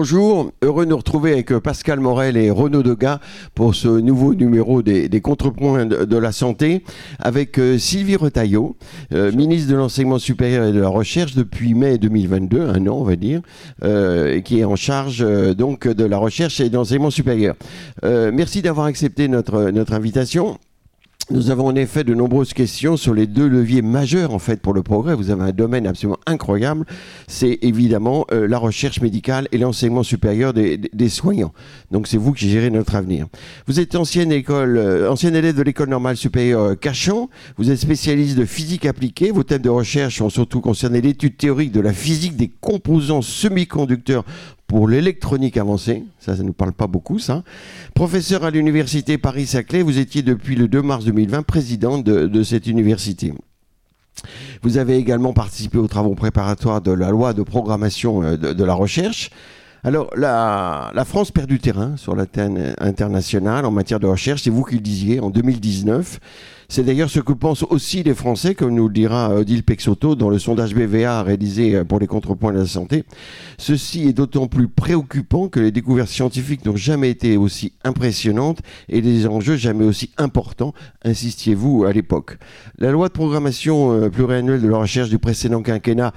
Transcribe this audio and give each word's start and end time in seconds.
Bonjour, 0.00 0.52
heureux 0.62 0.84
de 0.84 0.90
nous 0.90 0.96
retrouver 0.96 1.32
avec 1.32 1.50
euh, 1.50 1.58
Pascal 1.58 1.98
Morel 1.98 2.36
et 2.36 2.52
Renaud 2.52 2.84
Degas 2.84 3.18
pour 3.56 3.74
ce 3.74 3.88
nouveau 3.88 4.32
numéro 4.32 4.80
des, 4.80 5.20
contrepoints 5.20 5.86
de, 5.86 6.16
la 6.16 6.30
santé 6.30 6.84
avec 7.18 7.58
euh, 7.58 7.78
Sylvie 7.78 8.14
Retailleau, 8.14 8.76
euh, 9.12 9.32
ministre 9.32 9.68
de 9.68 9.74
l'Enseignement 9.74 10.20
supérieur 10.20 10.66
et 10.66 10.72
de 10.72 10.78
la 10.78 10.86
Recherche 10.86 11.34
depuis 11.34 11.74
mai 11.74 11.98
2022, 11.98 12.60
un 12.60 12.86
an 12.86 12.98
on 12.98 13.02
va 13.02 13.16
dire, 13.16 13.40
qui 14.44 14.60
est 14.60 14.64
en 14.64 14.76
charge 14.76 15.26
donc 15.56 15.88
de 15.88 16.04
la 16.04 16.18
recherche 16.18 16.60
et 16.60 16.70
de 16.70 16.76
l'enseignement 16.76 17.10
supérieur. 17.10 17.56
merci 18.04 18.62
d'avoir 18.62 18.86
accepté 18.86 19.26
notre, 19.26 19.72
notre 19.72 19.94
invitation. 19.94 20.58
Nous 21.30 21.50
avons 21.50 21.66
en 21.66 21.74
effet 21.74 22.04
de 22.04 22.14
nombreuses 22.14 22.54
questions 22.54 22.96
sur 22.96 23.12
les 23.12 23.26
deux 23.26 23.46
leviers 23.46 23.82
majeurs 23.82 24.32
en 24.32 24.38
fait 24.38 24.62
pour 24.62 24.72
le 24.72 24.82
progrès. 24.82 25.14
Vous 25.14 25.28
avez 25.28 25.42
un 25.42 25.52
domaine 25.52 25.86
absolument 25.86 26.18
incroyable, 26.24 26.86
c'est 27.26 27.58
évidemment 27.60 28.24
euh, 28.32 28.48
la 28.48 28.56
recherche 28.56 29.02
médicale 29.02 29.46
et 29.52 29.58
l'enseignement 29.58 30.02
supérieur 30.02 30.54
des, 30.54 31.08
soignants. 31.10 31.52
Donc 31.90 32.08
c'est 32.08 32.16
vous 32.16 32.32
qui 32.32 32.48
gérez 32.48 32.70
notre 32.70 32.94
avenir. 32.94 33.26
Vous 33.66 33.78
êtes 33.78 33.94
ancienne 33.94 34.32
école, 34.32 34.78
euh, 34.78 35.10
ancienne 35.10 35.36
élève 35.36 35.54
de 35.54 35.62
l'école 35.62 35.90
normale 35.90 36.16
supérieure 36.16 36.62
euh, 36.62 36.74
Cachan. 36.74 37.28
Vous 37.58 37.70
êtes 37.70 37.78
spécialiste 37.78 38.38
de 38.38 38.46
physique 38.46 38.86
appliquée. 38.86 39.30
Vos 39.30 39.42
thèmes 39.42 39.60
de 39.60 39.68
recherche 39.68 40.22
ont 40.22 40.30
surtout 40.30 40.62
concerné 40.62 41.02
l'étude 41.02 41.36
théorique 41.36 41.72
de 41.72 41.80
la 41.80 41.92
physique 41.92 42.36
des 42.36 42.48
composants 42.48 43.20
semi-conducteurs 43.20 44.24
pour 44.68 44.86
l'électronique 44.86 45.56
avancée. 45.56 46.04
Ça, 46.20 46.36
ne 46.36 46.42
nous 46.42 46.52
parle 46.52 46.72
pas 46.72 46.86
beaucoup, 46.86 47.18
ça. 47.18 47.42
Professeur 47.94 48.44
à 48.44 48.50
l'université 48.50 49.18
Paris-Saclay, 49.18 49.82
vous 49.82 49.98
étiez 49.98 50.22
depuis 50.22 50.54
le 50.54 50.68
2 50.68 50.82
mars 50.82 51.04
2020 51.06 51.42
président 51.42 51.98
de, 51.98 52.42
cette 52.44 52.66
université. 52.66 53.32
Vous 54.62 54.76
avez 54.76 54.96
également 54.96 55.32
participé 55.32 55.78
aux 55.78 55.88
travaux 55.88 56.14
préparatoires 56.14 56.82
de 56.82 56.92
la 56.92 57.10
loi 57.10 57.32
de 57.32 57.42
programmation 57.42 58.22
euh, 58.22 58.36
de, 58.36 58.64
la 58.64 58.74
recherche. 58.74 59.30
Alors, 59.84 60.10
la, 60.16 60.90
la, 60.94 61.04
France 61.04 61.30
perd 61.30 61.48
du 61.48 61.60
terrain 61.60 61.96
sur 61.96 62.14
la 62.14 62.26
scène 62.32 62.74
internationale 62.78 63.64
en 63.64 63.70
matière 63.70 64.00
de 64.00 64.06
recherche. 64.06 64.42
C'est 64.42 64.50
vous 64.50 64.64
qui 64.64 64.74
le 64.74 64.80
disiez 64.80 65.20
en 65.20 65.30
2019. 65.30 66.18
C'est 66.70 66.84
d'ailleurs 66.84 67.08
ce 67.08 67.20
que 67.20 67.32
pensent 67.32 67.62
aussi 67.62 68.02
les 68.02 68.12
Français, 68.12 68.54
comme 68.54 68.74
nous 68.74 68.88
le 68.88 68.92
dira 68.92 69.34
Odile 69.34 69.62
Pexoto 69.62 70.14
dans 70.14 70.28
le 70.28 70.38
sondage 70.38 70.74
BVA 70.74 71.22
réalisé 71.22 71.74
euh, 71.74 71.84
pour 71.84 71.98
les 71.98 72.06
contrepoints 72.06 72.52
de 72.52 72.58
la 72.58 72.66
santé. 72.66 73.04
Ceci 73.56 74.06
est 74.06 74.12
d'autant 74.12 74.48
plus 74.48 74.68
préoccupant 74.68 75.48
que 75.48 75.60
les 75.60 75.70
découvertes 75.70 76.10
scientifiques 76.10 76.66
n'ont 76.66 76.76
jamais 76.76 77.08
été 77.08 77.38
aussi 77.38 77.72
impressionnantes 77.84 78.58
et 78.90 79.00
les 79.00 79.26
enjeux 79.26 79.56
jamais 79.56 79.86
aussi 79.86 80.10
importants, 80.18 80.74
insistiez-vous 81.04 81.86
à 81.86 81.92
l'époque. 81.94 82.36
La 82.76 82.90
loi 82.90 83.08
de 83.08 83.14
programmation 83.14 83.94
euh, 83.94 84.10
pluriannuelle 84.10 84.60
de 84.60 84.68
la 84.68 84.76
recherche 84.76 85.08
du 85.08 85.18
précédent 85.18 85.62
quinquennat 85.62 86.12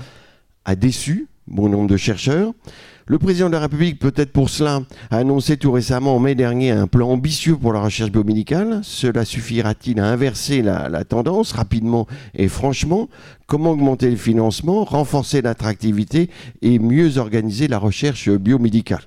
a 0.65 0.75
déçu 0.75 1.29
bon 1.51 1.69
nombre 1.69 1.87
de 1.87 1.97
chercheurs. 1.97 2.53
Le 3.07 3.17
président 3.17 3.47
de 3.47 3.53
la 3.53 3.59
République, 3.59 3.99
peut-être 3.99 4.31
pour 4.31 4.49
cela, 4.49 4.83
a 5.09 5.17
annoncé 5.17 5.57
tout 5.57 5.71
récemment 5.71 6.15
en 6.15 6.19
mai 6.19 6.33
dernier 6.33 6.71
un 6.71 6.87
plan 6.87 7.09
ambitieux 7.09 7.57
pour 7.57 7.73
la 7.73 7.81
recherche 7.81 8.11
biomédicale. 8.11 8.79
Cela 8.83 9.25
suffira-t-il 9.25 9.99
à 9.99 10.05
inverser 10.05 10.61
la, 10.61 10.87
la, 10.87 11.03
tendance 11.03 11.51
rapidement 11.51 12.07
et 12.33 12.47
franchement? 12.47 13.09
Comment 13.47 13.71
augmenter 13.71 14.09
le 14.09 14.15
financement, 14.15 14.85
renforcer 14.85 15.41
l'attractivité 15.41 16.29
et 16.61 16.79
mieux 16.79 17.17
organiser 17.17 17.67
la 17.67 17.79
recherche 17.79 18.29
biomédicale? 18.29 19.01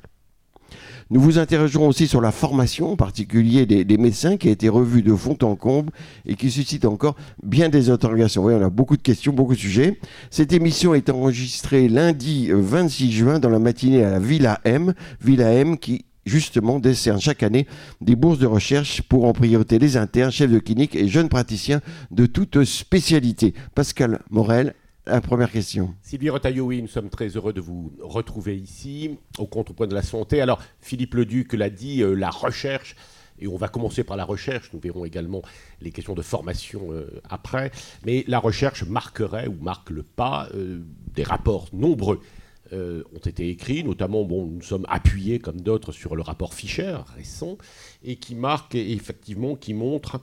Nous 1.11 1.21
vous 1.21 1.39
interrogerons 1.39 1.89
aussi 1.89 2.07
sur 2.07 2.21
la 2.21 2.33
formation, 2.33 2.93
en 2.93 2.97
particulier 2.97 3.67
des, 3.67 3.99
médecins, 3.99 4.37
qui 4.37 4.49
a 4.49 4.53
été 4.53 4.69
revue 4.69 5.03
de 5.03 5.15
fond 5.15 5.37
en 5.43 5.57
comble 5.57 5.91
et 6.27 6.35
qui 6.35 6.51
suscite 6.51 6.85
encore 6.85 7.17
bien 7.43 7.69
des 7.69 7.91
interrogations. 7.91 8.45
Oui, 8.45 8.55
on 8.55 8.65
a 8.65 8.71
beaucoup 8.71 8.97
de 8.97 9.03
questions, 9.03 9.33
beaucoup 9.33 9.55
de 9.55 9.59
sujets. 9.59 9.99
Cette 10.31 10.53
émission 10.53 10.95
est 10.95 11.11
enregistrée 11.11 11.89
lundi 11.89 12.51
26 12.51 13.13
juin 13.13 13.39
dans 13.39 13.51
la 13.51 13.59
matinée 13.59 14.05
à 14.05 14.11
la 14.11 14.19
Villa 14.19 14.61
M. 14.65 14.95
Villa 15.21 15.53
M 15.53 15.79
qui 15.79 16.05
justement 16.27 16.79
décerne 16.79 17.21
chaque 17.21 17.43
année 17.43 17.67
des 18.01 18.17
bourses 18.17 18.39
de 18.39 18.47
recherche 18.47 19.03
pour 19.03 19.27
en 19.27 19.33
priorité 19.33 19.79
les 19.79 19.97
internes, 19.97 20.33
chefs 20.33 20.51
de 20.51 20.59
clinique 20.59 20.95
et 20.95 21.09
jeunes 21.09 21.29
praticiens 21.29 21.81
de 22.11 22.27
toute 22.27 22.65
spécialité. 22.65 23.55
Pascal 23.75 24.21
Morel 24.31 24.75
la 25.07 25.21
première 25.21 25.51
question. 25.51 25.95
Sylvie 26.03 26.31
Retailleau, 26.31 26.67
oui, 26.67 26.81
nous 26.81 26.89
sommes 26.89 27.11
très 27.11 27.29
heureux 27.29 27.53
de 27.53 27.61
vous 27.61 27.93
retrouver 28.01 28.57
ici, 28.57 29.19
au 29.39 29.47
contrepoint 29.47 29.87
de 29.87 29.95
la 29.95 30.03
santé. 30.03 30.41
Alors, 30.41 30.63
Philippe 30.81 31.15
Leduc 31.15 31.53
l'a 31.53 31.71
dit, 31.71 32.03
euh, 32.03 32.15
la 32.15 32.31
recherche, 32.31 32.97
et 33.39 33.47
on 33.47 33.57
va 33.57 33.69
commencer 33.69 34.05
par 34.05 34.17
la 34.17 34.25
recherche, 34.25 34.71
nous 34.73 34.81
verrons 34.81 35.05
également 35.05 35.43
les 35.81 35.91
questions 35.91 36.15
de 36.15 36.23
formation 36.23 36.93
euh, 36.93 37.21
après, 37.29 37.71
mais 38.07 38.25
la 38.29 38.39
recherche 38.39 38.85
marquerait 38.85 39.47
ou 39.47 39.57
marque 39.61 39.91
le 39.91 40.03
pas. 40.03 40.49
Euh, 40.55 40.81
des 41.15 41.25
rapports 41.25 41.69
nombreux 41.73 42.21
ont 42.73 43.19
été 43.25 43.51
écrits, 43.51 43.85
notamment, 43.85 44.25
bon, 44.25 44.47
nous 44.47 44.63
sommes 44.63 44.85
appuyés 44.89 45.39
comme 45.39 45.61
d'autres 45.61 45.93
sur 45.93 46.17
le 46.17 46.23
rapport 46.23 46.55
Fischer 46.55 46.97
récent, 47.15 47.57
et 48.03 48.17
qui 48.17 48.35
marque 48.35 48.75
effectivement, 48.75 49.55
qui 49.55 49.75
montre 49.75 50.21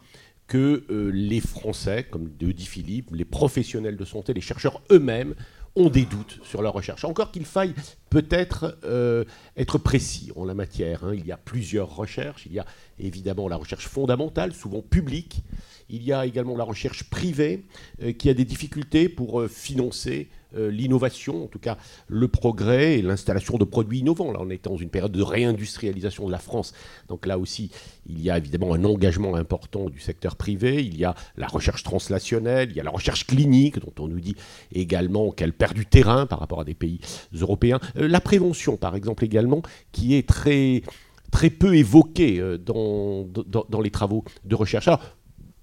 que 0.51 0.83
euh, 0.89 1.11
les 1.13 1.39
Français, 1.39 2.03
comme 2.03 2.29
le 2.41 2.51
dit 2.51 2.65
Philippe, 2.65 3.07
les 3.13 3.23
professionnels 3.23 3.95
de 3.95 4.03
santé, 4.03 4.33
les 4.33 4.41
chercheurs 4.41 4.81
eux-mêmes, 4.91 5.33
ont 5.77 5.89
des 5.89 6.03
doutes 6.03 6.41
sur 6.43 6.61
leur 6.61 6.73
recherche. 6.73 7.05
Encore 7.05 7.31
qu'il 7.31 7.45
faille 7.45 7.73
peut-être 8.09 8.77
euh, 8.83 9.23
être 9.55 9.77
précis 9.77 10.29
en 10.35 10.43
la 10.43 10.53
matière. 10.53 11.05
Hein. 11.05 11.13
Il 11.15 11.25
y 11.25 11.31
a 11.31 11.37
plusieurs 11.37 11.95
recherches. 11.95 12.45
Il 12.47 12.51
y 12.51 12.59
a 12.59 12.65
évidemment 12.99 13.47
la 13.47 13.55
recherche 13.55 13.87
fondamentale, 13.87 14.51
souvent 14.51 14.81
publique. 14.81 15.41
Il 15.87 16.03
y 16.03 16.11
a 16.11 16.25
également 16.25 16.57
la 16.57 16.65
recherche 16.65 17.05
privée 17.05 17.63
euh, 18.03 18.11
qui 18.11 18.29
a 18.29 18.33
des 18.33 18.43
difficultés 18.43 19.07
pour 19.07 19.45
financer 19.47 20.27
l'innovation, 20.53 21.45
en 21.45 21.47
tout 21.47 21.59
cas 21.59 21.77
le 22.07 22.27
progrès 22.27 22.99
et 22.99 23.01
l'installation 23.01 23.57
de 23.57 23.63
produits 23.63 23.99
innovants. 23.99 24.31
Là, 24.31 24.39
on 24.41 24.49
est 24.49 24.65
dans 24.65 24.77
une 24.77 24.89
période 24.89 25.11
de 25.11 25.21
réindustrialisation 25.21 26.25
de 26.25 26.31
la 26.31 26.39
France. 26.39 26.73
Donc 27.07 27.25
là 27.25 27.37
aussi, 27.37 27.71
il 28.07 28.21
y 28.21 28.29
a 28.29 28.37
évidemment 28.37 28.73
un 28.73 28.83
engagement 28.83 29.35
important 29.35 29.89
du 29.89 29.99
secteur 29.99 30.35
privé. 30.35 30.83
Il 30.83 30.97
y 30.97 31.05
a 31.05 31.15
la 31.37 31.47
recherche 31.47 31.83
translationnelle, 31.83 32.69
il 32.71 32.75
y 32.75 32.79
a 32.79 32.83
la 32.83 32.91
recherche 32.91 33.25
clinique, 33.25 33.79
dont 33.79 33.93
on 33.99 34.07
nous 34.07 34.19
dit 34.19 34.35
également 34.73 35.31
qu'elle 35.31 35.53
perd 35.53 35.73
du 35.73 35.85
terrain 35.85 36.25
par 36.25 36.39
rapport 36.39 36.61
à 36.61 36.63
des 36.63 36.73
pays 36.73 36.99
européens. 37.33 37.79
Euh, 37.97 38.07
la 38.07 38.21
prévention, 38.21 38.77
par 38.77 38.95
exemple, 38.95 39.23
également, 39.23 39.61
qui 39.91 40.15
est 40.15 40.27
très 40.27 40.83
très 41.31 41.49
peu 41.49 41.75
évoquée 41.75 42.39
euh, 42.39 42.57
dans, 42.57 43.23
dans, 43.23 43.81
les 43.81 43.89
travaux 43.89 44.25
de 44.43 44.55
recherche. 44.55 44.87
Alors, 44.87 45.01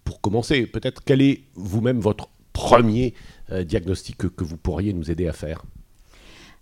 pour 0.04 0.20
commencer, 0.20 0.66
peut-être 0.66 1.02
quel 1.04 1.20
est 1.20 1.42
vous-même 1.54 2.00
votre 2.00 2.30
premier 2.54 3.12
euh, 3.14 3.37
diagnostic 3.64 4.16
que, 4.16 4.44
vous 4.44 4.56
pourriez 4.56 4.92
nous 4.92 5.10
aider 5.10 5.28
à 5.28 5.32
faire. 5.32 5.62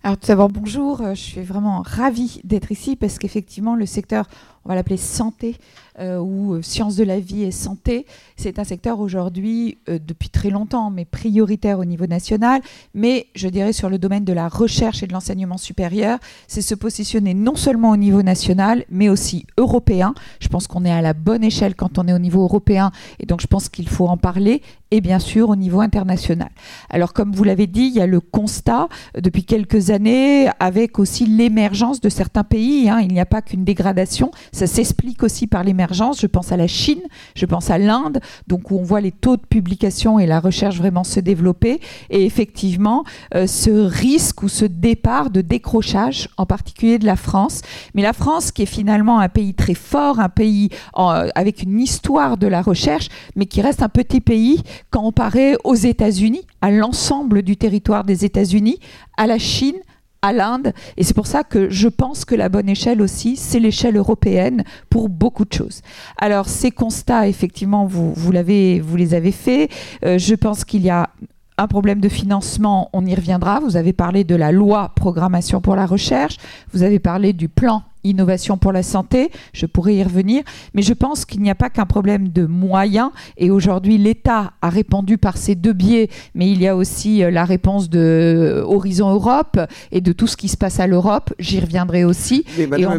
Alors 0.07 0.19
tout 0.19 0.29
d'abord, 0.29 0.49
bonjour, 0.49 1.01
euh, 1.01 1.15
je 1.15 1.21
suis 1.21 1.43
vraiment 1.43 1.83
ravie 1.85 2.41
d'être 2.45 2.71
ici 2.71 2.95
parce 2.95 3.19
qu'effectivement, 3.19 3.75
le 3.75 3.87
secteur, 3.87 4.29
on 4.66 4.69
va 4.69 4.75
l'appeler 4.75 4.97
santé, 4.97 5.54
euh, 5.99 6.19
ou 6.19 6.54
euh, 6.54 6.62
sciences 6.62 6.97
de 6.97 7.04
la 7.04 7.19
vie 7.21 7.44
et 7.44 7.50
santé, 7.50 8.04
c'est 8.37 8.59
un 8.59 8.65
secteur 8.65 9.00
aujourd'hui, 9.00 9.78
euh, 9.88 9.99
depuis 10.04 10.28
très 10.28 10.50
longtemps, 10.50 10.91
mais 10.91 11.06
prioritaire 11.06 11.78
au 11.78 11.87
niveau 11.87 12.06
national. 12.06 12.60
Mais 12.93 13.28
je 13.34 13.49
dirais 13.49 13.72
sur 13.72 13.88
le 13.88 13.97
domaine 13.97 14.25
de 14.25 14.34
la 14.34 14.49
recherche 14.49 15.03
et 15.03 15.06
de 15.06 15.15
l'enseignement 15.15 15.56
supérieur, 15.56 16.19
c'est 16.48 16.60
se 16.60 16.74
positionner 16.74 17.33
non 17.33 17.57
seulement 17.57 17.91
au 17.91 17.97
niveau 17.97 18.22
national, 18.22 18.84
mais 18.91 19.09
aussi 19.09 19.47
européen. 19.57 20.13
Je 20.39 20.48
pense 20.48 20.66
qu'on 20.66 20.84
est 20.84 20.91
à 20.91 21.01
la 21.01 21.15
bonne 21.15 21.42
échelle 21.42 21.74
quand 21.74 21.98
on 21.98 22.09
est 22.09 22.12
au 22.12 22.19
niveau 22.19 22.42
européen, 22.42 22.91
et 23.19 23.24
donc 23.24 23.41
je 23.41 23.47
pense 23.47 23.71
qu'il 23.71 23.89
faut 23.89 24.07
en 24.07 24.19
parler, 24.19 24.60
et 24.91 25.01
bien 25.01 25.19
sûr 25.19 25.48
au 25.48 25.57
niveau 25.57 25.80
international. 25.80 26.51
Alors 26.91 27.15
comme 27.15 27.33
vous 27.33 27.45
l'avez 27.45 27.66
dit, 27.66 27.86
il 27.86 27.95
y 27.95 28.01
a 28.01 28.07
le 28.07 28.21
constat 28.21 28.89
depuis 29.19 29.45
quelques 29.45 29.89
années, 29.89 30.48
avec 30.60 30.98
aussi 30.98 31.24
l'émergence 31.24 32.03
de 32.03 32.10
certains 32.10 32.45
pays. 32.45 32.91
Hein. 32.91 33.01
il 33.01 33.09
n'y 33.09 33.21
a 33.21 33.27
pas 33.27 33.41
qu'une 33.41 33.65
dégradation, 33.65 34.30
ça 34.57 34.67
s'explique 34.67 35.23
aussi 35.23 35.47
par 35.47 35.63
l'émergence 35.63 36.21
je 36.21 36.27
pense 36.27 36.51
à 36.51 36.57
la 36.57 36.67
Chine, 36.67 37.03
je 37.35 37.45
pense 37.45 37.71
à 37.71 37.77
l'Inde, 37.77 38.21
donc 38.47 38.71
où 38.71 38.79
on 38.79 38.83
voit 38.83 39.03
les 39.03 39.13
taux 39.13 39.37
de 39.37 39.43
publication 39.43 40.19
et 40.19 40.27
la 40.27 40.41
recherche 40.41 40.79
vraiment 40.79 41.05
se 41.05 41.21
développer, 41.21 41.81
et 42.09 42.25
effectivement 42.25 43.05
euh, 43.35 43.47
ce 43.47 43.71
risque 43.71 44.43
ou 44.43 44.49
ce 44.49 44.65
départ 44.65 45.29
de 45.29 45.43
décrochage, 45.43 46.29
en 46.39 46.47
particulier 46.47 46.99
de 46.99 47.05
la 47.05 47.17
France. 47.17 47.61
Mais 47.95 48.01
la 48.01 48.15
France, 48.15 48.51
qui 48.51 48.63
est 48.63 48.67
finalement 48.67 49.19
un 49.19 49.29
pays 49.29 49.53
très 49.53 49.75
fort, 49.75 50.21
un 50.21 50.31
pays 50.31 50.71
avec 50.95 51.63
une 51.63 51.79
histoire 51.79 52.39
de 52.39 52.47
la 52.47 52.63
recherche, 52.63 53.09
mais 53.35 53.47
qui 53.47 53.61
reste 53.61 53.83
un 53.83 53.89
petit 53.89 54.21
pays 54.21 54.63
comparé 54.91 55.57
aux 55.65 55.75
États-Unis, 55.75 56.47
à 56.63 56.71
l'ensemble 56.71 57.43
du 57.43 57.57
territoire 57.57 58.05
des 58.05 58.25
États-Unis, 58.25 58.79
à 59.19 59.27
la 59.27 59.39
Chine, 59.39 59.77
à 60.22 60.33
l'Inde. 60.33 60.72
Et 60.97 61.04
c'est 61.04 61.15
pour 61.15 61.27
ça 61.27 61.45
que 61.45 61.71
je 61.71 61.89
pense 61.89 62.24
que 62.24 62.34
la 62.34 62.48
bonne 62.48 62.68
échelle 62.68 63.01
aussi, 63.01 63.36
c'est 63.36 63.60
l'échelle 63.60 63.97
européenne 63.97 64.65
pour 64.91 65.09
beaucoup 65.09 65.45
de 65.45 65.53
choses. 65.53 65.83
Alors 66.18 66.48
ces 66.48 66.71
constats, 66.71 67.28
effectivement, 67.28 67.86
vous, 67.86 68.13
vous, 68.15 68.33
les 68.33 69.15
avez 69.15 69.33
faits. 69.33 69.71
Euh, 70.04 70.18
je 70.18 70.34
pense 70.34 70.65
qu'il 70.65 70.83
y 70.83 70.91
a 70.91 71.10
un 71.59 71.66
problème 71.66 72.01
de 72.01 72.09
financement, 72.09 72.91
on 72.92 73.07
y 73.07 73.15
reviendra. 73.15 73.60
Vous 73.60 73.77
avez 73.77 73.92
parlé 73.92 74.24
de 74.24 74.34
la 74.34 74.53
loi 74.53 74.92
programmation 74.95 75.60
pour 75.60 75.77
la 75.77 75.86
recherche, 75.86 76.36
vous 76.72 76.83
avez 76.83 76.98
parlé 76.98 77.33
du 77.33 77.48
plan 77.48 77.83
innovation 78.11 78.59
pour 78.59 78.73
la 78.73 78.83
santé. 78.83 79.31
Je 79.53 79.67
pourrais 79.67 79.97
y 79.97 80.03
revenir, 80.03 80.43
mais 80.75 80.83
je 80.83 80.93
pense 80.93 81.25
qu'il 81.25 81.43
n'y 81.43 81.51
a 81.51 81.55
pas 81.55 81.71
qu'un 81.71 81.87
problème 81.87 82.29
de 82.29 82.47
moyens. 82.47 83.11
Et 83.37 83.51
aujourd'hui, 83.51 83.99
l'État 83.99 84.53
a 84.63 84.69
répondu 84.69 85.19
par 85.19 85.37
ces 85.37 85.55
deux 85.55 85.73
biais, 85.73 86.09
mais 86.35 86.51
il 86.51 86.61
y 86.61 86.69
a 86.69 86.77
aussi 86.77 87.23
euh, 87.23 87.31
la 87.31 87.45
réponse 87.45 87.91
de 87.91 87.99
euh, 87.99 88.65
Horizon 88.65 89.11
Europe 89.11 89.59
et 89.93 90.01
de 90.01 90.13
tout 90.13 90.27
ce 90.27 90.37
qui 90.37 90.49
se 90.49 90.57
passe 90.57 90.81
à 90.81 90.87
l'Europe. 90.87 91.33
J'y 91.39 91.61
reviendrai 91.61 92.05
aussi. 92.05 92.45
et 92.59 92.87
on 92.87 92.99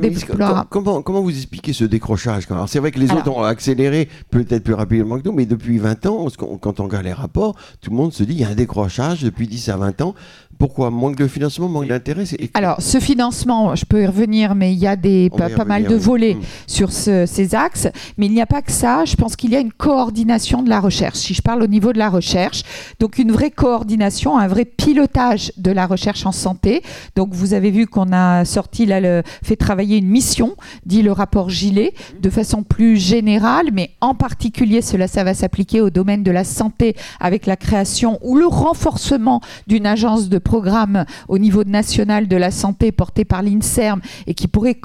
comment, 0.69 1.01
comment 1.01 1.21
vous 1.21 1.36
expliquez 1.36 1.74
ce 1.74 1.83
décrochage 1.83 2.48
C'est 2.68 2.80
vrai 2.80 2.92
que 2.92 3.00
les 3.00 3.12
autres 3.12 3.30
ont 3.30 3.44
accéléré 3.44 4.09
peut-être 4.30 4.63
plus 4.63 4.74
rapidement 4.74 5.18
que 5.19 5.24
nous, 5.25 5.33
mais 5.33 5.45
depuis 5.45 5.77
20 5.77 6.06
ans, 6.06 6.27
quand 6.62 6.80
on 6.80 6.83
regarde 6.83 7.06
les 7.06 7.13
rapports, 7.13 7.56
tout 7.81 7.92
le 7.92 7.98
monde 7.98 8.13
se 8.13 8.24
dit 8.24 8.33
qu'il 8.33 8.42
y 8.42 8.45
a 8.45 8.50
un 8.50 8.56
décrochage 8.56 9.24
depuis 9.24 9.48
10 9.48 9.69
à 9.69 9.77
20 9.77 10.01
ans. 10.01 10.15
Pourquoi? 10.57 10.89
Manque 10.89 11.18
de 11.18 11.27
financement, 11.27 11.69
manque 11.69 11.88
d'intérêt 11.88 12.24
Alors, 12.56 12.81
ce 12.81 13.00
financement, 13.00 13.75
je 13.75 13.86
peux 13.86 14.01
y 14.01 14.07
revenir, 14.07 14.56
mais 14.56 14.74
il 14.74 14.80
y 14.80 14.88
a 14.88 14.95
des, 14.97 15.29
pas, 15.29 15.65
mal 15.65 15.85
de 15.85 15.95
volets 15.95 16.35
hmm. 16.35 16.41
sur 16.67 16.91
ces 16.91 17.55
axes. 17.55 17.88
Mais 18.17 18.25
il 18.25 18.33
n'y 18.33 18.41
a 18.41 18.45
pas 18.45 18.61
que 18.61 18.71
ça. 18.71 19.05
Je 19.05 19.15
pense 19.15 19.35
qu'il 19.35 19.51
y 19.51 19.55
a 19.55 19.59
une 19.59 19.71
coordination 19.71 20.63
de 20.63 20.69
la 20.69 20.79
recherche. 20.79 21.17
Si 21.17 21.33
je 21.33 21.41
parle 21.41 21.63
au 21.63 21.67
niveau 21.67 21.94
de 21.94 21.99
la 21.99 22.09
recherche, 22.09 22.63
donc 22.99 23.17
une 23.17 23.31
vraie 23.31 23.51
coordination, 23.51 24.38
un 24.38 24.47
vrai 24.47 24.65
pilotage 24.65 25.51
de 25.57 25.71
la 25.71 25.85
recherche 25.85 26.25
en 26.25 26.31
santé. 26.31 26.81
Donc, 27.15 27.33
vous 27.33 27.53
avez 27.53 27.71
vu 27.71 27.88
qu'on 27.88 28.11
a 28.11 28.45
sorti, 28.45 28.85
là, 28.85 28.99
le, 28.99 29.23
fait 29.44 29.55
travailler 29.55 29.97
une 29.97 30.07
mission, 30.07 30.55
dit 30.85 31.01
le 31.01 31.11
rapport 31.11 31.49
Gilet, 31.49 31.94
de 32.21 32.29
façon 32.29 32.63
plus 32.63 32.97
générale, 32.97 33.67
mais 33.73 33.91
en 34.01 34.15
particulier, 34.15 34.81
cela, 34.81 35.07
ça 35.07 35.23
va 35.23 35.33
s'appliquer 35.33 35.81
au 35.81 35.89
domaine 35.89 36.23
de 36.23 36.31
la 36.31 36.44
santé 36.44 36.95
avec 37.19 37.45
la 37.45 37.55
création 37.55 38.19
ou 38.21 38.38
le 38.38 38.47
renforcement 38.47 39.41
d'une 39.67 39.85
agence 39.85 40.29
de 40.29 40.38
programme 40.38 41.05
au 41.27 41.38
niveau 41.38 41.63
national 41.63 42.27
de 42.27 42.35
la 42.35 42.51
santé 42.51 42.91
porté 42.91 43.25
par 43.25 43.41
l'INSERM 43.41 44.01
et 44.25 44.33
qui 44.33 44.47
pourrait 44.47 44.75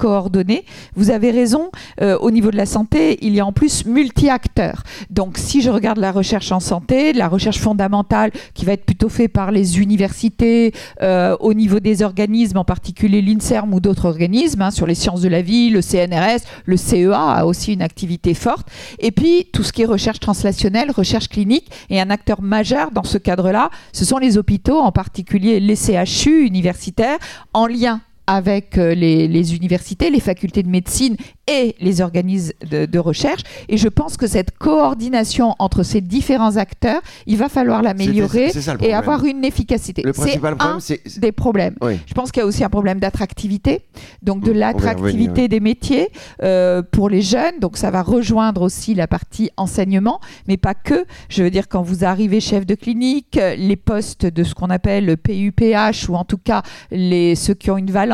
Vous 0.95 1.11
avez 1.11 1.31
raison, 1.31 1.69
euh, 2.01 2.17
au 2.19 2.31
niveau 2.31 2.51
de 2.51 2.57
la 2.57 2.65
santé, 2.65 3.17
il 3.21 3.33
y 3.33 3.39
a 3.39 3.45
en 3.45 3.53
plus 3.53 3.85
multi-acteurs. 3.85 4.83
Donc 5.09 5.37
si 5.37 5.61
je 5.61 5.69
regarde 5.69 5.97
la 5.97 6.11
recherche 6.11 6.51
en 6.51 6.59
santé, 6.59 7.13
la 7.13 7.27
recherche 7.27 7.59
fondamentale 7.59 8.31
qui 8.53 8.65
va 8.65 8.73
être 8.73 8.85
plutôt 8.85 9.09
faite 9.09 9.31
par 9.31 9.51
les 9.51 9.79
universités, 9.79 10.73
euh, 11.01 11.37
au 11.39 11.53
niveau 11.53 11.79
des 11.79 12.03
organismes, 12.03 12.57
en 12.57 12.65
particulier 12.65 13.21
l'INSERM 13.21 13.73
ou 13.73 13.79
d'autres 13.79 14.05
organismes, 14.05 14.61
hein, 14.61 14.71
sur 14.71 14.85
les 14.85 14.95
sciences 14.95 15.21
de 15.21 15.29
la 15.29 15.41
vie, 15.41 15.69
le 15.69 15.81
CNRS, 15.81 16.41
le 16.65 16.77
CEA 16.77 17.37
a 17.37 17.45
aussi 17.45 17.73
une 17.73 17.81
activité 17.81 18.33
forte. 18.33 18.67
Et 18.99 19.11
puis 19.11 19.47
tout 19.53 19.63
ce 19.63 19.71
qui 19.71 19.83
est 19.83 19.85
recherche 19.85 20.19
translationnelle, 20.19 20.91
recherche 20.91 21.29
clinique, 21.29 21.69
et 21.89 22.01
un 22.01 22.09
acteur 22.09 22.41
majeur 22.41 22.91
dans 22.91 23.03
ce 23.03 23.17
cadre-là, 23.17 23.69
ce 23.93 24.05
sont 24.05 24.17
les 24.17 24.37
hôpitaux, 24.37 24.79
en 24.79 24.91
particulier 24.91 25.59
les 25.59 25.75
CHU 25.75 26.45
universitaires 26.45 27.17
en 27.53 27.67
lien 27.67 28.01
avec 28.27 28.77
euh, 28.77 28.93
les, 28.93 29.55
universités, 29.55 30.09
les 30.09 30.19
facultés 30.19 30.63
de 30.63 30.69
médecine 30.69 31.17
et 31.47 31.75
les 31.79 32.01
organismes 32.01 32.53
de, 32.69 32.99
recherche. 32.99 33.41
Et 33.67 33.77
je 33.77 33.87
pense 33.87 34.15
que 34.17 34.27
cette 34.27 34.57
coordination 34.57 35.55
entre 35.59 35.83
ces 35.83 35.99
différents 35.99 36.57
acteurs, 36.57 37.01
il 37.25 37.37
va 37.37 37.49
falloir 37.49 37.81
l'améliorer 37.81 38.51
et 38.81 38.93
avoir 38.93 39.25
une 39.25 39.43
efficacité. 39.43 40.03
C'est 40.13 40.39
un 40.43 40.77
des 41.17 41.31
problèmes. 41.31 41.75
Je 42.05 42.13
pense 42.13 42.31
qu'il 42.31 42.41
y 42.41 42.43
a 42.43 42.47
aussi 42.47 42.63
un 42.63 42.69
problème 42.69 42.99
d'attractivité, 42.99 43.81
donc 44.21 44.43
de 44.43 44.51
l'attractivité 44.51 45.47
des 45.47 45.59
métiers 45.59 46.09
euh, 46.41 46.81
pour 46.81 47.09
les 47.09 47.21
jeunes. 47.21 47.59
Donc 47.59 47.77
ça 47.77 47.91
va 47.91 48.01
rejoindre 48.01 48.61
aussi 48.61 48.93
la 48.93 49.07
partie 49.07 49.51
enseignement, 49.57 50.21
mais 50.47 50.57
pas 50.57 50.73
que. 50.73 51.05
Je 51.29 51.43
veux 51.43 51.49
dire, 51.49 51.67
quand 51.67 51.81
vous 51.81 52.05
arrivez 52.05 52.39
chef 52.39 52.65
de 52.65 52.75
clinique, 52.75 53.39
les 53.57 53.75
postes 53.75 54.25
de 54.25 54.43
ce 54.43 54.53
qu'on 54.53 54.69
appelle 54.69 55.17
PUPH, 55.17 56.09
ou 56.09 56.15
en 56.15 56.23
tout 56.23 56.37
cas 56.37 56.63
les, 56.91 57.35
ceux 57.35 57.53
qui 57.53 57.69
ont 57.71 57.77
une 57.77 57.91
valeur 57.91 58.13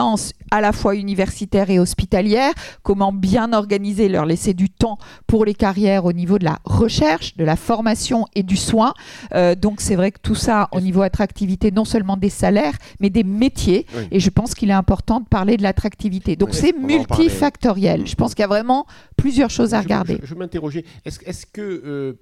à 0.51 0.61
la 0.61 0.71
fois 0.71 0.95
universitaire 0.95 1.69
et 1.69 1.79
hospitalière, 1.79 2.53
comment 2.83 3.11
bien 3.19 3.53
organiser, 3.53 4.09
leur 4.09 4.25
laisser 4.25 4.53
du 4.53 4.69
temps 4.69 4.97
pour 5.27 5.45
les 5.45 5.53
carrières 5.53 6.05
au 6.05 6.13
niveau 6.13 6.39
de 6.39 6.45
la 6.45 6.59
recherche, 6.65 7.35
de 7.37 7.43
la 7.43 7.55
formation 7.55 8.25
et 8.35 8.43
du 8.43 8.57
soin. 8.57 8.93
Euh, 9.33 9.55
donc 9.55 9.81
c'est 9.81 9.95
vrai 9.95 10.11
que 10.11 10.19
tout 10.21 10.35
ça 10.35 10.69
au 10.71 10.81
niveau 10.81 11.01
attractivité, 11.01 11.71
non 11.71 11.85
seulement 11.85 12.17
des 12.17 12.29
salaires, 12.29 12.77
mais 12.99 13.09
des 13.09 13.23
métiers. 13.23 13.85
Et 14.11 14.19
je 14.19 14.29
pense 14.29 14.55
qu'il 14.55 14.69
est 14.69 14.73
important 14.73 15.19
de 15.19 15.27
parler 15.27 15.57
de 15.57 15.63
l'attractivité. 15.63 16.35
Donc 16.35 16.53
c'est 16.53 16.73
multifactoriel. 16.73 18.07
Je 18.07 18.15
pense 18.15 18.33
qu'il 18.33 18.41
y 18.41 18.45
a 18.45 18.47
vraiment 18.47 18.85
plusieurs 19.17 19.49
choses 19.49 19.73
à 19.73 19.81
regarder. 19.81 20.19
Je, 20.23 20.35
m'interrogeais, 20.35 20.85
est-ce 21.05 21.45
que... 21.45 21.61
Euh, 21.61 22.19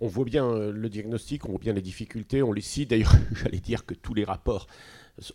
on 0.00 0.08
voit 0.08 0.24
bien 0.24 0.46
euh, 0.46 0.72
le 0.72 0.88
diagnostic, 0.88 1.44
on 1.46 1.50
voit 1.50 1.60
bien 1.60 1.72
les 1.72 1.82
difficultés, 1.82 2.42
on 2.42 2.52
les 2.52 2.62
cite. 2.62 2.90
D'ailleurs, 2.90 3.14
j'allais 3.32 3.58
dire 3.58 3.84
que 3.84 3.94
tous 3.94 4.14
les 4.14 4.24
rapports 4.24 4.66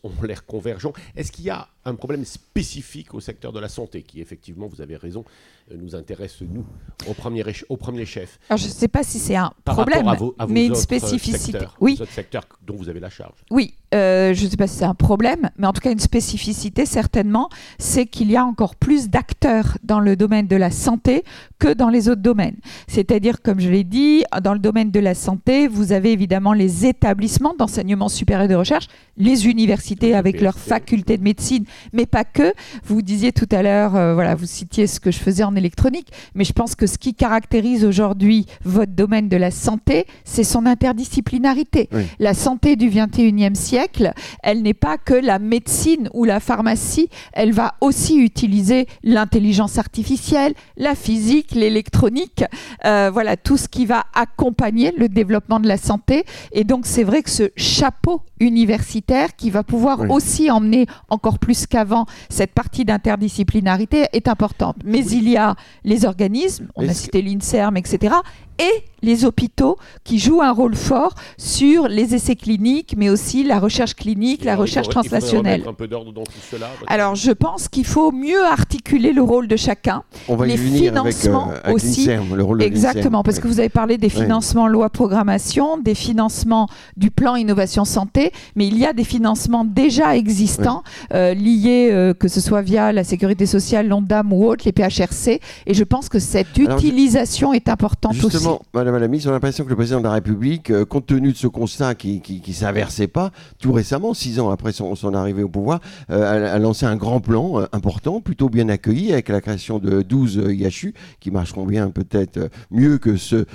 ont 0.04 0.12
l'air 0.24 0.46
convergents. 0.46 0.94
Est-ce 1.16 1.32
qu'il 1.32 1.46
y 1.46 1.50
a 1.50 1.70
un 1.86 1.96
problème 1.96 2.26
spécifique 2.26 3.14
au 3.14 3.20
secteur 3.20 3.54
de 3.54 3.60
la 3.60 3.70
santé 3.70 4.02
qui, 4.02 4.20
effectivement, 4.20 4.68
vous 4.68 4.82
avez 4.82 4.98
raison, 4.98 5.24
euh, 5.72 5.76
nous 5.78 5.96
intéresse, 5.96 6.42
nous, 6.42 6.66
au 7.08 7.14
premier, 7.14 7.44
au 7.70 7.78
premier 7.78 8.06
chef 8.06 8.40
Alors, 8.50 8.58
je 8.58 8.66
ne 8.66 8.72
sais 8.72 8.88
pas 8.88 9.04
si 9.04 9.20
c'est 9.20 9.36
un 9.36 9.52
problème, 9.64 10.06
mais 10.50 10.66
une 10.66 10.76
spécificité. 10.76 11.66
oui. 11.80 12.00
secteurs 12.10 12.46
dont 12.66 12.76
vous 12.76 12.90
avez 12.90 13.00
la 13.00 13.10
charge. 13.10 13.38
Oui, 13.52 13.76
euh, 13.94 14.34
je 14.34 14.46
ne 14.46 14.50
sais 14.50 14.58
pas 14.58 14.68
si 14.68 14.78
c'est 14.78 14.86
un 14.86 14.96
problème, 14.96 15.50
mais 15.58 15.68
en 15.68 15.74
tout 15.74 15.82
cas, 15.82 15.92
une 15.92 16.00
spécificité, 16.00 16.86
certainement, 16.86 17.50
c'est 17.78 18.08
qu'il 18.08 18.32
y 18.32 18.36
a 18.36 18.44
encore 18.44 18.76
plus 18.76 19.10
d'acteurs 19.10 19.78
dans 19.84 20.00
le 20.00 20.16
domaine 20.16 20.48
de 20.48 20.56
la 20.56 20.72
santé 20.72 21.24
que 21.60 21.72
dans 21.72 21.90
les 21.90 22.10
autres 22.10 22.22
domaines. 22.22 22.58
C'est-à-dire, 22.88 23.42
comme 23.42 23.60
je 23.60 23.70
l'ai 23.70 23.84
dit, 23.84 24.24
dans 24.44 24.54
le 24.54 24.60
domaine 24.60 24.92
de 24.92 25.00
la 25.00 25.14
santé, 25.14 25.68
vous 25.68 25.92
avez 25.92 26.12
évidemment 26.12 26.54
les 26.54 26.86
établissements 26.86 27.54
d'enseignement 27.54 28.10
supérieur 28.10 28.48
de 28.48 28.56
recherche, 28.56 28.88
les 29.18 29.48
universités 29.48 30.16
avec 30.16 30.42
leurs 30.42 30.58
facultés 30.58 31.18
de 31.18 31.24
médecine 31.24 31.66
mais 31.94 32.06
pas 32.06 32.24
que. 32.24 32.54
Vous 32.86 33.02
disiez 33.02 33.32
tout 33.32 33.48
à 33.52 33.62
l'heure, 33.64 33.96
euh, 33.96 34.14
voilà, 34.14 34.36
vous 34.36 34.46
citiez 34.46 34.88
ce 34.88 35.00
que 35.00 35.12
je 35.12 35.18
faisais 35.18 35.44
en 35.44 35.56
électronique, 35.56 36.12
mais 36.34 36.44
je 36.44 36.54
pense 36.54 36.76
que 36.76 36.88
ce 36.88 36.98
qui 36.98 37.14
caractérise 37.14 37.86
aujourd'hui 37.86 38.46
votre 38.64 38.92
domaine 38.92 39.30
de 39.30 39.38
la 39.38 39.52
santé, 39.52 40.06
c'est 40.24 40.44
son 40.44 40.66
interdisciplinarité. 40.66 41.90
La 42.20 42.34
santé 42.34 42.76
du 42.76 42.90
21e 42.90 43.56
siècle, 43.56 44.14
elle 44.44 44.62
n'est 44.62 44.74
pas 44.74 44.98
que 44.98 45.14
la 45.14 45.40
médecine 45.40 46.10
ou 46.14 46.24
la 46.24 46.40
pharmacie, 46.40 47.10
elle 47.34 47.52
va 47.52 47.76
aussi 47.82 48.18
utiliser 48.18 48.88
l'intelligence 49.04 49.78
artificielle, 49.78 50.54
la 50.78 50.96
physique, 50.96 51.52
l'électronique, 51.52 52.44
euh, 52.86 53.10
voilà, 53.12 53.38
tout 53.38 53.58
ce 53.58 53.68
qui 53.68 53.86
va 53.86 54.06
accompagner 54.14 54.94
le 54.98 55.10
développement 55.10 55.60
de 55.60 55.68
la 55.68 55.78
santé. 55.78 56.26
Et 56.52 56.64
donc, 56.64 56.86
c'est 56.86 57.04
vrai 57.04 57.24
que 57.24 57.30
ce 57.30 57.52
chapeau 57.56 58.22
universitaire 58.40 59.36
qui 59.36 59.50
va 59.50 59.64
pouvoir 59.64 60.10
aussi 60.10 60.52
emmener 60.52 60.88
encore 61.10 61.40
plus 61.40 61.68
qu'avant 61.68 62.06
cette 62.30 62.54
partie 62.54 62.86
d'interdisciplinarité 62.86 64.08
est 64.14 64.28
importante. 64.28 64.78
Mais 64.84 65.06
il 65.06 65.30
y 65.30 65.38
a 65.38 65.56
les 65.84 66.06
organismes, 66.06 66.68
on 66.76 66.88
a 66.88 66.94
cité 66.94 67.22
l'INSERM, 67.22 67.78
etc., 67.78 68.16
et 68.60 68.84
les 69.06 69.24
hôpitaux 69.24 69.78
qui 70.04 70.20
jouent 70.20 70.42
un 70.42 70.52
rôle 70.52 70.76
fort 70.76 71.14
sur 71.38 71.88
les 71.88 72.16
essais 72.16 72.36
cliniques, 72.36 72.96
mais 72.98 73.10
aussi 73.10 73.44
la 73.44 73.60
recherche 73.60 73.94
clinique, 73.94 74.44
la 74.44 74.56
recherche 74.56 74.90
translationnelle. 74.90 75.64
Un 75.68 75.74
peu 75.74 75.88
d'ordre 75.88 76.12
dans 76.12 76.24
tout 76.24 76.32
cela, 76.52 76.68
Alors, 76.88 77.16
je 77.16 77.32
pense 77.32 77.68
qu'il 77.70 77.86
faut 77.86 78.12
mieux 78.12 78.44
articuler 78.44 79.14
le 79.14 79.22
rôle 79.22 79.48
de 79.48 79.56
chacun. 79.56 80.04
On 80.28 80.36
va 80.36 80.48
les 80.48 80.58
financements 80.58 81.52
avec, 81.52 81.68
euh, 81.68 81.74
aussi. 81.74 82.08
Le 82.08 82.44
rôle 82.44 82.62
Exactement, 82.64 83.24
parce 83.24 83.40
que 83.40 83.48
vous 83.48 83.60
avez 83.60 83.70
parlé 83.70 83.98
des 83.98 84.10
financements 84.10 84.68
loi 84.68 84.90
programmation, 84.90 85.78
des 85.78 85.96
financements 85.96 86.68
du 86.98 87.12
plan 87.12 87.36
innovation 87.36 87.86
santé, 87.86 88.32
mais 88.56 88.68
il 88.68 88.78
y 88.78 88.86
a 88.86 88.94
des 88.94 89.04
financements 89.04 89.66
déjà 89.66 90.16
existants 90.16 90.84
euh, 91.14 91.34
liés, 91.34 91.90
euh, 91.92 92.14
que 92.14 92.28
ce 92.28 92.42
soit 92.42 92.62
via 92.62 92.92
la 92.92 93.04
sécurité 93.04 93.46
sociale, 93.46 93.88
l'ONDAM 93.88 94.34
ou 94.34 94.46
autre, 94.46 94.66
les 94.66 94.72
PHRC, 94.72 95.40
et 95.68 95.74
je 95.74 95.84
pense 95.84 96.10
que 96.10 96.20
cette 96.20 96.58
utilisation 96.58 97.54
est 97.54 97.70
importante 97.70 98.16
aussi. 98.24 98.45
Madame 98.74 98.98
la 98.98 99.08
ministre, 99.08 99.30
on 99.30 99.32
a 99.32 99.36
l'impression 99.36 99.64
que 99.64 99.70
le 99.70 99.76
président 99.76 100.00
de 100.00 100.04
la 100.04 100.12
République, 100.12 100.70
euh, 100.70 100.86
compte 100.86 101.08
tenu 101.08 101.32
de 101.32 101.38
ce 101.38 101.48
constat 101.48 101.96
qui 101.96 102.22
ne 102.48 102.54
s'inversait 102.54 103.08
pas, 103.08 103.32
tout 103.60 103.72
récemment, 103.72 104.14
six 104.14 104.40
ans 104.40 104.52
après 104.52 104.72
son, 104.72 104.96
arrivée 105.14 105.44
au 105.44 105.50
pouvoir, 105.50 105.80
euh, 106.12 106.56
a, 106.56 106.60
lancé 106.60 106.86
un 106.86 106.96
grand 106.96 107.22
plan 107.22 107.62
euh, 107.62 107.66
important, 107.72 108.22
plutôt 108.22 108.50
bien 108.50 108.70
accueilli, 108.70 109.14
avec 109.14 109.30
la 109.30 109.42
création 109.42 109.80
de 109.80 110.02
12 110.02 110.44
IHU, 110.50 110.94
qui 111.20 111.32
marcheront 111.32 111.66
bien 111.66 111.90
peut-être 111.90 112.50
mieux 112.70 112.98
que 112.98 113.18
ceux, 113.18 113.46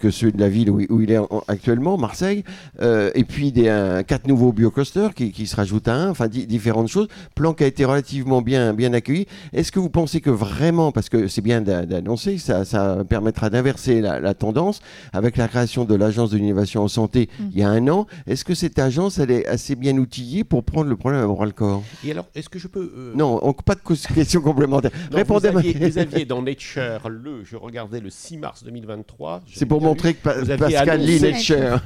que 0.00 0.10
ceux 0.10 0.32
de 0.32 0.40
la 0.40 0.48
ville 0.48 0.70
où, 0.70 1.00
il 1.00 1.12
est 1.12 1.20
actuellement, 1.48 1.96
Marseille, 1.96 2.44
et 2.80 3.24
puis 3.24 3.52
des, 3.52 4.02
quatre 4.06 4.26
nouveaux 4.26 4.52
bioclusters 4.52 5.14
qui, 5.14 5.32
qui 5.32 5.46
se 5.46 5.56
rajoutent 5.56 5.88
à 5.88 5.94
un, 5.94 6.10
enfin 6.10 6.28
différentes 6.28 6.88
choses. 6.88 7.08
Plan 7.34 7.54
qui 7.54 7.64
a 7.64 7.66
été 7.66 7.84
relativement 7.84 8.42
bien, 8.42 8.72
bien 8.74 8.92
accueilli. 8.92 9.26
Est-ce 9.52 9.72
que 9.72 9.78
vous 9.78 9.90
pensez 9.90 10.20
que 10.20 10.30
vraiment, 10.30 10.92
parce 10.92 11.08
que 11.08 11.28
c'est 11.28 11.42
bien 11.42 11.60
d'annoncer, 11.60 12.38
ça, 12.38 12.64
ça 12.64 13.04
permettra 13.08 13.50
d'inverser 13.50 14.00
la, 14.00 14.31
tendance 14.34 14.80
avec 15.12 15.36
la 15.36 15.48
création 15.48 15.84
de 15.84 15.94
l'agence 15.94 16.30
de 16.30 16.38
l'innovation 16.38 16.82
en 16.82 16.88
santé 16.88 17.28
mm. 17.38 17.44
il 17.52 17.58
y 17.58 17.62
a 17.62 17.68
un 17.68 17.88
an. 17.88 18.06
Est-ce 18.26 18.44
que 18.44 18.54
cette 18.54 18.78
agence, 18.78 19.18
elle 19.18 19.30
est 19.30 19.46
assez 19.46 19.74
bien 19.74 19.96
outillée 19.98 20.44
pour 20.44 20.64
prendre 20.64 20.88
le 20.88 20.96
problème 20.96 21.22
à 21.22 21.26
bras 21.26 21.46
le 21.46 21.52
corps? 21.52 21.82
Et 22.04 22.10
alors, 22.10 22.26
est-ce 22.34 22.48
que 22.48 22.58
je 22.58 22.68
peux... 22.68 22.92
Euh, 22.96 23.12
non, 23.14 23.40
pas 23.64 23.74
de 23.74 23.80
question 23.80 24.40
complémentaire. 24.42 24.90
Répondez 25.10 25.50
vous 25.50 25.58
aviez, 25.58 25.72
vous 25.74 25.98
aviez 25.98 26.24
dans 26.24 26.42
Nature, 26.42 27.08
le, 27.08 27.44
je 27.44 27.56
regardais 27.56 28.00
le 28.00 28.10
6 28.10 28.38
mars 28.38 28.64
2023. 28.64 29.42
C'est 29.52 29.66
pour 29.66 29.80
montrer 29.80 30.14
que 30.14 30.56
Pascal 30.56 31.00
lit 31.00 31.20
Nature. 31.20 31.80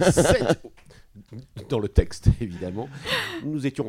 Dans 1.69 1.79
le 1.79 1.89
texte, 1.89 2.29
évidemment. 2.41 2.89
Nous 3.45 3.67
étions 3.67 3.87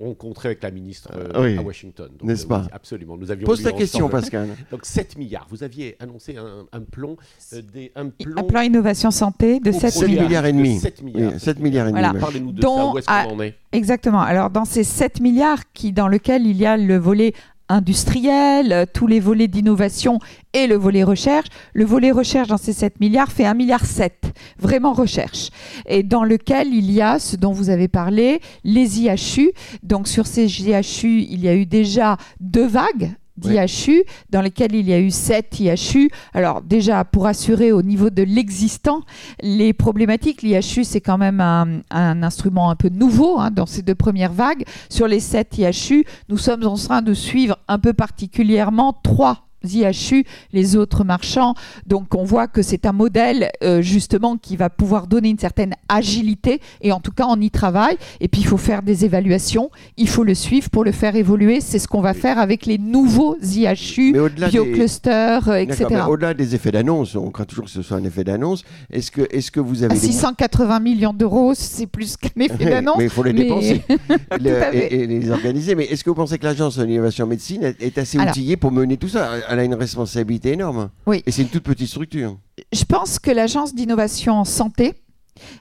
rencontrés 0.00 0.48
avec 0.48 0.62
la 0.62 0.70
ministre 0.70 1.10
euh, 1.14 1.42
oui. 1.42 1.58
à 1.58 1.62
Washington. 1.62 2.10
N'est-ce 2.22 2.44
euh, 2.44 2.48
pas 2.48 2.60
oui, 2.62 2.68
Absolument. 2.72 3.16
Nous 3.16 3.30
avions 3.30 3.46
Pose 3.46 3.62
ta 3.62 3.72
question, 3.72 4.06
ensemble- 4.06 4.20
Pascal. 4.22 4.48
Donc 4.70 4.84
7 4.84 5.16
milliards. 5.18 5.46
Vous 5.50 5.62
aviez 5.62 5.96
annoncé 6.00 6.36
un, 6.36 6.66
un 6.72 6.80
plan, 6.80 7.16
euh, 7.52 7.62
des, 7.72 7.92
un 7.94 8.08
plan, 8.08 8.36
Un 8.42 8.44
plan 8.44 8.60
innovation 8.62 9.10
santé 9.10 9.60
de 9.60 9.70
au 9.70 9.72
7 9.72 9.90
7 9.92 10.08
milliards. 10.08 10.46
et 10.46 10.52
de 10.52 10.58
demi. 10.58 10.78
7 10.78 11.02
milliards. 11.02 11.32
Oui, 11.34 11.40
7 11.40 11.58
milliards 11.60 11.88
et 11.88 11.92
demi. 11.92 12.02
Voilà. 12.02 12.18
Parlez-nous 12.18 12.52
de 12.52 12.60
dont 12.60 12.76
ça. 12.76 12.92
Où 12.92 12.98
est-ce 12.98 13.10
à- 13.10 13.24
qu'on 13.24 13.34
en 13.36 13.40
est? 13.42 13.54
Exactement. 13.72 14.20
Alors, 14.20 14.50
dans 14.50 14.64
ces 14.64 14.84
7 14.84 15.20
milliards 15.20 15.70
qui, 15.72 15.92
dans 15.92 16.08
lequel 16.08 16.46
il 16.46 16.56
y 16.56 16.66
a 16.66 16.76
le 16.76 16.96
volet 16.96 17.32
industriel, 17.68 18.86
tous 18.94 19.06
les 19.06 19.20
volets 19.20 19.48
d'innovation 19.48 20.18
et 20.52 20.66
le 20.66 20.76
volet 20.76 21.02
recherche, 21.02 21.48
le 21.74 21.84
volet 21.84 22.10
recherche 22.10 22.48
dans 22.48 22.56
ces 22.56 22.72
7 22.72 23.00
milliards 23.00 23.30
fait 23.30 23.44
1 23.44 23.54
milliard 23.54 23.84
7, 23.84 24.32
vraiment 24.58 24.92
recherche. 24.92 25.50
Et 25.86 26.02
dans 26.02 26.24
lequel 26.24 26.74
il 26.74 26.90
y 26.90 27.00
a 27.00 27.18
ce 27.18 27.36
dont 27.36 27.52
vous 27.52 27.70
avez 27.70 27.88
parlé, 27.88 28.40
les 28.64 29.00
IHU. 29.00 29.52
Donc, 29.82 30.08
sur 30.08 30.26
ces 30.26 30.46
IHU, 30.62 31.22
il 31.28 31.40
y 31.40 31.48
a 31.48 31.54
eu 31.54 31.66
déjà 31.66 32.16
deux 32.40 32.66
vagues 32.66 33.12
d'IHU, 33.38 34.04
dans 34.30 34.42
lesquelles 34.42 34.74
il 34.74 34.88
y 34.88 34.92
a 34.92 35.00
eu 35.00 35.10
7 35.10 35.60
IHU. 35.60 36.10
Alors 36.34 36.62
déjà, 36.62 37.04
pour 37.04 37.26
assurer 37.26 37.72
au 37.72 37.82
niveau 37.82 38.10
de 38.10 38.22
l'existant, 38.22 39.02
les 39.40 39.72
problématiques, 39.72 40.42
l'IHU, 40.42 40.84
c'est 40.84 41.00
quand 41.00 41.18
même 41.18 41.40
un, 41.40 41.82
instrument 42.22 42.70
un 42.70 42.76
peu 42.76 42.88
nouveau 42.88 43.38
hein, 43.38 43.50
dans 43.50 43.66
ces 43.66 43.82
deux 43.82 43.94
premières 43.94 44.32
vagues. 44.32 44.64
Sur 44.88 45.08
les 45.08 45.20
7 45.20 45.58
IHU, 45.58 46.04
nous 46.28 46.38
sommes 46.38 46.66
en 46.66 46.76
train 46.76 47.02
de 47.02 47.14
suivre 47.14 47.58
un 47.68 47.78
peu 47.78 47.92
particulièrement 47.92 48.92
trois 49.02 49.47
IHU, 49.64 50.24
les 50.52 50.76
autres 50.76 51.04
marchands. 51.04 51.54
Donc 51.86 52.14
on 52.14 52.24
voit 52.24 52.46
que 52.48 52.62
c'est 52.62 52.86
un 52.86 52.92
modèle 52.92 53.50
euh, 53.62 53.82
justement 53.82 54.36
qui 54.36 54.56
va 54.56 54.70
pouvoir 54.70 55.06
donner 55.06 55.28
une 55.30 55.38
certaine 55.38 55.74
agilité 55.88 56.60
et 56.80 56.92
en 56.92 57.00
tout 57.00 57.12
cas 57.12 57.26
on 57.28 57.40
y 57.40 57.50
travaille. 57.50 57.96
Et 58.20 58.28
puis 58.28 58.40
il 58.42 58.46
faut 58.46 58.56
faire 58.56 58.82
des 58.82 59.04
évaluations, 59.04 59.70
il 59.96 60.08
faut 60.08 60.24
le 60.24 60.34
suivre 60.34 60.70
pour 60.70 60.84
le 60.84 60.92
faire 60.92 61.16
évoluer. 61.16 61.60
C'est 61.60 61.78
ce 61.78 61.88
qu'on 61.88 62.00
va 62.00 62.14
faire 62.14 62.38
avec 62.38 62.66
les 62.66 62.78
nouveaux 62.78 63.36
IHU, 63.42 64.18
au-delà 64.18 64.46
des- 64.46 64.52
bioclusters, 64.52 65.48
euh, 65.48 65.56
etc. 65.56 65.86
Au-delà 66.08 66.34
des 66.34 66.54
effets 66.54 66.70
d'annonce, 66.72 67.14
on 67.16 67.30
craint 67.30 67.44
toujours 67.44 67.64
que 67.64 67.70
ce 67.70 67.82
soit 67.82 67.96
un 67.96 68.04
effet 68.04 68.24
d'annonce. 68.24 68.64
Est-ce 68.92 69.10
que, 69.10 69.22
est 69.22 69.48
que 69.50 69.60
vous 69.60 69.82
À 69.82 69.86
avez 69.86 69.94
des 69.94 70.00
680 70.00 70.80
millions 70.80 71.12
d'euros, 71.12 71.52
c'est 71.54 71.86
plus 71.86 72.16
qu'un 72.16 72.28
effet 72.40 72.64
d'annonce. 72.70 72.96
mais 72.98 73.04
il 73.04 73.10
faut 73.10 73.22
les 73.22 73.32
mais- 73.32 73.44
dépenser 73.44 73.82
Le- 74.40 74.74
et, 74.74 74.94
et 75.02 75.06
les 75.06 75.30
organiser. 75.30 75.74
Mais 75.74 75.84
est-ce 75.86 76.04
que 76.04 76.10
vous 76.10 76.16
pensez 76.16 76.38
que 76.38 76.44
l'agence 76.44 76.76
de 76.76 76.84
l'innovation 76.84 77.24
en 77.24 77.28
médecine 77.28 77.62
est, 77.80 77.98
assez 77.98 78.18
Alors- 78.18 78.30
outillée 78.30 78.56
pour 78.56 78.72
mener 78.72 78.96
tout 78.96 79.08
ça? 79.08 79.30
Elle 79.48 79.60
a 79.60 79.64
une 79.64 79.74
responsabilité 79.74 80.52
énorme. 80.52 80.90
Oui. 81.06 81.22
Et 81.26 81.30
c'est 81.30 81.42
une 81.42 81.48
toute 81.48 81.64
petite 81.64 81.88
structure. 81.88 82.38
Je 82.72 82.84
pense 82.84 83.18
que 83.18 83.30
l'agence 83.30 83.74
d'innovation 83.74 84.34
en 84.34 84.44
santé, 84.44 84.94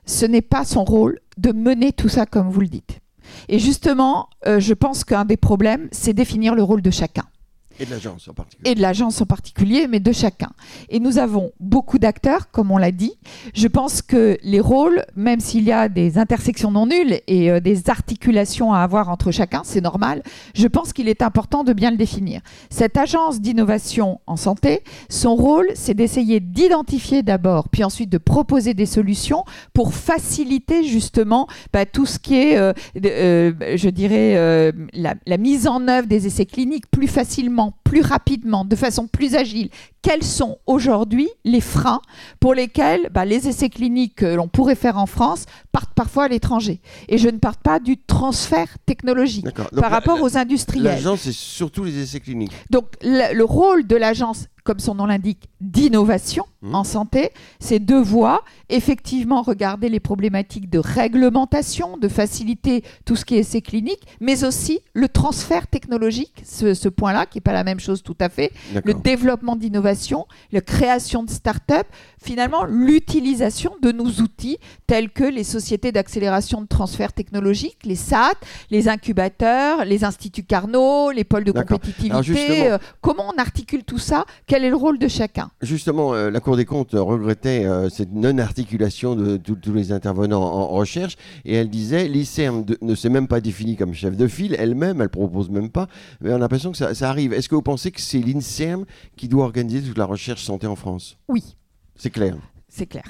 ce 0.06 0.26
n'est 0.26 0.42
pas 0.42 0.66
son 0.66 0.84
rôle 0.84 1.20
de 1.38 1.52
mener 1.52 1.92
tout 1.94 2.10
ça 2.10 2.26
comme 2.26 2.50
vous 2.50 2.62
le 2.62 2.68
dites. 2.68 3.00
Et 3.50 3.60
justement, 3.60 4.30
euh, 4.46 4.60
je 4.60 4.74
pense 4.74 5.04
qu'un 5.04 5.26
des 5.26 5.38
problèmes, 5.38 5.88
c'est 5.92 6.14
définir 6.14 6.56
le 6.56 6.64
rôle 6.64 6.82
de 6.82 6.92
chacun. 6.92 7.24
Et 7.80 7.86
de 7.86 7.92
l'agence 7.92 8.28
en 8.28 8.34
particulier. 8.34 8.72
et 8.72 8.76
de 8.76 8.82
l'agence 8.82 9.22
en 9.22 9.26
particulier, 9.26 9.88
mais 9.88 10.00
de 10.00 10.12
chacun. 10.12 10.50
Et 10.90 11.00
nous 11.00 11.18
avons 11.18 11.52
beaucoup 11.60 12.00
d'acteurs, 12.00 12.50
comme 12.52 12.72
on 12.72 12.78
l'a 12.78 12.92
dit. 12.92 13.14
Je 13.54 13.68
pense 13.68 14.02
que 14.02 14.38
les 14.44 14.60
rôles, 14.60 15.06
même 15.16 15.40
s'il 15.40 15.64
y 15.64 15.72
a 15.72 15.90
des 15.90 16.18
intersections 16.18 16.72
non 16.72 16.88
nulles 16.88 17.22
et 17.28 17.52
euh, 17.52 17.60
des 17.60 17.90
articulations 17.90 18.74
à 18.74 18.80
avoir 18.80 19.10
entre 19.10 19.32
chacun, 19.32 19.62
c'est 19.64 19.82
normal, 19.82 20.24
je 20.56 20.68
pense 20.68 20.94
qu'il 20.94 21.08
est 21.08 21.22
important 21.22 21.64
de 21.64 21.74
bien 21.74 21.92
le 21.92 21.98
définir. 21.98 22.42
Cette 22.70 22.98
agence 22.98 23.42
d'innovation 23.42 24.20
en 24.28 24.38
santé, 24.38 24.84
son 25.10 25.36
rôle, 25.36 25.68
c'est 25.76 25.94
d'essayer 25.94 26.40
d'identifier 26.40 27.24
d'abord, 27.24 27.70
puis 27.70 27.84
ensuite 27.84 28.10
de 28.10 28.18
proposer 28.18 28.74
des 28.74 28.86
solutions 28.86 29.44
pour 29.74 29.94
faciliter 29.94 30.84
justement 30.84 31.48
bah, 31.74 31.86
tout 31.86 32.06
ce 32.06 32.20
qui 32.20 32.36
est, 32.36 32.58
euh, 32.58 32.74
euh, 33.06 33.52
je 33.76 33.90
dirais, 33.90 34.74
la 34.94 35.38
mise 35.38 35.68
en 35.68 35.88
œuvre 35.88 36.08
des 36.08 36.28
essais 36.28 36.46
cliniques 36.46 36.90
plus 36.90 37.08
facilement, 37.08 37.67
complètement 37.68 37.87
plus 37.88 38.02
rapidement, 38.02 38.66
de 38.66 38.76
façon 38.76 39.08
plus 39.08 39.36
agile. 39.36 39.70
Quels 40.02 40.24
sont 40.24 40.58
aujourd'hui 40.68 41.30
les 41.44 41.62
freins 41.62 42.02
pour 42.40 42.54
lesquels 42.54 43.10
bah, 43.14 43.26
les 43.26 43.48
essais 43.48 43.70
cliniques 43.70 44.16
que 44.16 44.26
l'on 44.26 44.48
pourrait 44.48 44.76
faire 44.76 44.98
en 44.98 45.06
France 45.06 45.46
partent 45.72 45.94
parfois 45.94 46.26
à 46.26 46.28
l'étranger 46.28 46.82
Et 47.10 47.18
je 47.18 47.30
ne 47.30 47.38
parle 47.38 47.56
pas 47.64 47.80
du 47.80 47.98
transfert 47.98 48.68
technologique 48.86 49.46
par 49.54 49.68
la- 49.72 49.88
rapport 49.90 50.18
la- 50.18 50.24
aux 50.24 50.38
industriels. 50.38 50.84
L'agence, 50.86 51.22
c'est 51.22 51.32
surtout 51.34 51.84
les 51.84 51.98
essais 52.00 52.20
cliniques. 52.20 52.52
Donc 52.70 52.86
le, 53.02 53.34
le 53.36 53.44
rôle 53.44 53.86
de 53.86 53.96
l'agence, 53.96 54.46
comme 54.64 54.80
son 54.80 54.96
nom 54.96 55.06
l'indique, 55.06 55.50
d'innovation 55.62 56.46
Mhm. 56.62 56.76
en 56.76 56.84
santé, 56.84 57.30
c'est 57.60 57.80
deux 57.80 58.02
voies. 58.02 58.44
Effectivement, 58.70 59.42
regarder 59.42 59.90
les 59.90 60.00
problématiques 60.00 60.70
de 60.70 60.80
réglementation, 60.80 61.98
de 61.98 62.08
faciliter 62.08 62.84
tout 63.06 63.16
ce 63.16 63.26
qui 63.26 63.36
est 63.36 63.40
essai 63.40 63.62
clinique, 63.62 64.02
mais 64.20 64.44
aussi 64.44 64.80
le 64.94 65.08
transfert 65.10 65.68
technologique, 65.68 66.34
ce, 66.46 66.74
ce 66.74 66.90
point-là, 66.90 67.26
qui 67.26 67.38
n'est 67.38 67.42
pas 67.42 67.54
la 67.54 67.64
même 67.64 67.77
chose 67.80 68.04
tout 68.04 68.16
à 68.20 68.30
fait, 68.30 68.52
le 68.84 68.94
développement 68.94 69.56
d'innovation, 69.56 70.26
la 70.52 70.62
création 70.62 71.24
de 71.24 71.30
start-up, 71.30 71.88
finalement 72.22 72.66
l'utilisation 72.66 73.72
de 73.82 73.92
nos 73.92 74.06
outils 74.22 74.58
tels 74.88 75.10
que 75.10 75.24
les 75.24 75.44
sociétés 75.44 75.92
d'accélération 75.92 76.62
de 76.62 76.68
transfert 76.68 77.14
technologique, 77.14 77.78
les 77.86 77.96
SAT, 77.96 78.34
les 78.72 78.88
incubateurs, 78.90 79.86
les 79.86 80.04
instituts 80.04 80.44
Carnot, 80.44 81.12
les 81.12 81.24
pôles 81.24 81.44
de 81.44 81.52
compétitivité. 81.52 82.72
euh, 82.72 82.78
comment 83.02 83.32
on 83.36 83.40
articule 83.40 83.84
tout 83.84 83.98
ça? 84.00 84.26
Quel 84.48 84.64
est 84.64 84.70
le 84.70 84.76
rôle 84.76 85.00
de 85.00 85.08
chacun? 85.08 85.50
Justement, 85.62 86.14
euh, 86.14 86.30
la 86.30 86.40
Cour 86.40 86.58
des 86.58 86.66
comptes 86.66 86.94
euh, 86.94 87.02
regrettait 87.02 87.66
euh, 87.66 87.90
cette 87.90 88.12
non-articulation 88.14 89.16
de 89.16 89.38
tous- 89.38 89.58
les 89.74 89.92
intervenants 89.92 90.42
en, 90.44 90.62
en 90.62 90.68
recherche 90.68 91.18
et 91.46 91.54
elle 91.56 91.70
disait 91.70 92.08
l'ICERM 92.08 92.64
de- 92.64 92.78
ne 92.82 92.96
s'est 92.96 93.10
même 93.10 93.28
pas 93.28 93.42
définie 93.42 93.76
comme 93.76 93.94
chef 93.94 94.16
de 94.16 94.28
file, 94.28 94.56
elle-même, 94.58 95.02
elle 95.02 95.10
propose 95.10 95.50
même 95.50 95.70
pas, 95.70 95.88
mais 96.22 96.32
on 96.32 96.36
a 96.36 96.40
l'impression 96.40 96.72
que 96.72 96.78
ça, 96.78 96.96
ça 96.96 97.10
arrive. 97.10 97.34
Est-ce 97.34 97.50
que 97.50 97.56
vous 97.56 97.62
pensez 97.68 97.92
que 97.92 98.00
c'est 98.02 98.20
l'INSERM 98.20 98.86
qui 99.18 99.28
doit 99.28 99.44
organiser 99.44 99.82
toute 99.88 99.98
la 99.98 100.06
recherche 100.06 100.44
santé 100.44 100.68
en 100.68 100.76
France? 100.76 101.18
Oui. 101.28 101.44
C'est 101.96 102.10
clair. 102.10 102.36
C'est 102.70 102.86
clair. 102.86 103.04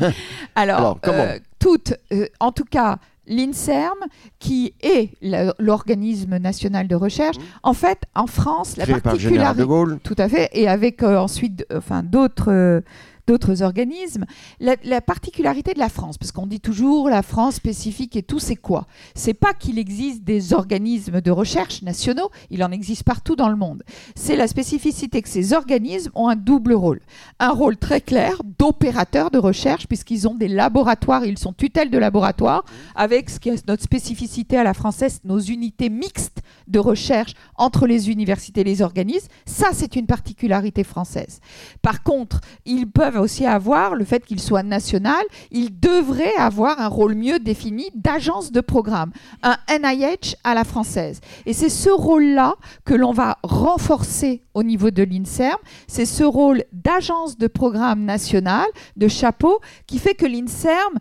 Alors, 0.54 0.78
Alors, 0.78 1.00
comment 1.02 1.18
euh, 1.34 1.38
toutes, 1.58 1.94
euh, 2.12 2.26
en 2.40 2.52
tout 2.52 2.64
cas, 2.64 2.98
l'INSERM, 3.26 3.98
qui 4.38 4.74
est 4.82 5.10
l'organisme 5.58 6.36
national 6.36 6.86
de 6.88 6.94
recherche, 6.94 7.38
Mhm. 7.38 7.44
en 7.62 7.72
fait, 7.74 8.00
en 8.14 8.26
France, 8.26 8.76
la 8.76 8.84
Créé 8.84 9.00
par 9.00 9.14
le 9.14 9.18
général 9.18 9.56
de 9.56 9.64
particularité. 9.64 9.90
Gaulle. 9.92 9.98
Tout 10.02 10.16
à 10.18 10.28
fait, 10.28 10.50
et 10.52 10.68
avec 10.68 11.02
euh, 11.02 11.16
ensuite 11.18 11.66
enfin, 11.74 12.02
d'autres. 12.02 12.82
D'autres 13.26 13.62
organismes. 13.62 14.24
La, 14.60 14.76
la 14.84 15.00
particularité 15.00 15.74
de 15.74 15.78
la 15.78 15.88
France, 15.88 16.18
parce 16.18 16.32
qu'on 16.32 16.46
dit 16.46 16.60
toujours 16.60 17.08
la 17.08 17.22
France 17.22 17.56
spécifique 17.56 18.16
et 18.16 18.22
tout, 18.22 18.38
c'est 18.38 18.56
quoi? 18.56 18.86
C'est 19.14 19.34
pas 19.34 19.54
qu'il 19.54 19.78
existe 19.78 20.24
des 20.24 20.52
organismes 20.52 21.20
de 21.20 21.30
recherche 21.30 21.82
nationaux, 21.82 22.30
il 22.50 22.62
en 22.62 22.70
existe 22.70 23.04
partout 23.04 23.36
dans 23.36 23.48
le 23.48 23.56
monde. 23.56 23.82
C'est 24.14 24.36
la 24.36 24.46
spécificité 24.46 25.22
que 25.22 25.28
ces 25.28 25.52
organismes 25.52 26.10
ont 26.14 26.28
un 26.28 26.36
double 26.36 26.74
rôle. 26.74 27.00
Un 27.38 27.50
rôle 27.50 27.76
très 27.76 28.00
clair 28.00 28.42
d'opérateur 28.58 29.30
de 29.30 29.38
recherche, 29.38 29.86
puisqu'ils 29.86 30.28
ont 30.28 30.34
des 30.34 30.48
laboratoires, 30.48 31.24
ils 31.24 31.38
sont 31.38 31.52
tutelles 31.52 31.90
de 31.90 31.98
laboratoires, 31.98 32.64
avec 32.94 33.30
notre 33.66 33.82
spécificité 33.82 34.56
à 34.56 34.64
la 34.64 34.74
française, 34.74 35.20
nos 35.24 35.38
unités 35.38 35.88
mixtes 35.88 36.42
de 36.68 36.78
recherche 36.78 37.34
entre 37.56 37.86
les 37.86 38.10
universités 38.10 38.60
et 38.62 38.64
les 38.64 38.82
organismes. 38.82 39.28
Ça, 39.46 39.68
c'est 39.72 39.96
une 39.96 40.06
particularité 40.06 40.84
française. 40.84 41.40
Par 41.82 42.02
contre, 42.02 42.40
ils 42.64 42.86
peuvent 42.86 43.13
aussi 43.20 43.46
avoir 43.46 43.94
le 43.94 44.04
fait 44.04 44.24
qu'ils 44.24 44.40
soient 44.40 44.62
national, 44.62 45.22
ils 45.50 45.78
devraient 45.78 46.34
avoir 46.36 46.80
un 46.80 46.88
rôle 46.88 47.14
mieux 47.14 47.38
défini 47.38 47.90
d'agence 47.94 48.52
de 48.52 48.60
programme, 48.60 49.12
un 49.42 49.56
NIH 49.68 50.36
à 50.44 50.54
la 50.54 50.64
française. 50.64 51.20
Et 51.46 51.52
c'est 51.52 51.68
ce 51.68 51.90
rôle-là 51.90 52.54
que 52.84 52.94
l'on 52.94 53.12
va 53.12 53.38
renforcer 53.42 54.42
au 54.54 54.62
niveau 54.62 54.90
de 54.90 55.02
l'INSERM. 55.02 55.58
C'est 55.86 56.06
ce 56.06 56.24
rôle 56.24 56.64
d'agence 56.72 57.38
de 57.38 57.46
programme 57.46 58.04
national, 58.04 58.66
de 58.96 59.08
chapeau, 59.08 59.60
qui 59.86 59.98
fait 59.98 60.14
que 60.14 60.26
l'INSERM, 60.26 60.98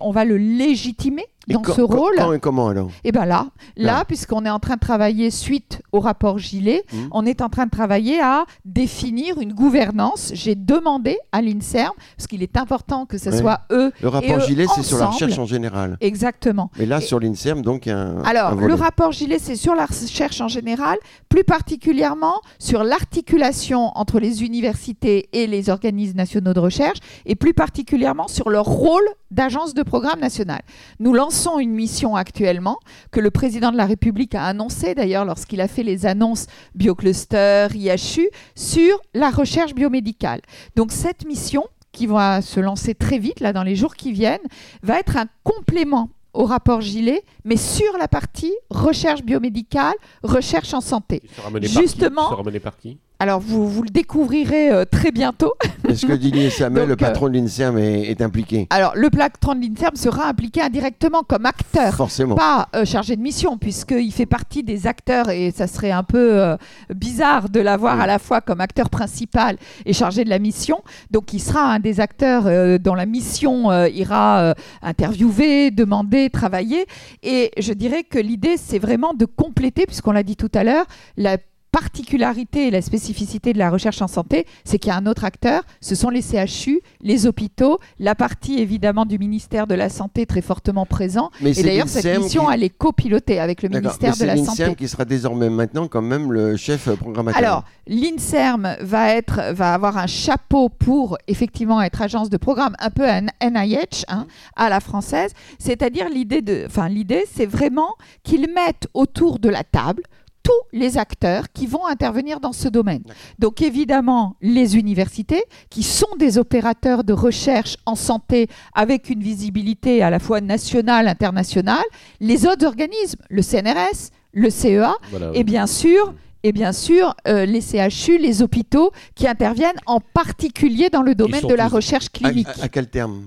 on 0.00 0.10
va 0.10 0.24
le 0.24 0.36
légitimer 0.36 1.26
Et 1.50 1.54
dans 1.54 1.62
quand- 1.62 1.74
ce 1.74 1.80
rôle. 1.82 2.14
Quand 2.16 2.32
et 2.32 2.40
comment 2.40 2.68
alors? 2.68 2.90
Et 3.04 3.12
bien 3.12 3.24
là, 3.24 3.46
là, 3.76 3.98
Là. 3.98 4.04
puisqu'on 4.04 4.44
est 4.44 4.50
en 4.50 4.58
train 4.58 4.74
de 4.74 4.80
travailler 4.80 5.30
suite 5.30 5.80
au 5.92 6.00
rapport 6.00 6.38
Gilet, 6.38 6.84
Mhm. 6.92 7.08
on 7.12 7.24
est 7.26 7.40
en 7.40 7.48
train 7.48 7.64
de 7.66 7.70
travailler 7.70 8.20
à 8.20 8.44
définir 8.64 9.40
une 9.40 9.52
gouvernance. 9.54 10.30
J'ai 10.34 10.54
demandé 10.54 11.16
à 11.32 11.40
l'INSERM, 11.40 11.92
parce 12.16 12.26
qu'il 12.26 12.42
est 12.42 12.56
important 12.56 13.06
que 13.06 13.16
ce 13.18 13.30
Ouais. 13.30 13.38
soit 13.38 13.60
eux. 13.72 13.92
Le 14.02 14.08
rapport 14.08 14.36
eux 14.36 14.40
Gilet, 14.40 14.66
c'est 14.74 14.82
sur 14.82 14.98
la 14.98 15.06
recherche 15.06 15.38
en 15.38 15.46
général. 15.46 15.96
Exactement. 16.00 16.70
Mais 16.78 16.86
là, 16.86 16.98
Et- 16.98 17.00
sur 17.00 17.18
l'INSERM, 17.18 17.62
donc, 17.62 17.86
il 17.86 17.90
y 17.90 17.92
a 17.92 17.98
un. 17.98 18.22
Alors, 18.24 18.50
un 18.52 18.66
le 18.66 18.74
rapport 18.74 19.12
Gilet, 19.12 19.38
c'est 19.38 19.56
sur 19.56 19.74
la 19.74 19.86
recherche 19.86 20.40
en 20.40 20.48
général, 20.48 20.98
plus 21.30 21.44
particulièrement 21.44 22.40
sur 22.58 22.84
l'articulation 22.84 23.90
entre 23.96 24.20
les 24.20 24.42
universités 24.44 25.28
et 25.32 25.46
les 25.46 25.70
organismes 25.70 26.16
nationaux 26.16 26.52
de 26.52 26.60
recherche, 26.60 26.98
et 27.26 27.34
plus 27.36 27.54
particulièrement 27.54 28.28
sur 28.28 28.50
leur 28.50 28.64
rôle 28.66 29.02
d'agence 29.30 29.74
de 29.74 29.82
programme 29.82 30.20
national. 30.20 30.60
Nous 31.00 31.12
lançons 31.12 31.37
une 31.58 31.72
mission 31.72 32.16
actuellement 32.16 32.78
que 33.10 33.20
le 33.20 33.30
président 33.30 33.70
de 33.70 33.76
la 33.76 33.86
République 33.86 34.34
a 34.34 34.44
annoncé 34.44 34.94
d'ailleurs 34.94 35.24
lorsqu'il 35.24 35.60
a 35.60 35.68
fait 35.68 35.82
les 35.82 36.04
annonces 36.06 36.46
Biocluster, 36.74 37.68
IHU, 37.74 38.28
sur 38.54 39.00
la 39.14 39.30
recherche 39.30 39.74
biomédicale. 39.74 40.40
Donc 40.76 40.92
cette 40.92 41.24
mission 41.24 41.64
qui 41.92 42.06
va 42.06 42.42
se 42.42 42.60
lancer 42.60 42.94
très 42.94 43.18
vite, 43.18 43.40
là, 43.40 43.52
dans 43.52 43.62
les 43.62 43.76
jours 43.76 43.94
qui 43.94 44.12
viennent, 44.12 44.46
va 44.82 44.98
être 44.98 45.16
un 45.16 45.26
complément 45.42 46.10
au 46.34 46.44
rapport 46.44 46.80
Gilet, 46.80 47.22
mais 47.44 47.56
sur 47.56 47.96
la 47.98 48.08
partie 48.08 48.52
recherche 48.70 49.22
biomédicale, 49.22 49.94
recherche 50.22 50.74
en 50.74 50.80
santé. 50.80 51.22
Justement, 51.62 52.28
par 52.60 52.76
qui? 52.76 52.98
Alors, 53.20 53.40
vous, 53.40 53.68
vous 53.68 53.82
le 53.82 53.88
découvrirez 53.88 54.70
euh, 54.70 54.84
très 54.84 55.10
bientôt. 55.10 55.54
Est-ce 55.88 56.06
que 56.06 56.12
Didier 56.12 56.50
Samuel, 56.50 56.86
le 56.86 56.92
euh, 56.92 56.96
patron 56.96 57.28
de 57.28 57.36
l'INSERM, 57.36 57.76
est, 57.76 58.20
impliqué 58.22 58.68
Alors, 58.70 58.92
le 58.94 59.10
patron 59.10 59.56
de 59.56 59.60
l'INSERM 59.60 59.96
sera 59.96 60.28
impliqué 60.28 60.62
indirectement 60.62 61.24
comme 61.24 61.44
acteur. 61.44 61.94
Forcément. 61.94 62.36
Pas 62.36 62.68
euh, 62.76 62.84
chargé 62.84 63.16
de 63.16 63.20
mission, 63.20 63.58
puisqu'il 63.58 64.12
fait 64.12 64.26
partie 64.26 64.62
des 64.62 64.86
acteurs, 64.86 65.30
et 65.30 65.50
ça 65.50 65.66
serait 65.66 65.90
un 65.90 66.04
peu 66.04 66.56
bizarre 66.94 67.48
de 67.48 67.58
l'avoir 67.58 68.00
à 68.00 68.06
la 68.06 68.20
fois 68.20 68.40
comme 68.40 68.60
acteur 68.60 68.88
principal 68.88 69.56
et 69.84 69.92
chargé 69.92 70.22
de 70.22 70.30
la 70.30 70.38
mission. 70.38 70.82
Donc, 71.10 71.32
il 71.32 71.40
sera 71.40 71.72
un 71.72 71.80
des 71.80 71.98
acteurs 71.98 72.44
dont 72.78 72.94
la 72.94 73.06
mission 73.06 73.72
ira 73.86 74.54
interviewer, 74.80 75.72
demander, 75.72 76.30
travailler. 76.30 76.86
Et 77.24 77.50
je 77.58 77.72
dirais 77.72 78.04
que 78.04 78.20
l'idée, 78.20 78.56
c'est 78.56 78.78
vraiment 78.78 79.12
de 79.12 79.24
compléter, 79.24 79.86
puisqu'on 79.86 80.12
l'a 80.12 80.22
dit 80.22 80.36
tout 80.36 80.52
à 80.54 80.62
l'heure, 80.62 80.86
la 81.16 81.38
particularité 81.80 82.66
et 82.66 82.70
la 82.72 82.82
spécificité 82.82 83.52
de 83.52 83.58
la 83.58 83.70
recherche 83.70 84.02
en 84.02 84.08
santé, 84.08 84.46
c'est 84.64 84.78
qu'il 84.78 84.88
y 84.90 84.92
a 84.92 84.96
un 84.96 85.06
autre 85.06 85.24
acteur, 85.24 85.62
ce 85.80 85.94
sont 85.94 86.10
les 86.10 86.22
CHU, 86.22 86.80
les 87.02 87.26
hôpitaux, 87.26 87.78
la 88.00 88.16
partie 88.16 88.58
évidemment 88.58 89.06
du 89.06 89.16
ministère 89.18 89.68
de 89.68 89.76
la 89.76 89.88
Santé 89.88 90.26
très 90.26 90.42
fortement 90.42 90.86
présent. 90.86 91.30
et 91.40 91.62
d'ailleurs, 91.62 91.88
cette 91.88 92.18
mission, 92.18 92.50
elle 92.50 92.64
est 92.64 92.76
copilotée 92.76 93.38
avec 93.38 93.62
le 93.62 93.68
ministère 93.68 94.16
de 94.16 94.24
la 94.24 94.36
Santé. 94.36 94.50
C'est 94.56 94.62
l'INSERM 94.62 94.74
qui 94.74 94.88
sera 94.88 95.04
désormais 95.04 95.50
maintenant 95.50 95.86
quand 95.86 96.02
même 96.02 96.32
le 96.32 96.56
chef 96.56 96.88
programmateur. 96.96 97.38
Alors, 97.38 97.64
l'INSERM 97.86 98.76
va, 98.80 99.14
être, 99.14 99.52
va 99.52 99.74
avoir 99.74 99.98
un 99.98 100.08
chapeau 100.08 100.68
pour 100.68 101.16
effectivement 101.28 101.80
être 101.80 102.02
agence 102.02 102.28
de 102.28 102.38
programme, 102.38 102.74
un 102.80 102.90
peu 102.90 103.08
un 103.08 103.26
NIH 103.40 104.04
hein, 104.08 104.26
à 104.56 104.68
la 104.68 104.80
française. 104.80 105.30
C'est-à-dire 105.60 106.08
l'idée 106.08 106.42
de, 106.42 106.64
enfin 106.66 106.88
l'idée, 106.88 107.24
c'est 107.32 107.46
vraiment 107.46 107.94
qu'ils 108.24 108.52
mettent 108.52 108.88
autour 108.94 109.38
de 109.38 109.48
la 109.48 109.62
table 109.62 110.02
tous 110.48 110.78
les 110.78 110.96
acteurs 110.96 111.52
qui 111.52 111.66
vont 111.66 111.86
intervenir 111.86 112.40
dans 112.40 112.54
ce 112.54 112.68
domaine. 112.68 113.02
Donc 113.38 113.60
évidemment, 113.60 114.36
les 114.40 114.78
universités, 114.78 115.44
qui 115.68 115.82
sont 115.82 116.16
des 116.18 116.38
opérateurs 116.38 117.04
de 117.04 117.12
recherche 117.12 117.76
en 117.84 117.94
santé 117.94 118.48
avec 118.74 119.10
une 119.10 119.22
visibilité 119.22 120.02
à 120.02 120.08
la 120.08 120.18
fois 120.18 120.40
nationale, 120.40 121.06
internationale, 121.06 121.84
les 122.20 122.46
autres 122.46 122.64
organismes, 122.64 123.20
le 123.28 123.42
CNRS, 123.42 124.08
le 124.32 124.48
CEA, 124.48 124.94
et 125.34 125.44
bien 125.44 125.66
sûr 125.66 126.14
et 126.44 126.52
bien 126.52 126.72
sûr 126.72 127.14
euh, 127.26 127.44
les 127.44 127.60
CHU, 127.60 128.16
les 128.16 128.40
hôpitaux 128.40 128.92
qui 129.14 129.26
interviennent 129.28 129.80
en 129.84 130.00
particulier 130.00 130.88
dans 130.88 131.02
le 131.02 131.14
domaine 131.14 131.46
de 131.46 131.54
la 131.54 131.68
recherche 131.68 132.08
clinique. 132.08 132.48
à 132.62 132.68
quel 132.70 132.88
terme? 132.88 133.24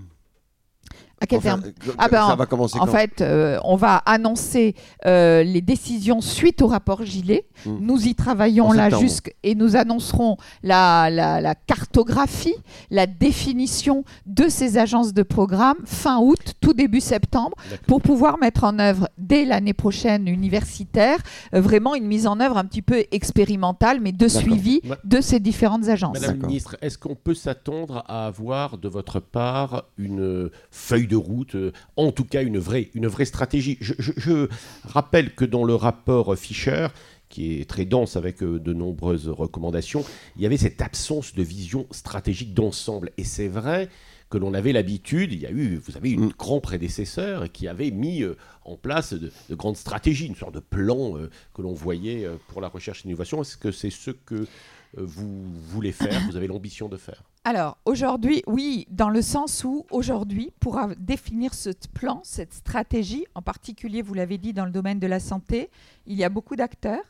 À 1.22 1.28
quel 1.28 1.40
terme 1.40 1.62
ah 2.00 2.08
ben, 2.10 2.28
Ça 2.28 2.36
va 2.36 2.46
commencer 2.48 2.80
En 2.80 2.88
fait, 2.88 3.22
euh, 3.22 3.60
on 3.64 3.76
va 3.76 3.98
annoncer 3.98 4.76
euh, 5.06 5.44
les 5.44 5.62
décisions 5.62 6.20
suite 6.20 6.64
au 6.64 6.68
rapport 6.68 7.06
Gilet. 7.06 7.46
Hmm. 7.66 7.78
Nous 7.80 8.08
y 8.08 8.16
travaillons 8.16 8.72
là 8.72 8.90
jusque 8.90 9.34
et 9.44 9.54
nous 9.54 9.76
annoncerons 9.76 10.38
la, 10.64 11.10
la, 11.12 11.56
cartographie, 11.56 12.56
la 12.90 13.06
définition 13.06 14.04
de 14.26 14.50
ces 14.50 14.80
agences 14.80 15.14
de 15.14 15.22
programme 15.22 15.78
fin 15.86 16.20
août, 16.20 16.54
tout 16.60 16.74
début 16.74 17.02
septembre, 17.02 17.56
pour 17.88 18.02
pouvoir 18.02 18.40
mettre 18.40 18.64
en 18.64 18.80
œuvre 18.80 19.08
dès 19.20 19.46
l'année 19.46 19.74
prochaine 19.74 20.28
universitaire 20.28 21.20
euh, 21.54 21.62
vraiment 21.62 21.94
une 21.94 22.08
mise 22.08 22.26
en 22.26 22.40
œuvre 22.40 22.58
un 22.58 22.66
petit 22.66 22.82
peu 22.82 23.04
expérimentale, 23.12 24.00
mais 24.02 24.12
de 24.12 24.28
suivi 24.28 24.82
de 25.04 25.22
ces 25.22 25.40
différentes 25.40 25.88
agences. 25.88 26.20
Madame 26.20 26.42
la 26.42 26.48
ministre, 26.48 26.78
est-ce 26.82 26.98
qu'on 26.98 27.16
peut 27.16 27.36
s'attendre 27.36 28.04
à 28.08 28.26
avoir 28.26 28.80
de 28.80 28.90
votre 28.90 29.20
part 29.20 29.84
une 29.98 30.50
feuille 30.72 31.08
de 31.08 31.11
route, 31.16 31.56
euh, 31.56 31.72
en 31.96 32.12
tout 32.12 32.26
cas 32.26 32.44
une 32.44 32.58
vraie, 32.58 32.90
stratégie. 33.26 33.78
Je, 33.82 34.48
rappelle 34.84 35.34
que 35.34 35.46
dans 35.46 35.64
le 35.64 35.76
rapport 35.76 36.38
Fischer, 36.38 36.88
qui 37.30 37.60
est 37.60 37.70
très 37.70 37.86
dense 37.86 38.16
avec 38.16 38.44
euh, 38.44 38.60
de 38.60 38.74
nombreuses 38.74 39.30
recommandations, 39.30 40.04
il 40.36 40.42
y 40.42 40.46
avait 40.46 40.58
cette 40.58 40.82
absence 40.82 41.34
de 41.34 41.44
vision 41.44 41.88
stratégique 41.92 42.54
d'ensemble. 42.54 43.12
Et 43.18 43.24
c'est 43.24 43.48
vrai 43.48 43.90
que 44.30 44.38
l'on 44.38 44.54
avait 44.54 44.72
l'habitude, 44.72 45.34
il 45.34 45.40
y 45.40 45.46
a 45.46 45.52
eu, 45.52 45.76
vous 45.78 45.98
avez 45.98 46.12
eu 46.12 46.20
un 46.20 46.32
grand 46.38 46.62
prédécesseur 46.62 47.52
qui 47.52 47.68
avait 47.68 47.92
mis 47.92 48.24
euh, 48.24 48.38
en 48.64 48.78
place 48.78 49.14
de, 49.14 49.32
grandes 49.52 49.78
stratégies, 49.78 50.28
une 50.28 50.36
sorte 50.36 50.56
de 50.56 50.60
plan 50.60 51.16
que 51.54 51.62
l'on 51.62 51.74
voyait 51.74 52.28
pour 52.48 52.62
la 52.62 52.70
recherche 52.70 53.02
et 53.02 53.08
l'innovation. 53.08 53.42
Est-ce 53.42 53.58
que 53.58 53.72
c'est 53.72 53.90
ce 53.90 54.12
que 54.12 54.48
vous 54.96 55.54
voulez 55.54 55.92
faire, 55.92 56.22
vous 56.28 56.38
avez 56.38 56.48
l'ambition 56.48 56.88
de 56.88 56.98
faire? 56.98 57.24
Alors, 57.44 57.80
aujourd'hui, 57.86 58.44
oui, 58.46 58.86
dans 58.92 59.10
le 59.10 59.24
sens 59.24 59.64
où, 59.64 59.88
aujourd'hui, 59.90 60.52
pour 60.60 60.80
définir 61.00 61.56
ce 61.56 61.72
plan, 61.92 62.22
cette 62.24 62.54
stratégie, 62.54 63.26
en 63.34 63.42
particulier, 63.42 64.04
vous 64.04 64.14
l'avez 64.14 64.38
dit, 64.38 64.54
dans 64.54 64.66
le 64.66 64.72
domaine 64.72 65.00
de 65.00 65.08
la 65.08 65.20
santé, 65.20 65.72
il 66.06 66.16
y 66.16 66.24
a 66.24 66.30
beaucoup 66.30 66.56
d'acteurs, 66.56 67.04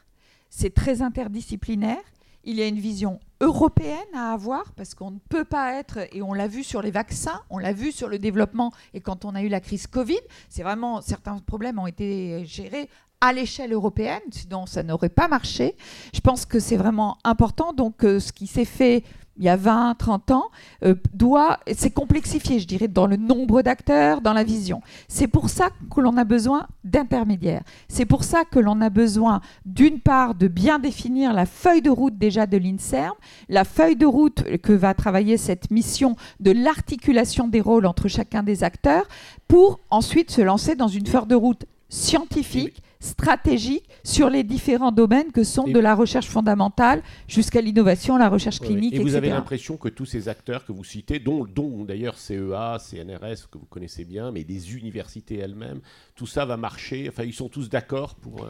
c'est 0.50 0.74
très 0.74 1.02
interdisciplinaire, 1.02 2.02
il 2.46 2.56
y 2.56 2.62
a 2.62 2.68
une 2.68 2.80
vision 2.80 3.20
européenne 3.42 3.98
à 4.16 4.32
avoir, 4.32 4.72
parce 4.74 4.96
qu'on 4.96 5.12
ne 5.12 5.20
peut 5.30 5.44
pas 5.44 5.74
être, 5.74 6.00
et 6.14 6.22
on 6.22 6.34
l'a 6.34 6.48
vu 6.48 6.64
sur 6.64 6.82
les 6.82 6.92
vaccins, 6.92 7.42
on 7.50 7.58
l'a 7.58 7.74
vu 7.74 7.92
sur 7.92 8.08
le 8.08 8.18
développement, 8.18 8.72
et 8.94 9.02
quand 9.02 9.26
on 9.26 9.36
a 9.36 9.42
eu 9.42 9.50
la 9.50 9.60
crise 9.60 9.86
Covid, 9.86 10.22
c'est 10.48 10.64
vraiment, 10.64 11.02
certains 11.02 11.38
problèmes 11.40 11.78
ont 11.78 11.88
été 11.88 12.46
gérés 12.46 12.90
à 13.22 13.34
l'échelle 13.34 13.72
européenne, 13.72 14.22
sinon 14.32 14.66
ça 14.66 14.82
n'aurait 14.82 15.10
pas 15.10 15.28
marché. 15.28 15.76
Je 16.14 16.20
pense 16.20 16.46
que 16.46 16.60
c'est 16.60 16.76
vraiment 16.76 17.20
important. 17.24 17.72
Donc, 17.72 18.04
euh, 18.04 18.20
ce 18.20 18.34
qui 18.34 18.48
s'est 18.48 18.66
fait 18.66 19.04
il 19.38 19.46
y 19.46 19.50
a 19.50 19.56
20, 19.56 19.96
30 19.98 20.32
ans, 20.32 20.46
euh, 20.84 20.96
doit, 21.14 21.60
c'est 21.74 21.90
complexifié, 21.92 22.60
je 22.60 22.68
dirais, 22.68 22.88
dans 22.88 23.08
le 23.08 23.16
nombre 23.16 23.62
d'acteurs, 23.62 24.22
dans 24.22 24.34
la 24.34 24.44
vision. 24.44 24.82
C'est 25.08 25.28
pour 25.28 25.50
ça 25.50 25.70
que 25.94 26.02
l'on 26.02 26.18
a 26.18 26.24
besoin 26.24 26.68
d'intermédiaires. 26.84 27.64
C'est 27.88 28.06
pour 28.06 28.24
ça 28.24 28.44
que 28.44 28.60
l'on 28.60 28.82
a 28.82 28.90
besoin, 28.90 29.42
d'une 29.66 30.00
part, 30.00 30.36
de 30.36 30.48
bien 30.48 30.80
définir 30.80 31.34
la 31.34 31.46
feuille 31.46 31.82
de 31.82 31.90
route 31.90 32.18
déjà 32.18 32.46
de 32.46 32.58
l'INSERM, 32.58 33.14
la 33.50 33.64
feuille 33.64 33.96
de 33.96 34.06
route 34.06 34.44
que 34.58 34.74
va 34.74 34.94
travailler 34.94 35.38
cette 35.38 35.72
mission 35.72 36.16
de 36.40 36.52
l'articulation 36.52 37.48
des 37.48 37.62
rôles 37.62 37.86
entre 37.86 38.08
chacun 38.08 38.44
des 38.44 38.64
acteurs, 38.64 39.08
pour 39.48 39.80
ensuite 39.90 40.32
se 40.32 40.42
lancer 40.42 40.76
dans 40.76 40.88
une 40.88 41.08
feuille 41.08 41.28
de 41.28 41.36
route 41.36 41.66
scientifique 41.90 42.82
stratégique 43.02 43.90
sur 44.04 44.30
les 44.30 44.44
différents 44.44 44.92
domaines 44.92 45.32
que 45.32 45.44
sont 45.44 45.68
de 45.68 45.80
la 45.80 45.96
recherche 45.96 46.28
fondamentale 46.28 47.02
jusqu'à 47.28 47.60
l'innovation, 47.60 48.16
la 48.16 48.30
recherche 48.30 48.60
clinique, 48.60 48.94
Et 48.94 49.00
vous 49.00 49.16
avez 49.16 49.30
l'impression 49.30 49.76
que 49.76 49.90
tous 49.90 50.06
ces 50.06 50.30
acteurs 50.30 50.66
que 50.66 50.72
vous 50.72 50.84
citez, 50.84 51.20
dont, 51.20 51.46
dont 51.46 51.84
d'ailleurs 51.84 52.18
CEA, 52.18 52.78
CNRS, 52.80 53.50
que 53.52 53.58
vous 53.58 53.66
connaissez 53.70 54.06
bien, 54.06 54.32
mais 54.32 54.44
des 54.44 54.76
universités 54.76 55.38
elles-mêmes, 55.40 55.82
tout 56.16 56.28
ça 56.28 56.46
va 56.46 56.56
marcher? 56.56 57.10
Enfin, 57.10 57.24
ils 57.24 57.34
sont 57.34 57.50
tous 57.50 57.70
d'accord 57.70 58.16
pour... 58.16 58.44
Euh, 58.44 58.48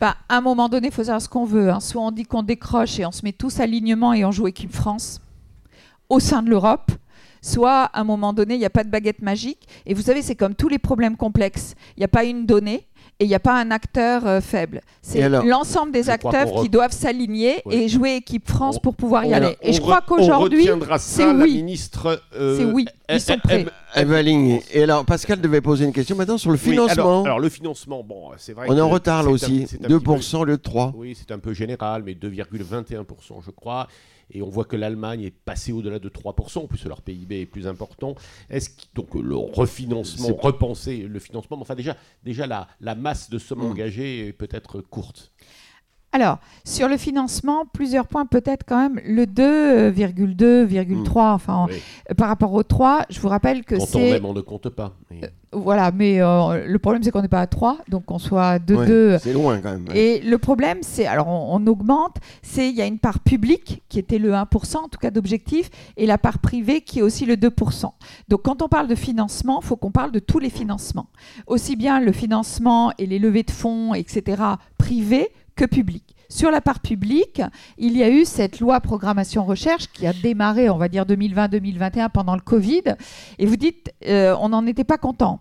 bah, 0.00 0.16
à 0.28 0.36
un 0.36 0.40
moment 0.40 0.68
donné, 0.68 0.88
il 0.88 0.92
faut 0.92 1.04
savoir 1.04 1.22
ce 1.22 1.28
qu'on 1.28 1.44
veut. 1.44 1.70
Hein. 1.70 1.80
Soit 1.80 2.02
on 2.02 2.10
dit 2.10 2.24
qu'on 2.24 2.42
décroche 2.42 2.98
et 2.98 3.06
on 3.06 3.12
se 3.12 3.24
met 3.24 3.32
tous 3.32 3.60
alignement 3.60 4.12
et 4.12 4.24
on 4.24 4.32
joue 4.32 4.48
équipe 4.48 4.72
France 4.72 5.20
au 6.08 6.18
sein 6.18 6.42
de 6.42 6.50
l'Europe 6.50 6.90
soit 7.42 7.82
à 7.82 8.00
un 8.00 8.04
moment 8.04 8.32
donné, 8.32 8.54
il 8.54 8.58
n'y 8.58 8.64
a 8.64 8.70
pas 8.70 8.84
de 8.84 8.88
baguette 8.88 9.20
magique. 9.20 9.68
Et 9.84 9.94
vous 9.94 10.02
savez, 10.02 10.22
c'est 10.22 10.36
comme 10.36 10.54
tous 10.54 10.68
les 10.68 10.78
problèmes 10.78 11.16
complexes. 11.16 11.74
Il 11.96 12.00
n'y 12.00 12.04
a 12.04 12.08
pas 12.08 12.24
une 12.24 12.46
donnée, 12.46 12.86
et 13.20 13.24
il 13.24 13.28
n'y 13.28 13.34
a 13.34 13.40
pas 13.40 13.60
un 13.60 13.70
acteur 13.70 14.26
euh, 14.26 14.40
faible. 14.40 14.80
C'est 15.00 15.28
l'ensemble 15.28 15.92
des 15.92 16.10
acteurs 16.10 16.60
qui 16.60 16.68
doivent 16.68 16.92
s'aligner 16.92 17.62
et 17.70 17.88
jouer 17.88 18.16
équipe 18.16 18.48
France 18.48 18.80
pour 18.80 18.94
pouvoir 18.94 19.24
y 19.24 19.34
aller. 19.34 19.56
Et 19.62 19.72
je 19.72 19.80
crois 19.80 20.00
qu'aujourd'hui, 20.00 20.68
c'est 20.98 21.30
oui. 21.30 21.54
ministre. 21.54 22.20
Euh, 22.34 22.58
c'est 22.58 22.64
oui. 22.64 22.86
Ils 23.08 23.20
sont 23.20 23.38
prêts. 23.38 23.66
Et 23.94 24.82
alors, 24.82 25.04
Pascal 25.04 25.40
devait 25.40 25.60
poser 25.60 25.84
une 25.84 25.92
question 25.92 26.16
maintenant 26.16 26.38
sur 26.38 26.50
le 26.50 26.56
financement. 26.56 27.24
alors, 27.24 27.40
le 27.40 27.48
financement, 27.48 28.02
bon, 28.02 28.30
c'est 28.38 28.54
vrai. 28.54 28.66
On 28.68 28.76
est 28.76 28.80
en 28.80 28.88
retard 28.88 29.22
là 29.22 29.30
aussi. 29.30 29.66
2% 29.82 30.44
le 30.44 30.58
3. 30.58 30.92
Oui, 30.96 31.16
c'est 31.18 31.32
un 31.32 31.38
peu 31.38 31.52
général, 31.52 32.02
mais 32.04 32.14
2,21%, 32.14 33.04
je 33.44 33.50
crois 33.50 33.86
et 34.32 34.42
on 34.42 34.48
voit 34.48 34.64
que 34.64 34.76
l'Allemagne 34.76 35.22
est 35.22 35.30
passée 35.30 35.72
au-delà 35.72 35.98
de 35.98 36.08
3%, 36.08 36.58
en 36.58 36.66
plus 36.66 36.84
leur 36.86 37.02
PIB 37.02 37.42
est 37.42 37.46
plus 37.46 37.66
important. 37.66 38.14
Est-ce 38.50 38.70
donc 38.94 39.14
le 39.14 39.36
refinancement, 39.36 40.34
repenser 40.34 40.98
le 40.98 41.18
financement, 41.18 41.58
enfin 41.60 41.74
déjà, 41.74 41.96
déjà 42.24 42.46
la, 42.46 42.68
la 42.80 42.94
masse 42.94 43.30
de 43.30 43.38
sommes 43.38 43.60
hmm. 43.60 43.72
engagées 43.72 44.28
est 44.28 44.32
peut-être 44.32 44.80
courte 44.80 45.32
alors, 46.12 46.38
sur 46.64 46.88
le 46.88 46.98
financement, 46.98 47.64
plusieurs 47.72 48.06
points, 48.06 48.26
peut-être 48.26 48.64
quand 48.66 48.76
même 48.76 49.00
le 49.06 49.24
2,2,3, 49.24 50.94
hmm. 50.94 51.16
enfin, 51.16 51.66
par 52.18 52.28
rapport 52.28 52.52
au 52.52 52.62
3, 52.62 53.06
je 53.08 53.18
vous 53.18 53.28
rappelle 53.28 53.64
que 53.64 53.78
c'est... 53.78 53.92
Quand 53.92 53.98
on 53.98 54.10
même, 54.10 54.24
on 54.26 54.34
ne 54.34 54.42
compte 54.42 54.68
pas. 54.68 54.92
Euh, 55.10 55.26
voilà, 55.52 55.90
mais 55.90 56.20
euh, 56.20 56.66
le 56.66 56.78
problème, 56.78 57.02
c'est 57.02 57.10
qu'on 57.10 57.22
n'est 57.22 57.28
pas 57.28 57.40
à 57.40 57.46
3, 57.46 57.78
donc 57.88 58.06
qu'on 58.06 58.18
soit 58.18 58.46
à 58.46 58.58
2, 58.58 59.18
c'est 59.18 59.32
loin 59.32 59.58
quand 59.60 59.72
même. 59.72 59.86
Et 59.94 60.20
le 60.20 60.38
problème, 60.38 60.78
c'est, 60.82 61.06
alors 61.06 61.28
on, 61.28 61.66
augmente, 61.66 62.16
c'est 62.42 62.68
il 62.68 62.74
y 62.74 62.82
a 62.82 62.86
une 62.86 62.98
part 62.98 63.20
publique 63.20 63.82
qui 63.88 63.98
était 63.98 64.18
le 64.18 64.32
1%, 64.32 64.76
en 64.76 64.88
tout 64.88 64.98
cas 64.98 65.10
d'objectif, 65.10 65.70
et 65.96 66.06
la 66.06 66.18
part 66.18 66.38
privée 66.38 66.80
qui 66.80 67.00
est 67.00 67.02
aussi 67.02 67.26
le 67.26 67.36
2%. 67.36 67.90
Donc 68.28 68.42
quand 68.42 68.62
on 68.62 68.68
parle 68.68 68.88
de 68.88 68.94
financement, 68.94 69.60
il 69.62 69.66
faut 69.66 69.76
qu'on 69.76 69.90
parle 69.90 70.12
de 70.12 70.18
tous 70.18 70.38
les 70.38 70.50
financements. 70.50 71.06
Aussi 71.46 71.76
bien 71.76 72.00
le 72.00 72.12
financement 72.12 72.92
et 72.98 73.06
les 73.06 73.18
levées 73.18 73.42
de 73.42 73.50
fonds, 73.50 73.94
etc., 73.94 74.42
privés, 74.78 75.30
que 75.56 75.64
public. 75.64 76.14
sur 76.28 76.50
la 76.50 76.62
part 76.62 76.80
publique, 76.80 77.42
il 77.76 77.96
y 77.96 78.02
a 78.02 78.08
eu 78.08 78.24
cette 78.24 78.58
loi 78.58 78.80
programmation 78.80 79.44
recherche 79.44 79.88
qui 79.92 80.06
a 80.06 80.14
démarré, 80.14 80.70
on 80.70 80.78
va 80.78 80.88
dire 80.88 81.04
2020-2021 81.04 82.08
pendant 82.08 82.34
le 82.34 82.40
Covid. 82.40 82.82
Et 83.38 83.44
vous 83.44 83.56
dites, 83.56 83.92
euh, 84.06 84.34
on 84.40 84.48
n'en 84.48 84.66
était 84.66 84.84
pas 84.84 84.96
content. 84.96 85.40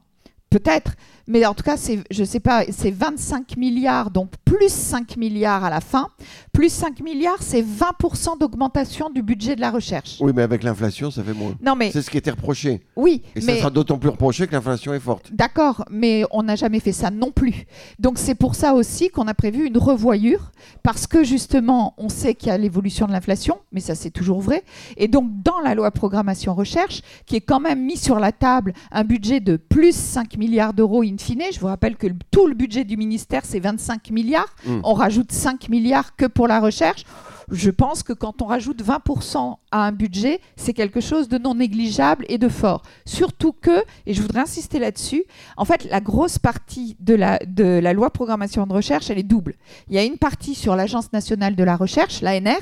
Peut-être, 0.49 0.95
mais 1.27 1.45
en 1.45 1.53
tout 1.53 1.63
cas, 1.63 1.77
c'est, 1.77 1.99
je 2.11 2.23
sais 2.23 2.39
pas, 2.39 2.63
c'est 2.69 2.91
25 2.91 3.57
milliards, 3.57 4.11
donc 4.11 4.31
plus 4.45 4.69
5 4.71 5.17
milliards 5.17 5.63
à 5.63 5.69
la 5.69 5.81
fin. 5.81 6.07
Plus 6.51 6.69
5 6.71 6.99
milliards, 7.01 7.41
c'est 7.41 7.61
20% 7.61 8.37
d'augmentation 8.39 9.09
du 9.09 9.21
budget 9.21 9.55
de 9.55 9.61
la 9.61 9.71
recherche. 9.71 10.17
Oui, 10.19 10.31
mais 10.35 10.41
avec 10.41 10.63
l'inflation, 10.63 11.09
ça 11.11 11.23
fait 11.23 11.33
moins. 11.33 11.55
Non, 11.61 11.75
mais 11.75 11.91
C'est 11.91 12.01
ce 12.01 12.09
qui 12.09 12.17
était 12.17 12.31
reproché. 12.31 12.81
oui, 12.95 13.21
Et 13.35 13.41
ça 13.41 13.51
mais 13.51 13.59
sera 13.59 13.69
d'autant 13.69 13.97
plus 13.97 14.09
reproché 14.09 14.47
que 14.47 14.51
l'inflation 14.53 14.93
est 14.93 14.99
forte. 14.99 15.31
D'accord, 15.33 15.85
mais 15.89 16.23
on 16.31 16.43
n'a 16.43 16.55
jamais 16.55 16.79
fait 16.79 16.91
ça 16.91 17.09
non 17.11 17.31
plus. 17.31 17.65
Donc 17.99 18.17
c'est 18.17 18.35
pour 18.35 18.55
ça 18.55 18.73
aussi 18.73 19.09
qu'on 19.09 19.27
a 19.27 19.33
prévu 19.33 19.65
une 19.67 19.77
revoyure, 19.77 20.51
parce 20.83 21.07
que 21.07 21.23
justement, 21.23 21.93
on 21.97 22.09
sait 22.09 22.35
qu'il 22.35 22.49
y 22.49 22.51
a 22.51 22.57
l'évolution 22.57 23.07
de 23.07 23.11
l'inflation, 23.11 23.59
mais 23.71 23.79
ça 23.79 23.95
c'est 23.95 24.11
toujours 24.11 24.41
vrai. 24.41 24.63
Et 24.97 25.07
donc 25.07 25.29
dans 25.43 25.59
la 25.61 25.75
loi 25.75 25.91
programmation 25.91 26.53
recherche, 26.53 27.01
qui 27.25 27.35
est 27.37 27.41
quand 27.41 27.59
même 27.59 27.83
mis 27.85 27.97
sur 27.97 28.19
la 28.19 28.31
table 28.31 28.73
un 28.91 29.03
budget 29.03 29.39
de 29.39 29.55
plus 29.57 29.95
5 29.95 30.37
milliards 30.37 30.73
d'euros 30.73 31.03
in 31.11 31.17
fine, 31.17 31.43
je 31.53 31.59
vous 31.59 31.67
rappelle 31.67 31.95
que 31.97 32.07
le- 32.07 32.15
tout 32.31 32.47
le 32.47 32.53
budget 32.53 32.83
du 32.83 32.97
ministère 32.97 33.41
c'est 33.43 33.59
25 33.59 34.09
milliards, 34.11 34.53
Mm. 34.65 34.79
on 34.83 34.93
rajoute 34.93 35.31
5 35.31 35.69
milliards 35.69 36.15
que 36.15 36.25
pour 36.25 36.47
la 36.47 36.59
recherche. 36.59 37.03
Je 37.51 37.69
pense 37.69 38.03
que 38.03 38.13
quand 38.13 38.41
on 38.41 38.45
rajoute 38.45 38.83
20% 38.83 39.57
à 39.71 39.85
un 39.85 39.91
budget, 39.91 40.39
c'est 40.55 40.73
quelque 40.73 41.01
chose 41.01 41.27
de 41.27 41.37
non 41.37 41.55
négligeable 41.55 42.25
et 42.29 42.37
de 42.37 42.49
fort. 42.49 42.81
Surtout 43.05 43.53
que, 43.53 43.83
et 44.05 44.13
je 44.13 44.21
voudrais 44.21 44.41
insister 44.41 44.79
là-dessus, 44.79 45.23
en 45.57 45.65
fait, 45.65 45.85
la 45.89 46.01
grosse 46.01 46.39
partie 46.39 46.95
de 46.99 47.13
la, 47.13 47.39
de 47.45 47.63
la 47.63 47.93
loi 47.93 48.09
programmation 48.09 48.65
de 48.65 48.73
recherche, 48.73 49.09
elle 49.09 49.19
est 49.19 49.23
double. 49.23 49.55
Il 49.89 49.95
y 49.95 49.99
a 49.99 50.03
une 50.03 50.17
partie 50.17 50.55
sur 50.55 50.75
l'Agence 50.75 51.11
nationale 51.13 51.55
de 51.55 51.63
la 51.63 51.75
recherche, 51.75 52.21
l'ANR, 52.21 52.59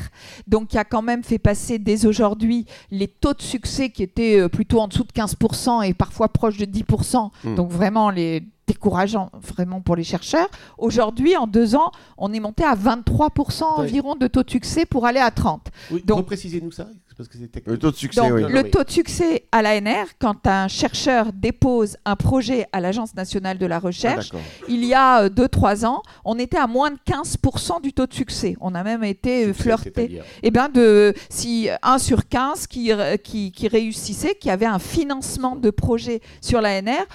donc 0.47 0.69
qui 0.69 0.78
a 0.78 0.84
quand 0.84 1.02
même 1.02 1.23
fait 1.23 1.39
passer 1.39 1.80
dès 1.80 2.06
aujourd'hui 2.06 2.65
les 2.91 3.08
taux 3.08 3.34
de 3.34 3.41
succès 3.41 3.89
qui 3.89 4.04
étaient 4.04 4.39
euh, 4.39 4.49
plutôt 4.49 4.80
en 4.80 4.88
dessous 4.88 5.04
de 5.04 5.12
15% 5.12 5.88
et 5.88 5.93
parfois 5.93 6.30
proches 6.30 6.58
de 6.58 6.65
10%, 6.65 7.30
Mm. 7.43 7.56
donc 7.56 7.69
vraiment 7.69 8.10
les 8.10 8.43
décourageant 8.73 9.29
vraiment 9.34 9.82
pour 9.82 9.95
les 9.95 10.03
chercheurs. 10.03 10.47
Aujourd'hui, 10.77 11.36
en 11.36 11.47
deux 11.47 11.75
ans, 11.75 11.91
on 12.17 12.32
est 12.34 12.39
monté 12.39 12.63
à 12.63 12.75
23% 12.75 13.63
Oui. 13.77 13.84
environ 13.84 14.15
de 14.15 14.27
taux 14.27 14.43
de 14.43 14.49
succès 14.49 14.86
pour 14.86 15.05
aller 15.08 15.19
à 15.19 15.32
30. 15.32 15.67
Oui, 15.91 16.03
Donc- 16.05 16.19
reprécisez-nous 16.19 16.71
ça, 16.71 16.88
parce 17.19 17.27
que 17.27 17.38
c'est 17.38 17.51
technique. 17.51 17.73
Le 17.73 17.77
taux 17.77 17.91
de 17.91 17.97
succès, 17.97 18.21
Donc, 18.21 18.32
oui. 18.32 18.45
Le 18.47 18.69
taux 18.71 18.82
de 18.82 18.89
succès 18.89 19.43
à 19.51 19.62
l'ANR, 19.62 20.05
quand 20.19 20.47
un 20.47 20.69
chercheur 20.69 21.34
dépose 21.34 21.97
un 22.05 22.15
projet 22.15 22.65
à 22.71 22.79
l'Agence 22.79 23.13
nationale 23.13 23.58
de 23.58 23.65
la 23.65 23.75
Ah, 23.75 23.79
recherche, 23.79 24.29
d'accord. 24.32 24.39
il 24.69 24.86
y 24.86 24.93
a 24.93 25.27
2-3 25.27 25.86
ans, 25.86 26.01
on 26.23 26.39
était 26.39 26.58
à 26.58 26.65
moins 26.65 26.91
de 26.91 26.97
15% 27.05 27.82
du 27.82 27.91
taux 27.91 28.05
de 28.08 28.13
succès. 28.13 28.55
On 28.62 28.73
a 28.73 28.84
même 28.84 29.03
été 29.03 29.43
euh, 29.43 29.47
Succès, 29.47 29.63
flirté. 29.63 30.21
Eh 30.43 30.49
bien, 30.49 30.69
de, 30.69 31.13
si 31.29 31.67
1 31.84 31.97
sur 31.97 32.25
15 32.29 32.67
qui, 32.67 32.93
qui, 33.21 33.51
qui 33.51 33.67
réussissait, 33.67 34.36
qui 34.36 34.49
avait 34.49 34.65
un 34.65 34.79
financement 34.79 35.58
de 35.58 35.71
projet 35.71 36.21
sur 36.39 36.62
l'ANR, 36.62 37.05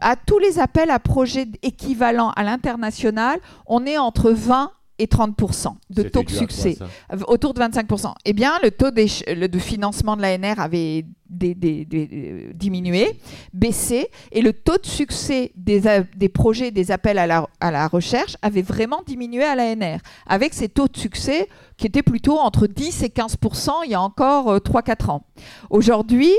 à 0.00 0.16
tous 0.16 0.40
les 0.40 0.58
appels 0.58 0.90
à 0.90 0.98
projets 0.98 1.46
équivalents 1.62 2.32
à 2.34 2.42
l'international, 2.42 3.38
on 3.66 3.86
est 3.86 3.96
entre 3.96 4.32
20 4.32 4.72
et 5.02 5.06
30% 5.06 5.74
de 5.90 6.02
taux 6.04 6.22
de 6.22 6.28
quoi, 6.28 6.38
succès 6.38 6.78
autour 7.26 7.54
de 7.54 7.60
25%. 7.60 8.14
Eh 8.24 8.32
bien, 8.32 8.52
le 8.62 8.70
taux 8.70 8.90
de 8.92 9.58
financement 9.58 10.16
de 10.16 10.22
l'ANR 10.22 10.60
avait 10.60 11.04
euh, 11.42 12.52
diminué, 12.54 13.18
baissé, 13.52 14.08
et 14.32 14.42
le 14.42 14.52
taux 14.52 14.78
de 14.78 14.86
succès 14.86 15.52
des, 15.56 15.82
des 16.16 16.28
projets, 16.28 16.70
des 16.70 16.90
appels 16.90 17.18
à 17.18 17.26
la, 17.26 17.88
recherche 17.88 18.36
avait 18.42 18.62
vraiment 18.62 19.02
diminué 19.06 19.42
à 19.44 19.54
l'ANR, 19.54 19.98
avec 20.26 20.54
ces 20.54 20.68
taux 20.68 20.88
de 20.88 20.96
succès 20.96 21.48
qui 21.76 21.86
étaient 21.86 22.02
plutôt 22.02 22.38
entre 22.38 22.66
10 22.66 23.02
et 23.02 23.08
15% 23.08 23.70
il 23.84 23.90
y 23.90 23.94
a 23.94 24.00
encore 24.00 24.56
3-4 24.58 25.10
ans. 25.10 25.24
Aujourd'hui, 25.70 26.32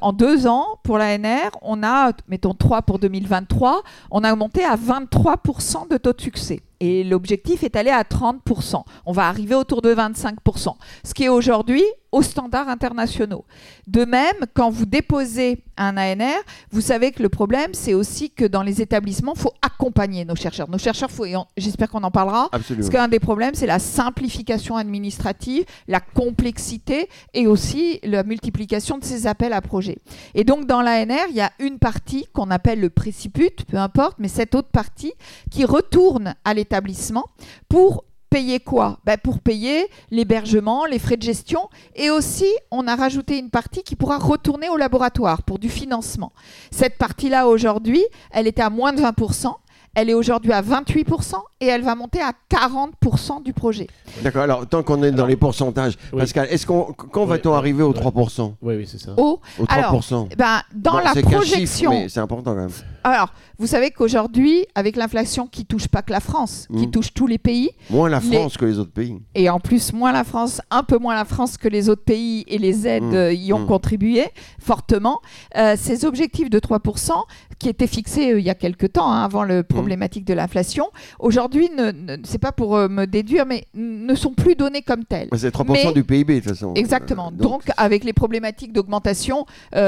en 0.00 0.12
deux 0.12 0.46
ans, 0.46 0.64
pour 0.82 0.98
l'ANR, 0.98 1.50
on 1.62 1.82
a, 1.82 2.12
mettons 2.28 2.54
3 2.54 2.82
pour 2.82 2.98
2023, 2.98 3.82
on 4.10 4.24
a 4.24 4.34
monté 4.34 4.64
à 4.64 4.76
23% 4.76 5.88
de 5.90 5.96
taux 5.96 6.12
de 6.12 6.20
succès. 6.20 6.62
Et 6.80 7.02
l'objectif 7.02 7.64
est 7.64 7.74
allé 7.76 7.90
à 7.90 8.02
30%. 8.02 8.82
On 9.04 9.12
va 9.12 9.26
arriver 9.28 9.54
autour 9.54 9.82
de 9.82 9.92
25%, 9.94 10.74
ce 11.04 11.14
qui 11.14 11.24
est 11.24 11.28
aujourd'hui 11.28 11.82
aux 12.10 12.22
standards 12.22 12.68
internationaux. 12.68 13.44
De 13.86 14.04
même, 14.04 14.36
quand 14.54 14.70
vous 14.70 14.86
déposez 14.86 15.62
un 15.76 15.96
ANR, 15.96 16.38
vous 16.70 16.80
savez 16.80 17.12
que 17.12 17.22
le 17.22 17.28
problème, 17.28 17.74
c'est 17.74 17.94
aussi 17.94 18.30
que 18.30 18.44
dans 18.44 18.62
les 18.62 18.80
établissements, 18.80 19.34
il 19.36 19.40
faut 19.40 19.52
accompagner 19.62 20.24
nos 20.24 20.34
chercheurs. 20.34 20.68
Nos 20.70 20.78
chercheurs, 20.78 21.10
faut- 21.10 21.24
et 21.26 21.36
on- 21.36 21.46
j'espère 21.56 21.90
qu'on 21.90 22.02
en 22.02 22.10
parlera, 22.10 22.48
Absolument. 22.52 22.84
parce 22.86 22.90
qu'un 22.94 23.08
des 23.08 23.18
problèmes, 23.20 23.54
c'est 23.54 23.66
la 23.66 23.78
simplification 23.78 24.76
administrative, 24.76 25.64
la 25.86 26.00
complexité 26.00 27.08
et 27.34 27.46
aussi 27.46 28.00
la 28.02 28.22
multiplication 28.22 28.98
de 28.98 29.04
ces 29.04 29.26
appels 29.26 29.52
à 29.52 29.60
projets. 29.60 29.98
Et 30.34 30.44
donc, 30.44 30.66
dans 30.66 30.80
l'ANR, 30.82 31.26
il 31.30 31.36
y 31.36 31.40
a 31.40 31.52
une 31.58 31.78
partie 31.78 32.26
qu'on 32.32 32.50
appelle 32.50 32.80
le 32.80 32.90
préciput, 32.90 33.64
peu 33.68 33.76
importe, 33.76 34.16
mais 34.18 34.28
cette 34.28 34.54
autre 34.54 34.68
partie 34.68 35.12
qui 35.50 35.64
retourne 35.64 36.34
à 36.44 36.54
l'établissement 36.54 37.24
pour 37.68 38.04
payer 38.28 38.60
quoi? 38.60 38.98
Ben, 39.04 39.16
Pour 39.16 39.40
payer 39.40 39.88
l'hébergement, 40.10 40.84
les 40.84 40.98
frais 40.98 41.16
de 41.16 41.22
gestion 41.22 41.68
et 41.94 42.10
aussi 42.10 42.46
on 42.70 42.86
a 42.86 42.96
rajouté 42.96 43.38
une 43.38 43.50
partie 43.50 43.82
qui 43.82 43.96
pourra 43.96 44.18
retourner 44.18 44.68
au 44.68 44.76
laboratoire 44.76 45.42
pour 45.42 45.58
du 45.58 45.68
financement. 45.68 46.32
Cette 46.70 46.98
partie-là 46.98 47.46
aujourd'hui, 47.48 48.04
elle 48.30 48.46
était 48.46 48.62
à 48.62 48.70
moins 48.70 48.92
de 48.92 49.00
20%. 49.00 49.54
Elle 50.00 50.10
est 50.10 50.14
aujourd'hui 50.14 50.52
à 50.52 50.62
28% 50.62 51.34
et 51.60 51.66
elle 51.66 51.82
va 51.82 51.96
monter 51.96 52.20
à 52.20 52.30
40% 52.48 53.42
du 53.42 53.52
projet. 53.52 53.88
D'accord. 54.22 54.42
Alors, 54.42 54.64
tant 54.64 54.84
qu'on 54.84 55.02
est 55.02 55.10
dans 55.10 55.26
les 55.26 55.34
pourcentages, 55.34 55.94
Oui. 56.12 56.20
Pascal, 56.20 56.46
est-ce 56.50 56.64
qu'on, 56.66 56.92
quand 56.92 57.22
Oui, 57.22 57.28
va-t-on 57.30 57.50
oui, 57.50 57.56
arriver 57.56 57.82
aux 57.82 57.92
oui. 57.92 57.98
3% 58.00 58.54
Oui, 58.62 58.76
oui, 58.76 58.86
c'est 58.88 59.00
ça. 59.00 59.10
Au, 59.16 59.40
Aux 59.58 59.64
Alors, 59.68 60.00
3% 60.00 60.28
ben, 60.36 60.60
dans 60.72 60.92
Bon, 60.92 60.98
la 60.98 61.12
c'est 61.14 61.22
projection, 61.22 61.90
chiffre, 61.90 61.90
mais 61.90 62.08
c'est 62.08 62.20
important 62.20 62.52
quand 62.52 62.60
même. 62.60 62.70
alors 63.02 63.32
vous 63.60 63.66
savez 63.66 63.90
qu'aujourd'hui, 63.90 64.66
avec 64.76 64.94
l'inflation 64.94 65.48
qui 65.48 65.64
touche 65.66 65.88
pas 65.88 66.02
que 66.02 66.12
la 66.12 66.20
France, 66.20 66.68
qui 66.76 66.86
Mm. 66.86 66.90
touche 66.92 67.12
tous 67.12 67.26
les 67.26 67.38
pays, 67.38 67.70
Moins 67.90 68.08
la 68.08 68.20
Les- 68.20 68.36
France 68.36 68.56
que 68.56 68.64
les 68.66 68.78
autres 68.78 68.92
pays. 68.92 69.18
et 69.34 69.50
en 69.50 69.58
plus 69.58 69.92
moins 69.92 70.12
la 70.12 70.22
France, 70.22 70.60
un 70.70 70.84
peu 70.84 70.96
moins 70.98 71.16
la 71.16 71.24
France 71.24 71.56
que 71.56 71.66
les 71.66 71.88
autres 71.88 72.04
pays, 72.04 72.44
et 72.46 72.58
les 72.58 72.86
aides 72.86 73.02
Mm. 73.02 73.14
euh, 73.14 73.32
y 73.32 73.52
ont 73.52 73.58
Mm. 73.58 73.66
contribué 73.66 74.26
fortement. 74.60 75.18
Euh, 75.56 75.74
ces 75.76 76.04
objectifs 76.04 76.50
de 76.50 76.60
3%, 76.60 77.24
qui 77.58 77.68
étaient 77.68 77.86
fixés 77.86 78.32
euh, 78.32 78.40
il 78.40 78.46
y 78.46 78.50
a 78.50 78.54
quelque 78.54 78.86
temps, 78.86 79.10
hein, 79.12 79.22
avant 79.24 79.42
le 79.44 79.62
problématique 79.62 80.24
de 80.24 80.34
l'inflation, 80.34 80.86
aujourd'hui, 81.18 81.68
ne, 81.76 81.90
ne- 81.90 82.16
c'est 82.24 82.38
pas 82.38 82.52
pour 82.52 82.76
euh, 82.76 82.88
me 82.88 83.06
déduire, 83.06 83.46
mais 83.46 83.64
ne 83.74 84.14
sont 84.14 84.32
plus 84.32 84.54
donnés 84.54 84.82
comme 84.82 85.04
tels. 85.04 85.28
C'est 85.36 85.52
3% 85.52 85.72
Mais- 85.88 85.92
du 85.92 86.04
PIB 86.04 86.34
de 86.36 86.40
toute 86.40 86.48
façon. 86.50 86.74
Exactement. 86.74 87.28
Euh, 87.32 87.42
donc, 87.42 87.62
avec 87.76 88.04
les 88.04 88.12
problématiques 88.12 88.72
d'augmentation, 88.72 89.46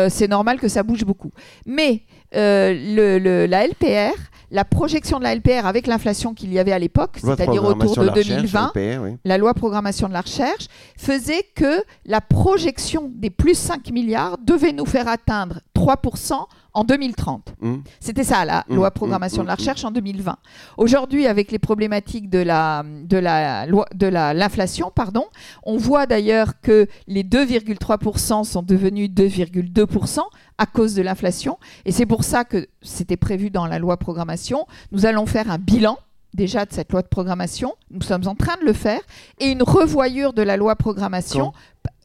c'est 0.09 0.29
normal 0.29 0.59
que 0.59 0.69
ça 0.69 0.83
bouge 0.83 1.05
beaucoup. 1.05 1.31
Mais 1.67 2.03
euh, 2.35 2.73
le, 2.73 3.19
le- 3.19 3.47
la 3.47 3.67
LPR, 3.67 4.15
la 4.53 4.65
projection 4.65 5.19
de 5.19 5.25
la 5.25 5.35
LPR 5.35 5.65
avec 5.67 5.87
l'inflation 5.87 6.35
qu'il 6.35 6.53
y 6.53 6.59
avait 6.59 6.73
à 6.73 6.79
l'époque, 6.79 7.19
c'est-à-dire 7.21 7.63
autour 7.65 7.97
de 7.97 8.03
la 8.07 8.13
recherche, 8.13 8.29
2020, 8.29 8.73
LPR, 8.75 9.03
oui. 9.03 9.17
la 9.25 9.39
loi 9.39 9.55
programmation 9.55 10.09
de 10.09 10.13
la 10.13 10.21
recherche, 10.23 10.67
faisait 10.97 11.45
que 11.55 11.85
la 12.05 12.21
projection 12.21 13.11
des 13.15 13.31
plus 13.31 13.57
5 13.57 13.91
milliards 13.93 14.39
devait 14.45 14.73
nous 14.73 14.87
faire 14.87 15.07
atteindre 15.09 15.61
3% 15.77 16.35
en 16.73 16.85
2030. 16.85 17.55
Hum. 17.63 17.83
C'était 18.01 18.23
ça, 18.25 18.45
la 18.45 18.65
Mm, 18.69 18.75
loi 18.77 18.89
mm, 18.91 18.93
programmation 18.93 19.43
mm, 19.43 19.45
de 19.45 19.49
la 19.49 19.55
recherche 19.57 19.85
en 19.85 19.91
2020. 19.91 20.37
Aujourd'hui, 20.77 21.27
avec 21.27 21.51
les 21.51 21.59
problématiques 21.59 22.29
de 22.31 22.39
la 22.39 22.85
de 22.85 23.17
la 23.17 23.67
loi 23.67 23.87
de 23.95 24.07
la 24.07 24.35
l'inflation, 24.35 24.93
pardon, 24.95 25.25
on 25.65 25.77
voit 25.79 26.07
d'ailleurs 26.07 26.61
que 26.61 26.87
les 27.09 27.25
2,3% 27.25 28.45
sont 28.45 28.63
devenus 28.63 29.11
2,2% 29.11 30.21
à 30.61 30.67
cause 30.67 30.95
de 30.95 31.01
l'inflation, 31.03 31.59
et 31.87 31.91
c'est 31.91 32.05
pour 32.07 32.23
ça 32.23 32.45
que 32.45 32.69
c'était 32.83 33.17
prévu 33.17 33.49
dans 33.51 33.67
la 33.67 33.79
loi 33.79 33.97
programmation. 33.97 34.67
Nous 34.93 35.07
allons 35.07 35.25
faire 35.25 35.51
un 35.51 35.57
bilan 35.59 35.99
déjà 36.35 36.67
de 36.67 36.73
cette 36.73 36.93
loi 36.93 37.01
de 37.03 37.09
programmation. 37.09 37.73
Nous 37.91 38.03
sommes 38.03 38.29
en 38.29 38.35
train 38.35 38.57
de 38.61 38.67
le 38.67 38.75
faire 38.75 39.01
et 39.41 39.47
une 39.51 39.63
revoyure 39.63 40.33
de 40.35 40.43
la 40.43 40.57
loi 40.59 40.77
programmation. 40.77 41.53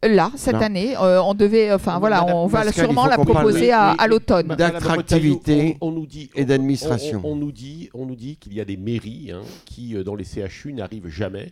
Là, 0.03 0.31
cette 0.35 0.53
Là. 0.53 0.65
année, 0.67 0.95
Euh, 0.97 1.21
on 1.21 1.33
devait, 1.33 1.73
enfin 1.73 1.99
voilà, 1.99 2.21
Madame 2.21 2.35
on 2.37 2.47
va 2.47 2.63
Pascal, 2.63 2.85
sûrement 2.85 3.07
la 3.07 3.17
proposer 3.17 3.71
à, 3.73 4.07
l'automne. 4.07 4.47
D'attractivité 4.57 5.53
Retailleau, 5.55 5.77
on, 5.81 5.87
on 5.89 5.91
nous 5.91 6.05
dit, 6.05 6.29
et 6.35 6.43
on- 6.43 6.45
d'administration. 6.45 7.21
On, 7.23 7.31
on 7.33 7.35
nous 7.35 7.51
dit, 7.51 7.89
on 7.93 8.05
nous 8.05 8.15
dit 8.15 8.37
qu'il 8.37 8.53
y 8.53 8.61
a 8.61 8.65
des 8.65 8.77
mairies 8.77 9.31
hein, 9.33 9.41
qui, 9.65 9.95
euh, 9.95 10.03
dans 10.03 10.15
les 10.15 10.23
CHU, 10.23 10.71
n'arrivent 10.73 11.07
jamais 11.09 11.51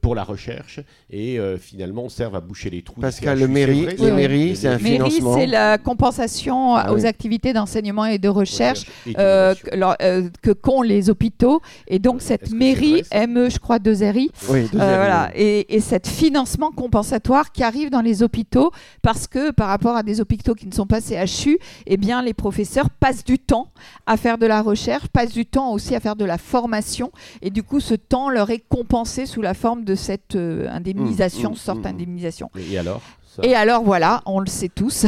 pour 0.00 0.14
la 0.14 0.24
recherche 0.24 0.80
et 1.10 1.38
euh, 1.38 1.58
finalement 1.58 2.08
servent 2.08 2.36
à 2.36 2.40
boucher 2.40 2.70
les 2.70 2.82
trous. 2.82 3.00
Pascal, 3.00 3.38
le 3.38 3.46
C'est 3.46 3.52
mairie, 3.52 3.82
vrai, 3.84 3.92
les 3.92 3.98
ça 4.08 4.14
mairies, 4.14 4.56
c'est 4.56 4.68
un 4.68 4.78
Mairie, 4.78 5.10
financement. 5.10 5.34
c'est 5.36 5.46
la 5.46 5.78
compensation 5.78 6.74
Ah 6.76 6.92
aux 6.92 6.96
oui. 7.00 7.06
activités 7.06 7.52
d'enseignement 7.52 8.06
et 8.06 8.18
de 8.18 8.28
recherche 8.28 8.84
et 9.06 9.14
euh, 9.18 9.54
que, 9.54 9.70
euh, 10.02 10.28
que 10.42 10.50
qu'ont 10.52 10.82
les 10.82 11.10
hôpitaux. 11.10 11.60
Et 11.88 11.98
donc, 11.98 12.22
cette 12.22 12.50
mairie, 12.52 13.02
ME, 13.28 13.50
je 13.50 13.58
crois, 13.58 13.78
2RI, 13.78 14.30
Oui, 14.48 14.60
Euh, 14.60 14.62
deuxième 14.62 14.70
voilà. 14.78 15.30
et, 15.34 15.74
et 15.74 15.80
cet 15.80 16.06
financement 16.08 16.70
compensatoire 16.70 17.52
qui 17.52 17.62
arrive 17.62 17.90
dans 17.90 18.00
les 18.00 18.22
hôpitaux 18.22 18.70
parce 19.02 19.26
que 19.26 19.50
par 19.50 19.68
rapport 19.68 19.96
à 19.96 20.02
des 20.02 20.20
hôpitaux 20.20 20.54
qui 20.54 20.66
ne 20.66 20.72
sont 20.72 20.86
pas 20.86 21.00
CHU, 21.00 21.58
eh 21.86 21.96
bien 21.96 22.22
les 22.22 22.34
professeurs 22.34 22.88
passent 22.90 23.24
du 23.24 23.38
temps 23.38 23.68
à 24.06 24.16
faire 24.16 24.38
de 24.38 24.46
la 24.46 24.62
recherche, 24.62 25.06
passent 25.08 25.32
du 25.32 25.44
temps 25.46 25.72
aussi 25.72 25.94
à 25.94 26.00
faire 26.00 26.16
de 26.16 26.24
la 26.24 26.38
formation 26.38 27.10
et 27.42 27.50
du 27.50 27.62
coup 27.62 27.80
ce 27.80 27.94
temps 27.94 28.30
leur 28.30 28.50
est 28.50 28.62
compensé 28.68 29.26
sous 29.26 29.42
la 29.42 29.54
forme 29.54 29.73
de 29.82 29.94
cette 29.94 30.36
euh, 30.36 30.68
indemnisation, 30.70 31.50
Mmh, 31.50 31.52
mmh, 31.52 31.56
sorte 31.56 31.78
mmh. 31.78 31.82
d'indemnisation. 31.82 32.50
Et 32.56 32.78
alors? 32.78 33.02
Ça, 33.36 33.42
Et 33.44 33.54
alors 33.54 33.82
voilà, 33.82 34.22
on 34.26 34.40
le 34.40 34.46
sait 34.46 34.68
tous. 34.68 35.06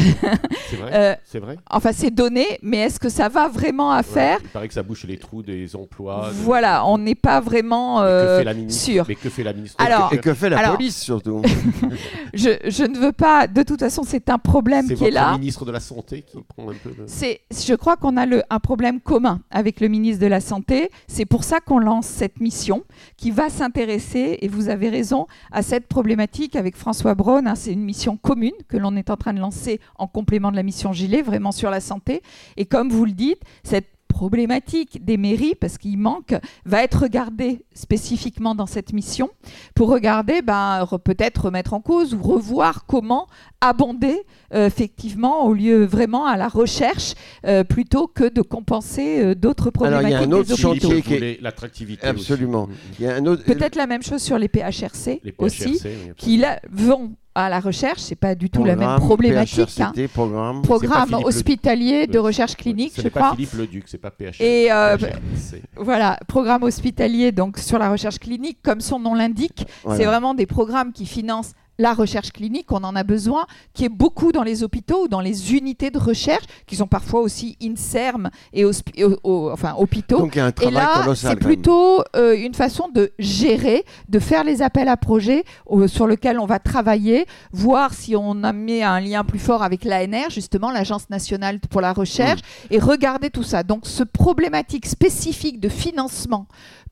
C'est 0.70 0.76
vrai 0.76 0.90
Euh, 0.92 1.14
C'est 1.24 1.38
vrai 1.38 1.56
enfin 1.70 1.90
c'est 1.92 2.10
donné, 2.10 2.44
mais 2.62 2.78
est-ce 2.78 2.98
que 3.00 3.08
ça 3.08 3.28
va 3.28 3.48
vraiment 3.48 3.90
à 3.92 4.02
faire 4.02 4.38
Il 4.42 4.48
paraît 4.50 4.68
que 4.68 4.74
ça 4.74 4.82
bouche 4.82 5.04
les 5.04 5.16
trous 5.18 5.42
des 5.42 5.74
emplois. 5.76 6.28
de- 6.30 6.34
Voilà, 6.42 6.86
on 6.86 6.98
n'est 6.98 7.14
pas 7.14 7.40
vraiment 7.40 8.02
euh, 8.02 8.38
fait 8.38 8.44
la 8.44 8.54
ministre 8.54 8.82
sûr. 8.84 9.04
Mais 9.08 9.14
que 9.14 9.28
fait 9.30 9.42
la 9.42 9.52
ministre 9.52 9.76
Alors, 9.84 10.12
Et 10.12 10.18
que 10.18 10.34
fait 10.34 10.48
la 10.50 10.58
alors- 10.58 10.76
police 10.76 11.00
surtout 11.00 11.42
Je, 12.34 12.50
je 12.68 12.84
ne 12.84 12.98
veux 12.98 13.12
pas, 13.12 13.46
de 13.46 13.62
toute 13.62 13.80
façon 13.80 14.02
c'est 14.04 14.28
un 14.30 14.38
problème 14.38 14.86
C'est 14.88 14.94
qui 14.94 15.04
est 15.04 15.10
votre 15.10 15.14
là. 15.14 15.32
ministre 15.32 15.64
de 15.64 15.72
la 15.72 15.80
Santé 15.80 16.22
qui 16.22 16.38
prend 16.42 16.70
un 16.70 16.74
peu 16.74 16.90
de... 16.90 17.04
C'est, 17.06 17.40
je 17.50 17.74
crois 17.74 17.96
qu'on 17.96 18.16
a 18.16 18.26
le, 18.26 18.42
un 18.50 18.58
problème 18.58 19.00
commun 19.00 19.40
avec 19.50 19.80
le 19.80 19.88
ministre 19.88 20.20
de 20.22 20.26
la 20.26 20.40
Santé. 20.40 20.90
C'est 21.06 21.24
pour 21.26 21.44
ça 21.44 21.60
qu'on 21.60 21.78
lance 21.78 22.06
cette 22.06 22.40
mission 22.40 22.84
qui 23.16 23.30
va 23.30 23.48
s'intéresser, 23.48 24.38
et 24.40 24.48
vous 24.48 24.68
avez 24.68 24.88
raison, 24.88 25.26
à 25.52 25.62
cette 25.62 25.86
problématique 25.86 26.56
avec 26.56 26.76
François 26.76 27.14
Braun. 27.14 27.46
hein. 27.46 27.54
c'est 27.54 27.72
une 27.72 27.84
mission 27.84 28.15
commune 28.16 28.52
que 28.68 28.76
l'on 28.76 28.96
est 28.96 29.10
en 29.10 29.16
train 29.16 29.32
de 29.32 29.40
lancer 29.40 29.80
en 29.96 30.06
complément 30.06 30.50
de 30.50 30.56
la 30.56 30.62
mission 30.62 30.92
Gilet, 30.92 31.22
vraiment 31.22 31.52
sur 31.52 31.70
la 31.70 31.80
santé. 31.80 32.22
Et 32.56 32.66
comme 32.66 32.90
vous 32.90 33.04
le 33.04 33.12
dites, 33.12 33.40
cette 33.62 33.88
problématique 34.08 35.04
des 35.04 35.18
mairies, 35.18 35.54
parce 35.54 35.76
qu'il 35.76 35.98
manque, 35.98 36.34
va 36.64 36.82
être 36.82 37.02
regardée 37.02 37.66
spécifiquement 37.74 38.54
dans 38.54 38.64
cette 38.64 38.94
mission 38.94 39.28
pour 39.74 39.90
regarder, 39.90 40.40
ben, 40.40 40.84
re- 40.84 40.98
peut-être 40.98 41.44
remettre 41.46 41.74
en 41.74 41.82
cause 41.82 42.14
ou 42.14 42.22
revoir 42.22 42.86
comment 42.86 43.26
abonder 43.60 44.22
euh, 44.54 44.66
effectivement 44.66 45.44
au 45.46 45.54
lieu 45.54 45.84
vraiment 45.84 46.26
à 46.26 46.36
la 46.36 46.48
recherche 46.48 47.14
euh, 47.46 47.64
plutôt 47.64 48.06
que 48.06 48.28
de 48.28 48.42
compenser 48.42 49.20
euh, 49.22 49.34
d'autres 49.34 49.70
Alors, 49.84 50.02
il 50.02 50.10
y 50.10 50.12
problématiques 50.14 50.14
a 50.14 50.18
un 50.24 50.26
des 50.26 50.52
autre 50.52 50.68
hôpitaux. 50.70 50.88
chantier 50.90 51.02
qui 51.02 51.14
est- 51.14 51.42
l'attractivité 51.42 52.06
Absolument. 52.06 52.64
aussi. 52.64 52.72
Il 53.00 53.04
y 53.06 53.08
a 53.08 53.14
un 53.16 53.26
autre. 53.26 53.44
Peut-être 53.44 53.76
la 53.76 53.86
même 53.86 54.02
chose 54.02 54.22
sur 54.22 54.38
les 54.38 54.48
PHRC, 54.48 55.20
Les 55.24 55.34
aussi, 55.38 55.80
oui, 55.84 55.90
qui 56.16 56.36
là, 56.36 56.60
vont 56.70 57.12
à 57.38 57.50
la 57.50 57.60
recherche, 57.60 58.00
c'est 58.00 58.14
pas 58.16 58.34
du 58.34 58.48
tout 58.48 58.64
la 58.64 58.76
même 58.76 58.86
programme, 58.96 59.00
problématique. 59.06 59.58
hein. 59.78 59.92
PHRCT, 59.94 60.08
programme. 60.08 60.62
Programme 60.62 61.08
Philippe 61.08 61.26
hospitalier 61.26 62.06
de 62.06 62.18
recherche 62.18 62.56
clinique, 62.56 62.94
je 62.96 63.02
n'est 63.02 63.10
pas 63.10 63.20
crois. 63.20 63.32
Philippe 63.34 63.52
Leduc, 63.52 63.84
c'est 63.88 63.98
pas 63.98 64.10
PHRC. 64.10 64.40
Et, 64.42 64.72
euh, 64.72 64.96
PHRC. 64.96 65.62
Voilà, 65.76 66.18
programme 66.28 66.62
hospitalier 66.62 67.32
donc 67.32 67.58
sur 67.58 67.78
la 67.78 67.90
recherche 67.90 68.18
clinique, 68.18 68.58
comme 68.62 68.80
son 68.80 68.98
nom 68.98 69.14
l'indique, 69.14 69.66
Voilà. 69.84 69.98
c'est 69.98 70.06
vraiment 70.06 70.32
des 70.32 70.46
programmes 70.46 70.92
qui 70.92 71.04
financent 71.04 71.52
la 71.78 71.92
recherche 71.94 72.30
clinique, 72.32 72.70
on 72.72 72.82
en 72.84 72.96
a 72.96 73.02
besoin, 73.04 73.46
qui 73.74 73.84
est 73.84 73.88
beaucoup 73.90 74.32
dans 74.32 74.42
les 74.42 74.62
hôpitaux 74.62 75.04
ou 75.04 75.08
dans 75.08 75.20
les 75.20 75.54
unités 75.54 75.90
de 75.90 75.98
recherche, 75.98 76.44
qui 76.66 76.76
sont 76.76 76.86
parfois 76.86 77.20
aussi 77.20 77.56
INSERM 77.62 78.30
et 78.52 78.64
hospi- 78.64 79.04
au- 79.04 79.18
au- 79.24 79.50
enfin, 79.50 79.74
hôpitaux. 79.78 80.18
Donc 80.18 80.34
il 80.34 80.38
y 80.38 80.40
a 80.40 80.46
un 80.46 80.48
Et 80.48 80.52
travail 80.52 80.72
là, 80.74 81.00
colossal. 81.02 81.30
c'est 81.32 81.36
plutôt 81.44 82.02
euh, 82.16 82.34
une 82.36 82.54
façon 82.54 82.88
de 82.94 83.12
gérer, 83.18 83.84
de 84.08 84.18
faire 84.18 84.44
les 84.44 84.62
appels 84.62 84.88
à 84.88 84.96
projets 84.96 85.44
euh, 85.70 85.86
sur 85.88 86.06
lesquels 86.06 86.38
on 86.38 86.46
va 86.46 86.58
travailler, 86.58 87.26
voir 87.52 87.92
si 87.94 88.16
on 88.16 88.42
a 88.44 88.52
mis 88.52 88.82
un 88.82 89.00
lien 89.00 89.24
plus 89.24 89.38
fort 89.38 89.62
avec 89.62 89.84
l'ANR, 89.84 90.30
justement 90.30 90.70
l'Agence 90.70 91.10
nationale 91.10 91.60
pour 91.60 91.80
la 91.80 91.92
recherche, 91.92 92.40
Mm. 92.40 92.74
et 92.74 92.78
regarder 92.78 93.30
tout 93.30 93.42
ça. 93.42 93.62
Donc, 93.62 93.86
ce 93.86 94.02
problématique 94.02 94.86
spécifique 94.86 95.60
de 95.60 95.68
financement 95.68 96.46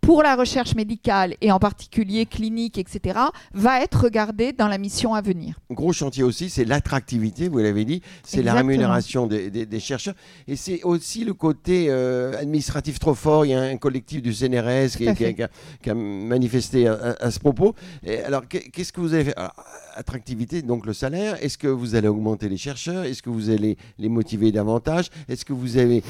pour 0.05 0.23
la 0.23 0.37
recherche 0.37 0.75
médicale 0.75 1.35
et 1.40 1.51
en 1.51 1.59
particulier 1.59 2.27
clinique, 2.27 2.77
etc., 2.79 3.19
va 3.55 3.81
être 3.81 4.03
regardé 4.05 4.53
dans 4.53 4.69
la 4.69 4.77
mission 4.77 5.14
à 5.14 5.23
venir. 5.23 5.59
Gros 5.71 5.93
chantier 5.95 6.23
aussi, 6.23 6.51
c'est 6.51 6.64
l'attractivité, 6.67 7.49
vous 7.49 7.59
l'avez 7.59 7.85
dit, 7.87 8.03
c'est 8.23 8.43
la 8.43 8.53
rémunération 8.55 9.27
des, 9.27 9.51
des- 9.51 9.64
des 9.67 9.81
chercheurs. 9.81 10.14
Et 10.47 10.57
c'est 10.57 10.83
aussi 10.83 11.25
le 11.25 11.33
côté 11.33 11.87
euh, 11.88 12.38
administratif 12.38 12.99
trop 12.99 13.14
fort. 13.14 13.47
Il 13.47 13.51
y 13.53 13.55
a 13.55 13.61
un 13.62 13.77
collectif 13.79 14.21
du 14.21 14.33
CNRS 14.35 14.97
qui, 14.97 15.09
a, 15.09 15.14
fait. 15.14 15.35
qui 15.35 15.43
a- 15.43 15.49
qui 15.83 15.90
a 15.90 15.95
manifesté 15.95 16.87
à, 16.87 16.93
à- 16.95 17.25
à 17.27 17.31
ce 17.31 17.38
propos. 17.40 17.75
Et 18.05 18.19
alors, 18.21 18.47
qu'est- 18.47 18.69
qu'est-ce 18.71 18.93
que 18.93 19.01
vous 19.01 19.14
avez 19.14 19.25
fait? 19.25 19.37
Alors, 19.37 19.55
Attractivité, 19.96 20.62
donc 20.62 20.87
le 20.87 20.92
salaire. 20.92 21.37
Est-ce 21.42 21.57
que 21.57 21.68
vous 21.68 21.94
allez 21.94 22.09
augmenter 22.09 22.48
les 22.48 22.57
chercheurs? 22.57 23.04
Est-ce 23.04 23.22
que 23.22 23.30
vous 23.30 23.50
allez 23.50 23.76
les 23.98 24.09
motiver 24.09 24.50
davantage? 24.52 25.09
Est-ce 25.28 25.44
que 25.44 25.52
vous 25.52 25.76
avez 25.76 26.02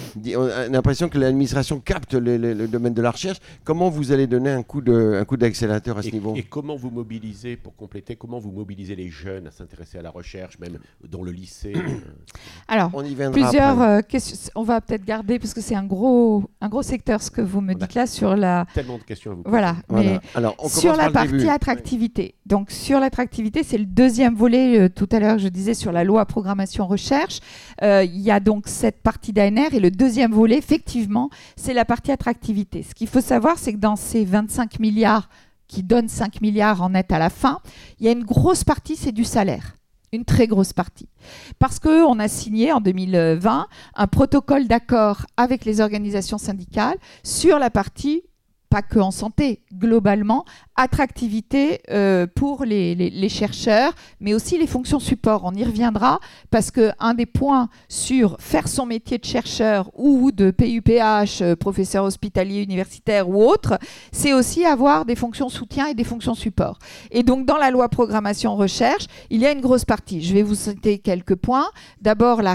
l'impression 0.71 1.09
que 1.09 1.19
l'administration 1.19 1.81
capte 1.81 2.15
le, 2.15 2.37
le- 2.37 2.55
le 2.55 2.69
domaine 2.69 2.95
de 2.95 3.03
la 3.03 3.11
recherche? 3.11 3.39
Comment 3.65 3.91
vous 3.91 4.13
allez 4.13 4.27
donner 4.27 4.51
un 4.51 4.63
coup 4.63 4.81
de- 4.81 5.19
un 5.21 5.25
coup 5.25 5.37
d'accélérateur 5.37 5.99
à 5.99 6.03
ce 6.03 6.09
Et, 6.09 6.13
niveau? 6.13 6.35
et 6.37 6.43
comment 6.43 6.77
vous 6.77 6.91
mobilisez, 6.91 7.57
pour 7.57 7.77
compléter, 7.77 8.17
comment 8.17 8.39
vous 8.39 8.53
mobilisez 8.53 8.97
les 8.97 9.09
jeunes 9.11 9.47
à 9.47 9.51
s'intéresser 9.51 9.99
à 9.99 10.03
la 10.03 10.11
recherche, 10.11 10.59
même 10.59 10.79
dans 11.09 11.23
le 11.23 11.31
lycée? 11.33 11.73
Alors, 12.69 12.91
On 12.95 13.05
y 13.05 13.15
viendra 13.15 13.33
plusieurs 13.41 13.81
euh, 13.83 14.01
questions. 14.01 14.51
On 14.55 14.63
va 14.63 14.81
peut-être 14.81 15.05
garder, 15.05 15.39
parce 15.39 15.55
que 15.55 15.61
c'est 15.61 15.75
un 15.75 15.85
gros, 15.85 16.45
un 16.61 16.69
gros 16.69 16.83
secteur, 16.83 17.23
ce 17.23 17.31
que 17.31 17.41
vous 17.43 17.61
me 17.61 17.75
dites 17.75 17.95
là, 17.95 18.07
sur 18.07 18.37
la. 18.37 18.67
Tellement 18.75 18.99
de 18.99 19.03
questions 19.03 19.33
à 19.33 19.35
vous 19.35 19.43
poser. 19.43 19.51
Voilà. 19.51 19.77
Voilà. 19.89 20.11
mais 20.13 20.21
Alors, 20.35 20.55
on 20.59 20.69
sur 20.69 20.93
la 20.97 21.05
par 21.05 21.13
partie 21.13 21.33
début. 21.33 21.49
attractivité. 21.49 22.35
Donc 22.47 22.71
sur 22.71 23.01
l'attractivité, 23.01 23.63
c'est 23.63 23.74
le 23.79 23.87
deuxième 23.87 24.35
volet. 24.35 24.79
euh, 24.79 24.89
tout 24.89 25.09
à 25.13 25.21
l'heure, 25.21 25.39
je 25.39 25.49
disais 25.49 25.75
sur 25.75 25.93
la 25.93 26.05
loi 26.05 26.25
programmation 26.27 26.87
recherche. 26.87 27.41
Euh, 27.83 28.05
Il 28.05 28.21
y 28.21 28.31
a 28.31 28.41
donc 28.41 28.69
cette 28.69 29.03
partie 29.03 29.33
d'ANR 29.33 29.73
et 29.73 29.81
le 29.81 29.91
deuxième 29.91 30.33
volet, 30.33 30.59
effectivement, 30.59 31.31
c'est 31.57 31.75
la 31.75 31.85
partie 31.85 32.13
attractivité. 32.13 32.83
Ce 32.83 32.95
qu'il 32.95 33.09
faut 33.09 33.21
savoir, 33.21 33.59
c'est 33.59 33.73
que 33.73 33.79
dans 33.79 33.97
ces 33.97 34.25
25 34.25 34.81
milliards 34.81 35.29
qui 35.69 35.83
donnent 35.83 36.09
5 36.09 36.41
milliards 36.41 36.83
en 36.83 36.91
net 36.91 37.11
à 37.13 37.19
la 37.19 37.31
fin, 37.31 37.61
il 37.99 38.07
y 38.07 38.09
a 38.09 38.13
une 38.13 38.25
grosse 38.25 38.65
partie, 38.65 38.97
c'est 38.97 39.13
du 39.13 39.25
salaire. 39.25 39.77
Une 40.13 40.25
très 40.25 40.47
grosse 40.47 40.73
partie. 40.73 41.09
Parce 41.59 41.81
qu'on 41.81 42.19
a 42.21 42.29
signé 42.29 42.73
en 42.73 42.81
2020 42.81 43.67
un 43.97 44.07
protocole 44.07 44.69
d'accord 44.69 45.27
avec 45.37 45.65
les 45.65 45.81
organisations 45.81 46.39
syndicales 46.39 46.99
sur 47.25 47.59
la 47.59 47.71
partie 47.71 48.23
pas 48.75 48.83
que 48.83 48.99
en 48.99 49.13
santé, 49.13 49.63
globalement, 49.73 50.45
attractivité 50.77 51.81
euh, 51.91 52.27
pour 52.27 52.65
les, 52.65 53.29
chercheurs, 53.29 53.93
mais 54.21 54.35
aussi 54.35 54.59
les 54.59 54.67
fonctions 54.67 54.99
support. 54.99 55.43
On 55.45 55.53
y 55.55 55.65
reviendra 55.65 56.21
parce 56.51 56.71
que 56.71 56.91
un 56.99 57.15
des 57.15 57.27
points 57.27 57.69
sur 57.89 58.37
faire 58.41 58.69
son 58.69 58.87
métier 58.87 59.19
de 59.19 59.25
chercheur 59.25 59.91
ou 59.95 60.33
de 60.33 60.51
PUPH, 60.51 61.43
euh, 61.43 61.57
professeur 61.57 62.05
hospitalier 62.05 62.63
universitaire 62.63 63.29
ou 63.29 63.45
autre, 63.45 63.79
c'est 64.13 64.33
aussi 64.33 64.65
avoir 64.65 65.05
des 65.05 65.15
fonctions 65.15 65.49
soutien 65.49 65.87
et 65.87 65.95
des 65.95 66.05
fonctions 66.05 66.35
support. 66.35 66.79
Et 67.11 67.23
donc 67.23 67.47
dans 67.47 67.57
la 67.57 67.71
loi 67.71 67.89
programmation 67.89 68.57
recherche, 68.57 69.07
il 69.31 69.41
y 69.41 69.47
a 69.47 69.53
une 69.53 69.61
grosse 69.61 69.85
partie. 69.85 70.23
Je 70.23 70.35
vais 70.35 70.43
vous 70.43 70.55
citer 70.55 70.99
quelques 70.99 71.37
points. 71.37 71.67
D'abord 72.01 72.43
la, 72.43 72.55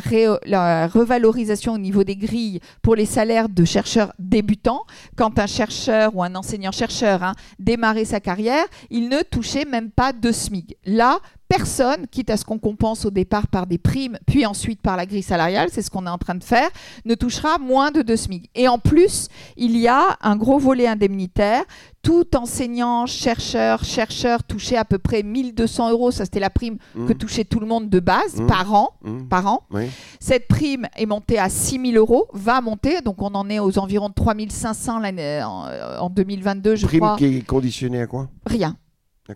revalorisation 0.88 1.74
au 1.74 1.78
niveau 1.78 2.04
des 2.04 2.16
grilles 2.16 2.60
pour 2.82 2.96
les 2.96 3.06
salaires 3.06 3.50
de 3.50 3.66
chercheurs 3.66 4.14
débutants. 4.20 4.84
Quand 5.16 5.40
un 5.40 5.48
chercheur 5.48 6.16
ou 6.16 6.24
un 6.24 6.36
enseignant-chercheur 6.36 7.24
hein, 7.24 7.34
démarrait 7.60 8.06
sa 8.10 8.20
carrière, 8.20 8.66
il 8.90 9.08
ne 9.10 9.22
touchait 9.22 9.66
même 9.66 9.92
pas 9.92 10.12
de 10.14 10.32
SMIC. 10.32 10.78
Là, 10.86 11.20
personne, 11.50 12.06
quitte 12.12 12.30
à 12.30 12.38
ce 12.38 12.46
qu'on 12.46 12.60
compense 12.60 13.06
au 13.06 13.10
départ 13.12 13.48
par 13.48 13.66
des 13.68 13.78
primes, 13.80 14.18
puis 14.28 14.46
ensuite 14.46 14.82
par 14.82 14.96
la 14.96 15.06
grille 15.06 15.24
salariale, 15.24 15.70
c'est 15.72 15.82
ce 15.82 15.90
qu'on 15.90 16.06
est 16.06 16.10
en 16.10 16.18
train 16.20 16.36
de 16.36 16.44
faire, 16.44 16.70
ne 17.06 17.16
touchera 17.16 17.58
moins 17.58 17.92
de 17.92 18.02
2 18.04 18.16
SMIC. 18.16 18.50
Et 18.56 18.68
en 18.68 18.78
plus, 18.78 19.28
il 19.58 19.76
y 19.76 19.88
a 19.88 20.16
un 20.22 20.36
gros 20.38 20.60
volet 20.60 20.88
indemnitaire. 20.88 21.64
Tout 22.02 22.38
enseignant, 22.38 23.06
chercheur, 23.08 23.84
chercheur 23.84 24.42
touchait 24.46 24.78
à 24.78 24.86
peu 24.86 25.00
près 25.00 25.22
1200 25.22 25.90
euros, 25.92 26.12
ça 26.12 26.24
c'était 26.24 26.40
la 26.40 26.50
prime 26.50 26.78
Mmh. 26.96 27.08
que 27.08 27.14
touchait 27.14 27.44
tout 27.44 27.60
le 27.60 27.66
monde 27.66 27.90
de 27.90 28.00
base 28.00 28.40
Mmh. 28.40 28.48
par 28.48 28.74
an. 28.74 28.90
Mmh. 29.04 29.24
Par 29.28 29.48
an. 29.48 29.64
Oui. 29.72 29.84
Cette 30.22 30.48
prime 30.48 30.88
est 30.96 31.06
montée 31.06 31.38
à 31.40 31.50
6 31.50 31.78
000 31.92 31.98
euros, 31.98 32.28
va 32.32 32.62
monter, 32.62 33.02
donc 33.02 33.22
on 33.22 33.34
en 33.36 33.50
est 33.50 33.60
aux 33.60 33.78
environs 33.80 34.08
de 34.10 34.14
3 34.14 34.34
500 34.50 35.00
l'année- 35.00 35.44
en, 35.44 35.66
en 36.00 36.10
2022, 36.10 36.76
je 36.78 36.86
Prime 36.86 37.00
crois. 37.02 37.18
qui 37.18 37.26
est 37.26 37.42
conditionnée 37.46 38.00
à 38.02 38.08
quoi? 38.08 38.30
Rien. 38.46 38.78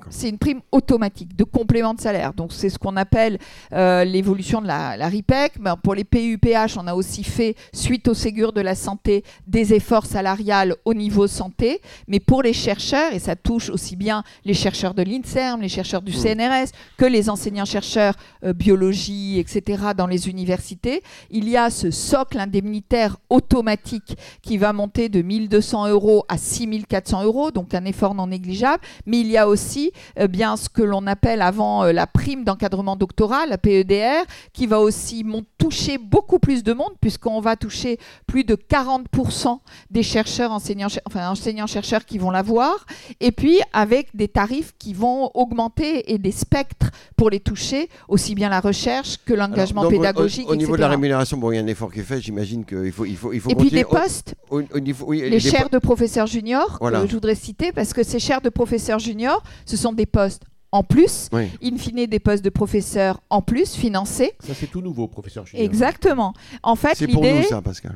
C'est 0.10 0.30
une 0.30 0.38
prime 0.38 0.62
automatique 0.72 1.36
de 1.36 1.44
complément 1.44 1.94
de 1.94 2.02
salaire. 2.02 2.34
Donc 2.34 2.52
c'est 2.52 2.70
ce 2.70 2.80
qu'on 2.80 2.98
appelle 2.98 3.38
euh, 3.74 4.04
l'évolution 4.04 4.62
de 4.62 4.68
la, 4.68 4.92
RIPEC. 5.08 5.54
Mais 5.60 5.72
pour 5.82 5.96
les 5.96 6.04
PUPH, 6.04 6.78
on 6.78 6.88
a 6.88 6.94
aussi 6.94 7.24
fait, 7.24 7.56
suite 7.74 8.08
au 8.08 8.14
Ségur 8.14 8.54
de 8.54 8.62
la 8.62 8.76
santé, 8.76 9.24
des 9.48 9.74
efforts 9.74 10.06
salariales 10.06 10.76
au 10.86 10.94
niveau 10.94 11.28
santé. 11.28 11.82
Mais 12.08 12.20
pour 12.20 12.44
les 12.44 12.54
chercheurs, 12.54 13.14
et 13.14 13.20
ça 13.20 13.36
touche 13.36 13.70
aussi 13.70 13.96
bien 13.96 14.24
les 14.46 14.54
chercheurs 14.54 14.94
de 14.94 15.04
l'INSERM, 15.04 15.62
les 15.62 15.70
chercheurs 15.70 16.02
du 16.02 16.12
mmh. 16.12 16.22
CNRS, 16.22 16.70
que 16.98 17.06
les 17.06 17.30
enseignants-chercheurs 17.30 18.16
euh, 18.44 18.54
biologie, 18.54 19.40
etc., 19.40 19.84
dans 19.96 20.08
les 20.08 20.30
universités, 20.30 21.04
il 21.30 21.50
y 21.50 21.58
a 21.58 21.70
ce 21.70 21.92
socle 21.92 22.40
indemnitaire 22.40 23.18
automatique 23.30 24.18
qui 24.42 24.58
va 24.58 24.74
monter 24.74 25.10
de 25.10 25.22
1200 25.22 25.90
euros 25.90 26.26
à 26.30 26.38
6400 26.38 27.24
euros, 27.24 27.52
donc 27.52 27.74
un 27.74 27.86
effort 27.86 28.16
non 28.16 28.28
négligeable. 28.28 28.84
Mais 29.06 29.20
il 29.20 29.28
y 29.28 29.38
a 29.38 29.48
aussi 29.48 29.83
euh, 30.20 30.28
bien 30.28 30.58
ce 30.58 30.70
que 30.70 30.82
l'on 30.82 31.08
appelle 31.08 31.42
avant 31.42 31.84
euh, 31.84 31.92
la 31.92 32.08
prime 32.08 32.44
d'encadrement 32.44 32.96
doctoral, 32.96 33.50
la 33.50 33.58
PEDR, 33.58 34.24
qui 34.54 34.68
va 34.68 34.80
aussi 34.80 35.26
toucher 35.58 35.98
beaucoup 35.98 36.40
plus 36.40 36.64
de 36.64 36.74
monde, 36.74 36.94
puisqu'on 37.02 37.42
va 37.42 37.56
toucher 37.56 38.00
plus 38.28 38.44
de 38.44 38.56
40% 38.56 39.60
des 39.90 40.04
chercheurs, 40.04 40.52
enseignants, 40.52 40.88
enfin, 41.06 41.30
enseignants-chercheurs 41.30 42.06
qui 42.06 42.18
vont 42.18 42.32
l'avoir, 42.32 42.86
et 43.20 43.32
puis 43.32 43.60
avec 43.72 44.16
des 44.16 44.28
tarifs 44.28 44.74
qui 44.78 44.94
vont 44.94 45.32
augmenter 45.34 46.12
et 46.14 46.18
des 46.18 46.32
spectres 46.32 46.92
pour 47.16 47.30
les 47.30 47.40
toucher, 47.40 47.90
aussi 48.08 48.36
bien 48.36 48.50
la 48.50 48.60
recherche 48.60 49.18
que 49.26 49.34
l'engagement 49.34 49.88
pédagogique. 49.88 50.50
Au, 50.50 50.56
niveau 50.56 50.76
de 50.76 50.82
la 50.82 50.90
rémunération, 50.90 51.38
bon, 51.38 51.52
il 51.52 51.56
y 51.56 51.60
a 51.60 51.62
un 51.62 51.68
effort 51.68 51.92
qui 51.92 52.00
est 52.00 52.04
fait, 52.04 52.22
j'imagine 52.22 52.66
qu'il 52.66 52.92
faut, 52.92 53.06
il 53.06 53.16
faut, 53.16 53.34
il 53.34 53.40
faut 53.40 53.50
Et 53.50 53.56
puis 53.56 53.70
des 53.70 53.84
postes, 53.84 54.36
au, 54.50 54.62
niveau, 54.80 55.12
les 55.12 55.40
chaires 55.40 55.70
de 55.70 55.78
professeurs 55.78 56.28
juniors, 56.28 56.80
je 56.82 57.14
voudrais 57.14 57.36
citer, 57.36 57.72
parce 57.72 57.94
que 57.94 58.04
ces 58.04 58.20
chaires 58.20 58.42
de 58.42 58.50
professeurs 58.50 59.00
juniors, 59.00 59.44
ce 59.74 59.78
sont 59.78 59.94
des 59.94 60.06
postes 60.06 60.44
en 60.74 60.82
plus, 60.84 61.30
in 61.64 61.78
fine 61.78 62.08
des 62.08 62.20
postes 62.20 62.44
de 62.44 62.50
professeurs 62.50 63.22
en 63.30 63.44
plus 63.44 63.76
financés. 63.76 64.32
Ça 64.40 64.56
c'est 64.56 64.66
tout 64.66 64.82
nouveau, 64.82 65.08
professeur 65.08 65.46
Exactement. 65.54 66.34
En 66.64 66.76
fait, 66.76 67.00
l'idée, 67.00 67.46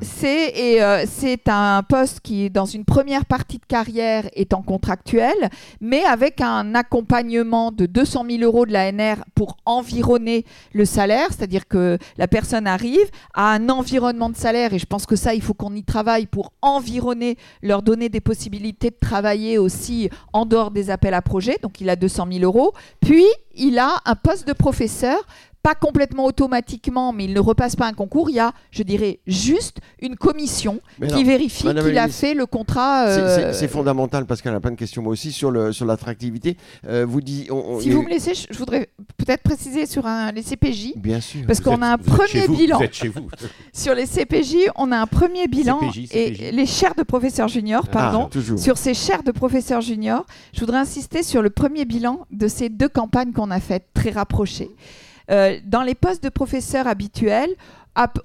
c'est 0.03 0.49
et 0.49 0.83
euh, 0.83 1.05
c'est 1.07 1.49
un 1.49 1.81
poste 1.81 2.19
qui, 2.19 2.51
dans 2.51 2.65
une 2.65 2.85
première 2.85 3.25
partie 3.25 3.57
de 3.57 3.65
carrière, 3.65 4.29
est 4.33 4.53
en 4.53 4.61
contractuel, 4.61 5.33
mais 5.81 6.03
avec 6.03 6.39
un 6.39 6.75
accompagnement 6.75 7.71
de 7.71 7.87
200 7.87 8.25
000 8.29 8.43
euros 8.43 8.67
de 8.67 8.73
l'ANR 8.73 9.25
pour 9.33 9.57
environner 9.65 10.45
le 10.73 10.85
salaire, 10.85 11.29
c'est-à-dire 11.29 11.67
que 11.67 11.97
la 12.17 12.27
personne 12.27 12.67
arrive 12.67 13.09
à 13.33 13.53
un 13.53 13.69
environnement 13.69 14.29
de 14.29 14.37
salaire, 14.37 14.73
et 14.73 14.79
je 14.79 14.85
pense 14.85 15.07
que 15.07 15.15
ça, 15.15 15.33
il 15.33 15.41
faut 15.41 15.55
qu'on 15.55 15.73
y 15.73 15.83
travaille 15.83 16.27
pour 16.27 16.53
environner, 16.61 17.37
leur 17.63 17.81
donner 17.81 18.09
des 18.09 18.21
possibilités 18.21 18.91
de 18.91 18.97
travailler 19.01 19.57
aussi 19.57 20.11
en 20.31 20.45
dehors 20.45 20.69
des 20.69 20.91
appels 20.91 21.15
à 21.15 21.23
projets. 21.23 21.57
Donc, 21.63 21.81
il 21.81 21.89
a 21.89 21.95
200 21.95 22.27
000 22.31 22.43
euros. 22.43 22.66
Puis, 23.01 23.25
il 23.55 23.79
a 23.79 24.01
un 24.05 24.15
poste 24.15 24.47
de 24.47 24.53
professeur 24.53 25.19
pas 25.67 25.75
complètement 25.75 26.23
automatiquement, 26.23 27.11
mais 27.11 27.25
il 27.25 27.33
ne 27.33 27.41
repasse 27.41 27.75
pas 27.75 27.87
un 27.87 27.91
concours. 27.91 28.29
Il 28.29 28.37
y 28.37 28.39
a, 28.39 28.53
je 28.71 28.83
dirais, 28.83 29.19
juste 29.27 29.79
une 30.01 30.15
commission 30.15 30.79
qui 31.09 31.25
vérifie 31.25 31.67
qu'il 31.67 31.97
a 31.97 32.07
fait 32.07 32.33
le 32.33 32.45
contrat. 32.45 33.07
Euh, 33.07 33.51
c'est 33.51 33.67
fondamental 33.67 34.25
parce 34.25 34.41
qu'elle 34.41 34.55
a 34.55 34.61
plein 34.61 34.71
de 34.71 34.77
questions 34.77 35.01
moi 35.01 35.11
aussi 35.11 35.33
sur 35.33 35.51
le 35.51 35.73
sur 35.73 35.85
l'attractivité. 35.85 36.55
Euh, 36.87 37.05
vous 37.05 37.19
dit, 37.19 37.49
si 37.81 37.89
vous 37.89 38.01
me 38.01 38.09
laissez, 38.09 38.33
je, 38.33 38.57
voudrais 38.57 38.87
peut-être 39.17 39.43
préciser 39.43 39.85
sur 39.85 40.05
un, 40.05 40.31
les 40.31 40.41
CPJ. 40.41 40.93
Bien 40.95 41.19
sûr. 41.19 41.41
Parce 41.45 41.59
qu'on 41.59 41.81
a 41.81 41.87
un 41.87 41.97
premier 41.97 42.47
bilan. 42.47 42.79
chez 42.89 43.09
vous. 43.09 43.27
sur 43.73 43.93
les 43.93 44.05
CPJ, 44.05 44.69
on 44.77 44.93
a 44.93 44.97
un 44.97 45.07
premier 45.07 45.49
bilan 45.49 45.81
et 46.11 46.51
les 46.53 46.65
chaires 46.65 46.95
de 46.95 47.03
professeurs 47.03 47.49
juniors, 47.49 47.83
ah, 47.89 47.91
pardon. 47.91 48.29
sur 48.55 48.77
ces 48.77 48.93
chaires 48.93 49.23
de 49.23 49.33
professeurs 49.33 49.81
juniors, 49.81 50.25
je 50.53 50.61
voudrais 50.61 50.77
insister 50.77 51.23
sur 51.23 51.41
le 51.41 51.49
premier 51.49 51.83
bilan 51.83 52.25
de 52.31 52.47
ces 52.47 52.69
deux 52.69 52.87
campagnes 52.87 53.33
qu'on 53.33 53.51
a 53.51 53.59
faites 53.59 53.87
très 53.93 54.11
rapprochées. 54.11 54.69
Euh, 55.29 55.59
dans 55.65 55.81
les 55.81 55.95
postes 55.95 56.23
de 56.23 56.29
professeurs 56.29 56.87
habituels, 56.87 57.53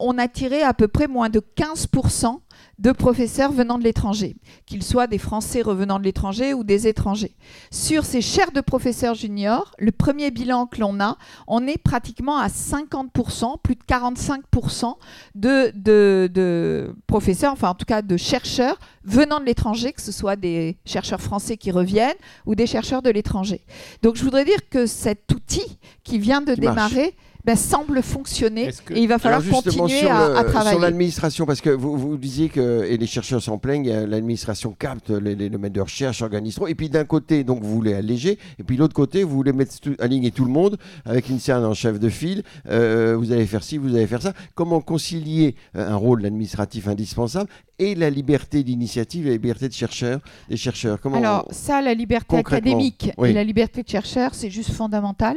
on 0.00 0.18
a 0.18 0.28
tiré 0.28 0.62
à 0.62 0.74
peu 0.74 0.88
près 0.88 1.08
moins 1.08 1.30
de 1.30 1.40
15% 1.56 2.38
de 2.83 2.90
professeurs 2.90 3.53
venant 3.53 3.79
de 3.79 3.85
l'étranger, 3.85 4.35
qu'ils 4.66 4.83
soient 4.83 5.07
des 5.07 5.18
Français 5.18 5.62
revenant 5.62 6.01
de 6.01 6.05
l'étranger 6.05 6.53
ou 6.53 6.64
des 6.64 6.88
étrangers. 6.88 7.37
Sur 7.71 8.05
ces 8.05 8.21
chaires 8.21 8.51
de 8.51 8.61
professeurs 8.61 9.14
juniors, 9.14 9.73
le 9.79 9.92
premier 9.92 10.33
bilan 10.33 10.66
que 10.66 10.81
l'on 10.81 10.99
a, 10.99 11.16
on 11.47 11.64
est 11.68 11.79
pratiquement 11.79 12.38
à 12.38 12.49
50%, 12.49 13.61
plus 13.62 13.77
de 13.77 13.83
45% 13.88 14.97
de, 15.37 15.73
de, 15.77 16.29
de, 16.35 16.92
professeurs, 17.07 17.53
enfin 17.53 17.68
en 17.68 17.75
tout 17.75 17.87
cas 17.87 18.03
de 18.03 18.16
chercheurs 18.16 18.81
venant 19.05 19.38
de 19.38 19.45
l'étranger, 19.45 19.92
que 19.92 20.03
ce 20.03 20.11
soit 20.11 20.35
des 20.35 20.77
chercheurs 20.85 21.21
français 21.21 21.57
qui 21.57 21.71
reviennent 21.71 22.16
ou 22.47 22.57
des 22.57 22.66
chercheurs 22.66 23.03
de 23.03 23.11
l'étranger. 23.11 23.61
Donc 24.03 24.16
je 24.16 24.25
voudrais 24.25 24.45
dire 24.45 24.68
que 24.68 24.87
cet 24.87 25.31
outil 25.33 25.79
qui 26.03 26.18
vient 26.18 26.40
de 26.40 26.55
démarrer, 26.57 27.14
ben, 27.44 27.57
semble 27.57 28.02
fonctionner 28.02 28.68
et 28.90 29.00
il 29.00 29.09
va 29.09 29.18
falloir 29.18 29.42
continuer 29.44 30.09
à, 30.09 30.44
travailler. 30.44 30.70
Sur 30.70 30.81
l'administration, 30.81 31.46
parce 31.46 31.61
que 31.61 31.70
vous, 31.70 31.96
vous, 31.96 32.16
disiez 32.16 32.48
que, 32.48 32.85
et 32.85 32.96
les 32.96 33.07
chercheurs 33.07 33.42
s'en 33.42 33.59
plaignent, 33.59 33.90
l'administration 33.90 34.72
capte 34.72 35.11
les, 35.11 35.35
les, 35.35 35.50
domaines 35.50 35.72
de 35.72 35.81
recherche, 35.81 36.22
organise 36.22 36.55
trop, 36.55 36.68
et 36.68 36.74
puis 36.74 36.88
d'un 36.88 37.05
côté, 37.05 37.42
donc 37.44 37.62
vous 37.62 37.74
voulez 37.74 37.94
alléger, 37.94 38.38
et 38.59 38.62
puis 38.62 38.76
de 38.76 38.81
l'autre 38.81 38.94
côté, 38.94 39.24
vous 39.24 39.35
voulez 39.35 39.52
mettre 39.52 39.72
aligner 39.98 40.31
tout 40.31 40.44
le 40.44 40.50
monde 40.50 40.78
avec 41.05 41.28
une 41.28 41.40
scène 41.40 41.64
en 41.64 41.74
chef 41.74 41.98
de 41.98 42.09
file, 42.09 42.42
euh, 42.68 43.16
vous 43.16 43.33
allez 43.33 43.46
faire 43.46 43.62
ci, 43.62 43.78
vous 43.78 43.94
allez 43.94 44.07
faire 44.07 44.22
ça. 44.22 44.33
Comment 44.55 44.81
concilier 44.81 45.57
euh, 45.76 45.90
un 45.90 45.96
rôle 45.96 46.24
administratif 46.24 46.88
indispensable 46.88 47.50
et 47.78 47.94
la 47.94 48.11
liberté 48.11 48.62
d'initiative 48.62 49.26
et 49.26 49.31
la 49.31 49.37
liberté 49.37 49.68
de 49.68 49.74
chercheur, 49.74 50.20
des 50.48 50.57
chercheurs? 50.57 51.00
Comment 51.00 51.16
Alors 51.16 51.48
ça, 51.50 51.83
la 51.83 51.94
liberté 51.94 52.37
académique 52.37 53.11
et 53.22 53.33
la 53.33 53.44
liberté 53.44 53.83
de 53.83 53.88
chercheur, 53.88 54.35
c'est 54.35 54.50
juste 54.50 54.72
fondamental. 54.72 55.37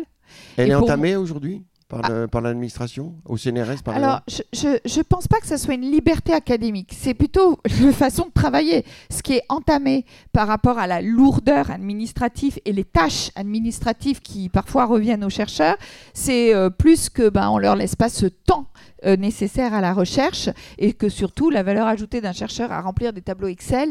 Elle 0.58 0.70
est 0.70 0.76
entamée 0.76 1.16
aujourd'hui? 1.16 1.64
Ah. 2.04 2.28
par 2.28 2.42
l'administration, 2.42 3.16
au 3.26 3.38
CNRS 3.38 3.84
par 3.84 3.96
Alors, 3.96 4.22
je 4.28 4.68
ne 4.68 5.04
pense 5.04 5.28
pas 5.28 5.40
que 5.40 5.48
ce 5.48 5.58
soit 5.58 5.74
une 5.74 5.90
liberté 5.90 6.34
académique. 6.34 6.94
C'est 6.98 7.14
plutôt 7.14 7.60
une 7.80 7.94
façon 7.94 8.26
de 8.26 8.32
travailler. 8.32 8.86
Ce 9.10 9.22
qui 9.22 9.34
est 9.34 9.44
entamé 9.50 10.06
par 10.32 10.48
rapport 10.48 10.78
à 10.78 10.88
la 10.88 11.02
lourdeur 11.02 11.72
administrative 11.72 12.60
et 12.66 12.74
les 12.74 12.84
tâches 12.84 13.32
administratives 13.36 14.22
qui 14.22 14.50
parfois 14.50 14.86
reviennent 14.86 15.24
aux 15.24 15.30
chercheurs, 15.30 15.78
c'est 16.14 16.54
euh, 16.54 16.70
plus 16.70 17.10
que 17.10 17.30
ben, 17.30 17.50
on 17.50 17.58
leur 17.58 17.76
laisse 17.76 17.96
pas 17.96 18.10
ce 18.10 18.26
temps 18.26 18.68
euh, 19.06 19.16
nécessaire 19.18 19.74
à 19.74 19.82
la 19.82 19.94
recherche 19.94 20.50
et 20.78 20.94
que 20.94 21.10
surtout 21.10 21.50
la 21.50 21.64
valeur 21.64 21.88
ajoutée 21.88 22.22
d'un 22.22 22.34
chercheur 22.34 22.72
à 22.72 22.82
remplir 22.82 23.14
des 23.14 23.22
tableaux 23.22 23.48
Excel, 23.48 23.90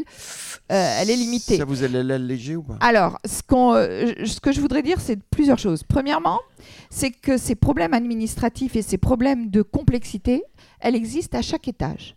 euh, 0.71 0.97
elle 0.99 1.09
est 1.09 1.15
limitée. 1.15 1.57
Ça 1.57 1.65
vous 1.65 1.83
allez 1.83 2.03
l'alléger 2.03 2.55
ou 2.55 2.63
pas? 2.63 2.77
Alors, 2.81 3.19
ce, 3.23 3.41
ce 4.25 4.39
que 4.39 4.51
je 4.51 4.59
voudrais 4.59 4.81
dire, 4.81 4.99
c'est 4.99 5.19
plusieurs 5.21 5.59
choses. 5.59 5.83
Premièrement, 5.83 6.39
c'est 6.89 7.11
que 7.11 7.37
ces 7.37 7.55
problèmes 7.55 7.93
administratifs 7.93 8.75
et 8.75 8.81
ces 8.81 8.97
problèmes 8.97 9.49
de 9.49 9.61
complexité, 9.61 10.43
elles 10.79 10.95
existent 10.95 11.37
à 11.37 11.41
chaque 11.41 11.67
étage. 11.67 12.15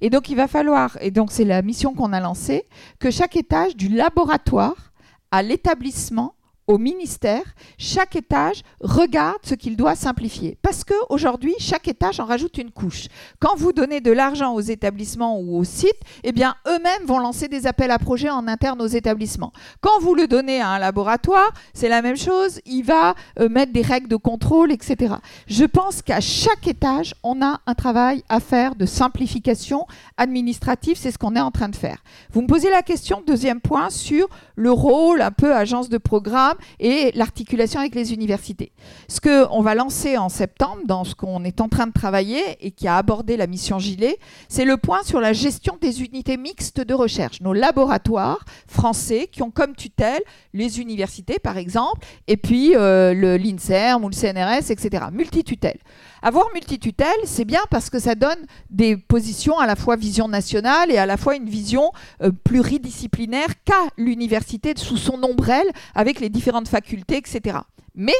Et 0.00 0.10
donc 0.10 0.30
il 0.30 0.36
va 0.36 0.48
falloir, 0.48 0.96
et 1.00 1.10
donc 1.10 1.32
c'est 1.32 1.44
la 1.44 1.62
mission 1.62 1.94
qu'on 1.94 2.12
a 2.12 2.20
lancée, 2.20 2.66
que 2.98 3.10
chaque 3.10 3.36
étage 3.36 3.76
du 3.76 3.88
laboratoire 3.88 4.92
à 5.30 5.42
l'établissement 5.42 6.35
au 6.66 6.78
ministère, 6.78 7.42
chaque 7.78 8.16
étage 8.16 8.62
regarde 8.80 9.38
ce 9.44 9.54
qu'il 9.54 9.76
doit 9.76 9.94
simplifier. 9.94 10.58
Parce 10.62 10.82
qu'aujourd'hui, 10.84 11.54
chaque 11.58 11.86
étage 11.86 12.18
en 12.18 12.24
rajoute 12.24 12.58
une 12.58 12.70
couche. 12.70 13.06
Quand 13.38 13.54
vous 13.56 13.72
donnez 13.72 14.00
de 14.00 14.10
l'argent 14.10 14.52
aux 14.52 14.60
établissements 14.60 15.38
ou 15.38 15.58
aux 15.58 15.64
sites, 15.64 16.00
eh 16.24 16.32
bien, 16.32 16.56
eux-mêmes 16.66 17.06
vont 17.06 17.18
lancer 17.18 17.48
des 17.48 17.66
appels 17.66 17.90
à 17.90 17.98
projets 17.98 18.30
en 18.30 18.48
interne 18.48 18.82
aux 18.82 18.86
établissements. 18.86 19.52
Quand 19.80 20.00
vous 20.00 20.14
le 20.14 20.26
donnez 20.26 20.60
à 20.60 20.70
un 20.70 20.78
laboratoire, 20.78 21.52
c'est 21.72 21.88
la 21.88 22.02
même 22.02 22.16
chose. 22.16 22.60
Il 22.66 22.82
va 22.82 23.14
euh, 23.38 23.48
mettre 23.48 23.72
des 23.72 23.82
règles 23.82 24.08
de 24.08 24.16
contrôle, 24.16 24.72
etc. 24.72 25.14
Je 25.46 25.64
pense 25.64 26.02
qu'à 26.02 26.20
chaque 26.20 26.66
étage, 26.66 27.14
on 27.22 27.42
a 27.42 27.60
un 27.66 27.74
travail 27.74 28.24
à 28.28 28.40
faire 28.40 28.74
de 28.74 28.86
simplification 28.86 29.86
administrative. 30.16 30.96
C'est 30.98 31.12
ce 31.12 31.18
qu'on 31.18 31.36
est 31.36 31.40
en 31.40 31.52
train 31.52 31.68
de 31.68 31.76
faire. 31.76 32.02
Vous 32.32 32.42
me 32.42 32.48
posez 32.48 32.70
la 32.70 32.82
question, 32.82 33.22
deuxième 33.24 33.60
point, 33.60 33.90
sur 33.90 34.28
le 34.56 34.72
rôle 34.72 35.22
un 35.22 35.30
peu 35.30 35.54
agence 35.54 35.88
de 35.88 35.98
programme 35.98 36.55
et 36.80 37.12
l'articulation 37.14 37.80
avec 37.80 37.94
les 37.94 38.12
universités. 38.12 38.72
Ce 39.08 39.20
qu'on 39.20 39.62
va 39.62 39.74
lancer 39.74 40.16
en 40.16 40.28
septembre, 40.28 40.82
dans 40.86 41.04
ce 41.04 41.14
qu'on 41.14 41.44
est 41.44 41.60
en 41.60 41.68
train 41.68 41.86
de 41.86 41.92
travailler 41.92 42.42
et 42.60 42.70
qui 42.70 42.88
a 42.88 42.96
abordé 42.96 43.36
la 43.36 43.46
mission 43.46 43.78
Gilet, 43.78 44.18
c'est 44.48 44.64
le 44.64 44.76
point 44.76 45.02
sur 45.02 45.20
la 45.20 45.32
gestion 45.32 45.78
des 45.80 46.02
unités 46.02 46.36
mixtes 46.36 46.80
de 46.80 46.94
recherche, 46.94 47.40
nos 47.40 47.52
laboratoires 47.52 48.44
français 48.66 49.28
qui 49.30 49.42
ont 49.42 49.50
comme 49.50 49.74
tutelle 49.74 50.22
les 50.52 50.80
universités, 50.80 51.38
par 51.38 51.58
exemple, 51.58 52.06
et 52.26 52.36
puis 52.36 52.74
euh, 52.74 53.38
l'INSERM 53.38 54.04
ou 54.04 54.08
le 54.08 54.14
CNRS, 54.14 54.70
etc. 54.70 55.06
Multitutelle. 55.12 55.78
Avoir 56.26 56.46
multitutelle, 56.54 57.06
c'est 57.24 57.44
bien 57.44 57.60
parce 57.70 57.88
que 57.88 58.00
ça 58.00 58.16
donne 58.16 58.46
des 58.68 58.96
positions 58.96 59.60
à 59.60 59.66
la 59.68 59.76
fois 59.76 59.94
vision 59.94 60.26
nationale 60.26 60.90
et 60.90 60.98
à 60.98 61.06
la 61.06 61.16
fois 61.16 61.36
une 61.36 61.48
vision 61.48 61.92
euh, 62.20 62.32
pluridisciplinaire 62.42 63.62
qu'a 63.64 63.84
l'université 63.96 64.72
sous 64.76 64.96
son 64.96 65.22
ombrelle 65.22 65.70
avec 65.94 66.18
les 66.18 66.28
différentes 66.28 66.66
facultés, 66.66 67.18
etc. 67.18 67.58
Mais 67.94 68.16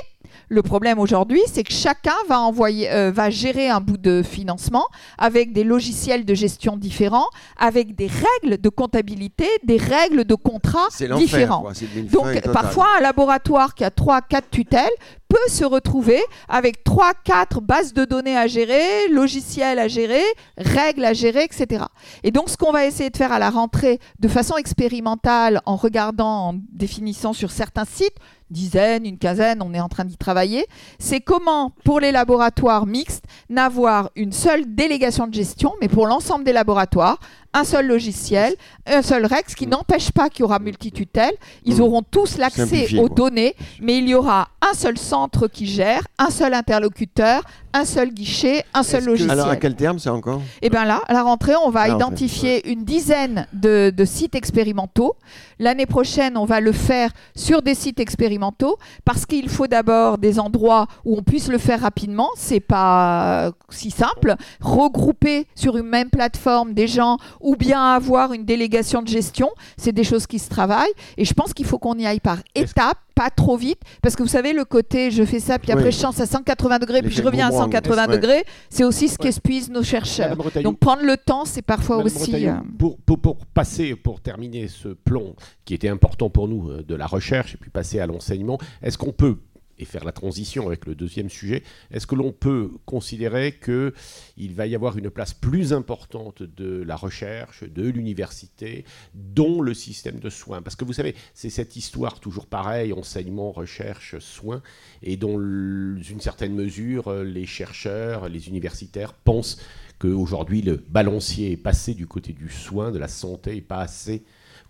Le 0.49 0.63
problème 0.63 0.99
aujourd'hui, 0.99 1.41
c'est 1.47 1.63
que 1.63 1.73
chacun 1.73 2.15
va, 2.29 2.41
envoyer, 2.41 2.91
euh, 2.91 3.11
va 3.11 3.31
gérer 3.31 3.69
un 3.69 3.81
bout 3.81 3.99
de 3.99 4.23
financement 4.23 4.87
avec 5.19 5.53
des 5.53 5.65
logiciels 5.65 6.25
de 6.25 6.35
gestion 6.35 6.77
différents, 6.77 7.29
avec 7.59 7.95
des 7.95 8.09
règles 8.09 8.61
de 8.61 8.69
comptabilité, 8.69 9.47
des 9.65 9.77
règles 9.77 10.25
de 10.25 10.35
contrat 10.35 10.89
différents. 11.17 11.67
Donc 12.13 12.41
parfois, 12.53 12.87
un 12.99 13.03
laboratoire 13.03 13.75
qui 13.75 13.85
a 13.85 13.91
3-4 13.91 14.43
tutelles 14.51 14.91
peut 15.29 15.49
se 15.49 15.65
retrouver 15.65 16.21
avec 16.49 16.85
3-4 16.85 17.61
bases 17.61 17.93
de 17.93 18.05
données 18.05 18.37
à 18.37 18.47
gérer, 18.47 19.09
logiciels 19.11 19.79
à 19.79 19.89
gérer, 19.89 20.23
règles 20.57 21.05
à 21.05 21.13
gérer, 21.13 21.45
etc. 21.45 21.85
Et 22.23 22.31
donc, 22.31 22.49
ce 22.49 22.57
qu'on 22.57 22.73
va 22.73 22.87
essayer 22.87 23.11
de 23.11 23.17
faire 23.17 23.33
à 23.33 23.39
la 23.39 23.51
rentrée 23.51 23.99
de 24.21 24.29
façon 24.29 24.57
expérimentale, 24.57 25.61
en 25.67 25.77
regardant, 25.77 26.49
en 26.49 26.55
définissant 26.73 27.33
sur 27.33 27.51
certains 27.51 27.85
sites, 27.85 28.17
dizaine, 28.51 29.07
une 29.07 29.19
quinzaine, 29.19 29.63
on 29.63 29.75
est 29.75 29.81
en 29.81 29.89
train 29.89 30.05
d'y 30.05 30.17
travailler, 30.17 30.67
c'est 30.99 31.21
comment, 31.21 31.73
pour 31.85 32.01
les 32.01 32.13
laboratoires 32.13 32.87
mixtes, 32.87 33.25
n'avoir 33.49 34.11
une 34.17 34.33
seule 34.33 34.75
délégation 34.75 35.27
de 35.27 35.35
gestion, 35.35 35.73
mais 35.81 35.89
pour 35.89 36.07
l'ensemble 36.07 36.45
des 36.45 36.53
laboratoires, 36.53 37.19
un 37.57 37.65
seul 37.65 37.87
logiciel, 37.87 38.55
un 38.85 39.01
seul 39.01 39.25
REX, 39.25 39.55
qui 39.55 39.67
n'empêche 39.67 40.13
pas 40.13 40.29
qu'il 40.29 40.41
y 40.41 40.43
aura 40.43 40.59
multitutelle. 40.59 41.33
Ils 41.65 41.79
mmh. 41.79 41.81
auront 41.81 42.03
tous 42.03 42.37
l'accès 42.37 42.99
aux 42.99 43.09
données, 43.09 43.57
mais 43.81 43.97
il 43.99 44.09
y 44.09 44.15
aura 44.15 44.49
un 44.61 44.75
seul 44.75 44.99
centre 44.99 45.49
qui 45.49 45.67
gère, 45.67 46.03
un 46.19 46.29
seul 46.29 46.53
interlocuteur, 46.53 47.43
un 47.77 47.85
seul 47.85 48.11
guichet, 48.11 48.65
un 48.73 48.83
seul 48.83 49.05
logiciel. 49.05 49.31
Alors 49.31 49.49
à 49.49 49.57
quel 49.57 49.75
terme 49.75 49.99
c'est 49.99 50.09
encore? 50.09 50.41
Eh 50.63 50.71
bien 50.71 50.85
là, 50.85 51.03
à 51.09 51.13
la 51.13 51.23
rentrée, 51.23 51.53
on 51.65 51.71
va 51.71 51.89
identifier 51.89 52.69
une 52.71 52.85
dizaine 52.85 53.47
de, 53.53 53.93
sites 54.05 54.35
expérimentaux. 54.35 55.17
L'année 55.59 55.87
prochaine, 55.87 56.37
on 56.37 56.45
va 56.45 56.61
le 56.61 56.73
faire 56.73 57.11
sur 57.35 57.63
des 57.63 57.75
sites 57.75 58.01
expérimentaux 58.01 58.79
parce 59.05 59.27
qu'il 59.27 59.49
faut 59.49 59.67
d'abord 59.67 60.19
des 60.19 60.39
endroits 60.39 60.87
où 61.05 61.17
on 61.17 61.23
puisse 61.23 61.49
le 61.49 61.59
faire 61.59 61.81
rapidement. 61.81 62.31
C'est 62.37 62.61
pas 62.61 63.51
si 63.69 63.91
simple. 63.91 64.37
Regrouper 64.61 65.47
sur 65.55 65.77
une 65.77 65.87
même 65.87 66.11
plateforme 66.11 66.73
des 66.73 66.87
gens 66.87 67.19
ou 67.47 67.55
bien 67.55 67.81
avoir 67.81 68.33
une 68.33 68.45
délégation 68.45 69.03
de 69.03 69.09
gestion. 69.09 69.49
C'est 69.77 69.93
des 69.93 70.03
choses 70.03 70.27
qui 70.27 70.41
se 70.41 70.51
travaillent. 70.51 70.93
Et 71.17 71.25
je 71.25 71.33
pense 71.33 71.55
qu'il 71.55 71.65
faut 71.65 71.79
qu'on 71.79 71.95
y 71.95 72.05
aille 72.05 72.19
par 72.19 72.39
étapes, 72.57 72.99
pas 73.15 73.31
trop 73.31 73.57
vite. 73.57 73.79
Parce 74.03 74.17
que 74.17 74.25
vous 74.25 74.29
savez, 74.29 74.53
le 74.53 74.65
côté 74.65 75.13
je 75.13 75.25
fais 75.25 75.39
ça, 75.39 75.61
puis 75.61 75.71
après 75.71 75.93
je 75.93 75.99
change 75.99 76.21
à 76.21 76.27
180 76.27 76.81
degrés, 76.81 77.03
puis 77.03 77.15
je 77.15 77.23
reviens 77.23 77.49
à 77.49 77.53
180 77.53 78.09
degrés, 78.09 78.45
c'est 78.69 78.83
aussi 78.83 79.09
ce 79.09 79.17
qu'épuisent 79.17 79.71
nos 79.71 79.85
chercheurs. 79.85 80.37
Donc 80.63 80.81
prendre 80.81 81.05
le 81.05 81.17
temps, 81.17 81.45
c'est 81.45 81.63
parfois 81.63 81.99
aussi. 81.99 82.47
Euh, 82.49 82.55
pour, 82.79 82.99
pour, 82.99 83.21
pour, 83.21 83.37
passer, 83.47 83.95
pour 83.95 84.21
terminer 84.21 84.67
ce 84.67 84.89
plomb 84.89 85.37
qui 85.65 85.75
était 85.75 85.89
important 85.89 86.29
pour 86.29 86.49
nous 86.49 86.69
euh, 86.69 86.83
de 86.83 86.95
la 86.97 87.07
recherche 87.07 87.55
et 87.55 87.59
puis 87.59 87.71
passer 87.71 88.01
à 88.01 88.07
l'enseignement, 88.07 88.59
est-ce 88.83 88.99
qu'on 88.99 89.13
peut 89.13 89.39
et 89.79 89.85
faire 89.85 90.05
la 90.05 90.13
transition 90.13 90.67
avec 90.67 90.87
le 90.87 90.95
deuxième 90.95 91.29
sujet, 91.29 91.63
est-ce 91.91 92.07
que 92.07 92.15
l'on 92.15 92.33
peut 92.33 92.71
considérer 92.85 93.59
qu'il 93.59 94.55
va 94.55 94.67
y 94.67 94.75
avoir 94.75 94.97
une 94.99 95.11
place 95.11 95.35
plus 95.35 95.73
importante 95.73 96.43
de 96.43 96.83
la 96.83 96.97
recherche, 96.97 97.65
de 97.65 97.89
l'université, 97.89 98.85
dont 99.15 99.61
le 99.61 99.75
système 99.75 100.19
de 100.19 100.31
soins? 100.31 100.63
Parce 100.63 100.77
que 100.77 100.85
vous 100.85 100.93
savez, 100.93 101.15
c'est 101.35 101.51
cette 101.51 101.77
histoire 101.77 102.21
toujours 102.21 102.47
pareille, 102.47 102.93
enseignement, 102.93 103.53
recherche, 103.53 104.19
soins, 104.19 104.63
et 105.03 105.17
dont, 105.17 105.39
d'une 105.39 106.21
certaine 106.21 106.55
mesure, 106.55 107.13
les 107.13 107.47
chercheurs, 107.47 108.29
les 108.29 108.49
universitaires 108.49 109.13
pensent 109.13 109.59
qu'aujourd'hui, 109.99 110.63
le 110.63 110.77
balancier 110.77 111.53
est 111.53 111.57
passé 111.57 111.95
du 111.95 112.07
côté 112.07 112.33
du 112.33 112.51
soin, 112.51 112.91
de 112.91 112.99
la 112.99 113.09
santé, 113.09 113.57
et 113.57 113.61
pas 113.61 113.81
assez 113.81 114.25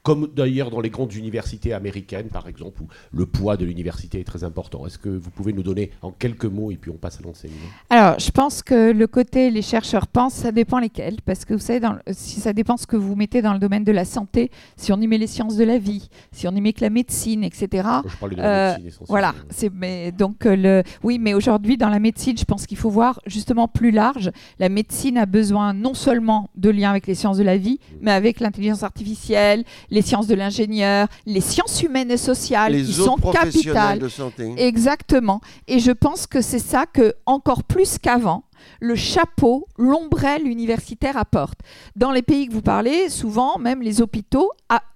comme 0.06 0.28
d'ailleurs 0.32 0.70
dans 0.70 0.80
les 0.80 0.88
grandes 0.88 1.14
universités 1.14 1.72
américaines, 1.72 2.28
par 2.28 2.46
exemple, 2.46 2.80
où 2.80 2.86
le 3.10 3.26
poids 3.26 3.56
de 3.56 3.64
l'université 3.64 4.20
est 4.20 4.24
très 4.24 4.44
important. 4.44 4.86
Est-ce 4.86 4.98
que 4.98 5.08
vous 5.08 5.30
pouvez 5.30 5.52
nous 5.52 5.64
donner 5.64 5.90
en 6.00 6.12
quelques 6.12 6.44
mots 6.44 6.70
et 6.70 6.76
puis 6.76 6.92
on 6.92 6.96
passe 6.96 7.18
à 7.18 7.24
l'enseignement? 7.24 7.66
Alors, 7.90 8.16
je 8.20 8.30
pense 8.30 8.62
que 8.62 8.92
le 8.92 9.06
côté 9.08 9.50
les 9.50 9.62
chercheurs 9.62 10.06
pensent, 10.06 10.34
ça 10.34 10.52
dépend 10.52 10.78
lesquels, 10.78 11.16
parce 11.24 11.44
que 11.44 11.54
vous 11.54 11.60
savez, 11.60 11.80
dans, 11.80 11.96
si 12.12 12.38
ça 12.38 12.52
dépend 12.52 12.76
ce 12.76 12.86
que 12.86 12.94
vous 12.94 13.16
mettez 13.16 13.42
dans 13.42 13.52
le 13.52 13.58
domaine 13.58 13.82
de 13.82 13.90
la 13.90 14.04
santé, 14.04 14.52
si 14.76 14.92
on 14.92 15.00
y 15.00 15.08
met 15.08 15.18
les 15.18 15.26
sciences 15.26 15.56
de 15.56 15.64
la 15.64 15.76
vie, 15.76 16.08
si 16.30 16.46
on 16.46 16.52
y 16.52 16.60
met 16.60 16.72
que 16.72 16.82
la 16.82 16.90
médecine, 16.90 17.42
etc. 17.42 17.66
Je 18.06 18.16
parle 18.16 18.30
de 18.30 18.36
la 18.36 18.74
euh, 18.74 18.78
médecine 18.78 19.06
Voilà, 19.08 19.34
c'est 19.50 19.72
mais 19.74 20.12
donc 20.12 20.46
euh, 20.46 20.54
le 20.54 20.82
oui, 21.02 21.18
mais 21.18 21.34
aujourd'hui 21.34 21.76
dans 21.78 21.88
la 21.88 21.98
médecine, 21.98 22.38
je 22.38 22.44
pense 22.44 22.68
qu'il 22.68 22.78
faut 22.78 22.90
voir 22.90 23.18
justement 23.26 23.66
plus 23.66 23.90
large. 23.90 24.30
La 24.60 24.68
médecine 24.68 25.18
a 25.18 25.26
besoin 25.26 25.74
non 25.74 25.94
seulement 25.94 26.48
de 26.54 26.70
liens 26.70 26.90
avec 26.90 27.08
les 27.08 27.16
sciences 27.16 27.38
de 27.38 27.42
la 27.42 27.56
vie, 27.56 27.80
mmh. 27.80 27.96
mais 28.02 28.12
avec 28.12 28.38
l'intelligence 28.38 28.84
artificielle 28.84 29.64
les 29.96 30.02
sciences 30.02 30.26
de 30.26 30.34
l'ingénieur, 30.34 31.08
les 31.24 31.40
sciences 31.40 31.82
humaines 31.82 32.10
et 32.10 32.18
sociales 32.18 32.72
les 32.72 32.84
qui 32.84 32.92
sont 32.92 33.16
capitales. 33.16 33.98
De 33.98 34.10
santé. 34.10 34.52
Exactement. 34.58 35.40
Et 35.68 35.78
je 35.78 35.90
pense 35.90 36.26
que 36.26 36.42
c'est 36.42 36.58
ça 36.58 36.84
que 36.84 37.14
encore 37.24 37.64
plus 37.64 37.96
qu'avant, 37.96 38.44
le 38.80 38.94
chapeau, 38.94 39.66
l'ombrelle 39.78 40.46
universitaire 40.46 41.16
apporte. 41.16 41.60
Dans 41.94 42.12
les 42.12 42.22
pays 42.22 42.48
que 42.48 42.52
vous 42.52 42.62
parlez, 42.62 43.08
souvent, 43.08 43.58
même 43.58 43.82
les 43.82 44.00
hôpitaux 44.00 44.50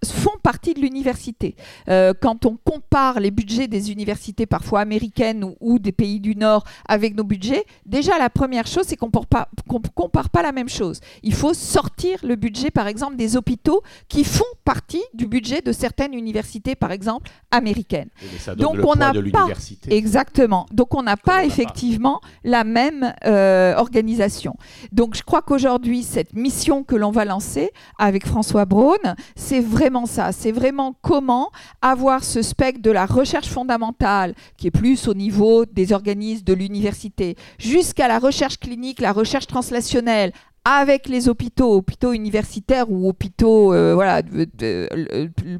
font 0.05 0.37
partie 0.43 0.75
de 0.75 0.81
l'université. 0.81 1.55
Euh, 1.89 2.13
quand 2.19 2.47
on 2.47 2.57
compare 2.57 3.21
les 3.21 3.31
budgets 3.31 3.69
des 3.69 3.93
universités 3.93 4.47
parfois 4.47 4.81
américaines 4.81 5.55
ou, 5.61 5.79
des 5.79 5.93
pays 5.93 6.21
du 6.21 6.37
Nord 6.37 6.65
avec 6.87 7.15
nos 7.17 7.25
budgets, 7.25 7.65
déjà 7.87 8.19
la 8.19 8.31
première 8.31 8.67
chose, 8.67 8.85
c'est 8.87 8.97
qu'on 8.97 9.07
ne 9.09 9.89
compare 9.95 10.31
pas 10.31 10.43
la 10.43 10.53
même 10.53 10.69
chose. 10.69 11.01
Il 11.23 11.35
faut 11.35 11.55
sortir 11.55 12.19
le 12.23 12.37
budget, 12.37 12.71
par 12.71 12.87
exemple, 12.87 13.17
des 13.17 13.37
hôpitaux 13.37 13.83
qui 14.09 14.25
font 14.25 14.45
partie 14.65 15.03
du 15.15 15.27
budget 15.27 15.63
de 15.63 15.73
certaines 15.73 16.15
universités, 16.15 16.75
par 16.75 16.93
exemple, 16.93 17.31
américaines. 17.51 18.09
Donc 18.57 18.77
on 18.85 18.95
n'a 18.97 19.13
pas 19.33 19.49
exactement. 19.89 20.67
Donc 20.73 20.95
on 20.95 21.03
n'a 21.03 21.17
pas 21.17 21.45
effectivement 21.45 22.21
la 22.45 22.65
même 22.65 23.13
euh, 23.27 23.50
euh, 23.51 23.75
organisation. 23.77 24.55
Donc 24.93 25.17
je 25.17 25.23
crois 25.23 25.43
qu'aujourd'hui, 25.43 26.03
cette 26.03 26.35
mission 26.35 26.85
que 26.85 26.97
l'on 26.97 27.11
va 27.11 27.25
lancer 27.25 27.71
avec 27.99 28.27
François 28.27 28.65
Braun, 28.65 29.15
c'est 29.37 29.61
vraiment 29.61 30.07
ça. 30.07 30.33
C'est 30.33 30.53
vraiment 30.53 30.95
comment 31.03 31.51
avoir 31.83 32.25
ce 32.25 32.43
spectre 32.43 32.81
de 32.83 32.91
la 32.91 33.07
recherche 33.07 33.49
fondamentale, 33.49 34.35
qui 34.57 34.69
est 34.69 34.71
plus 34.71 35.09
au 35.09 35.15
niveau 35.15 35.65
des 35.65 35.93
organismes 35.93 36.45
de 36.45 36.55
l'université, 36.55 37.37
jusqu'à 37.59 38.09
la 38.09 38.19
recherche 38.19 38.59
clinique, 38.59 39.01
la 39.01 39.13
recherche 39.13 39.47
translationnelle, 39.47 40.33
avec 40.65 41.09
les 41.09 41.29
hôpitaux, 41.29 41.75
hôpitaux 41.75 42.13
universitaires 42.13 42.91
ou 42.91 43.09
hôpitaux, 43.09 43.73
euh, 43.73 43.95
voilà, 43.95 44.23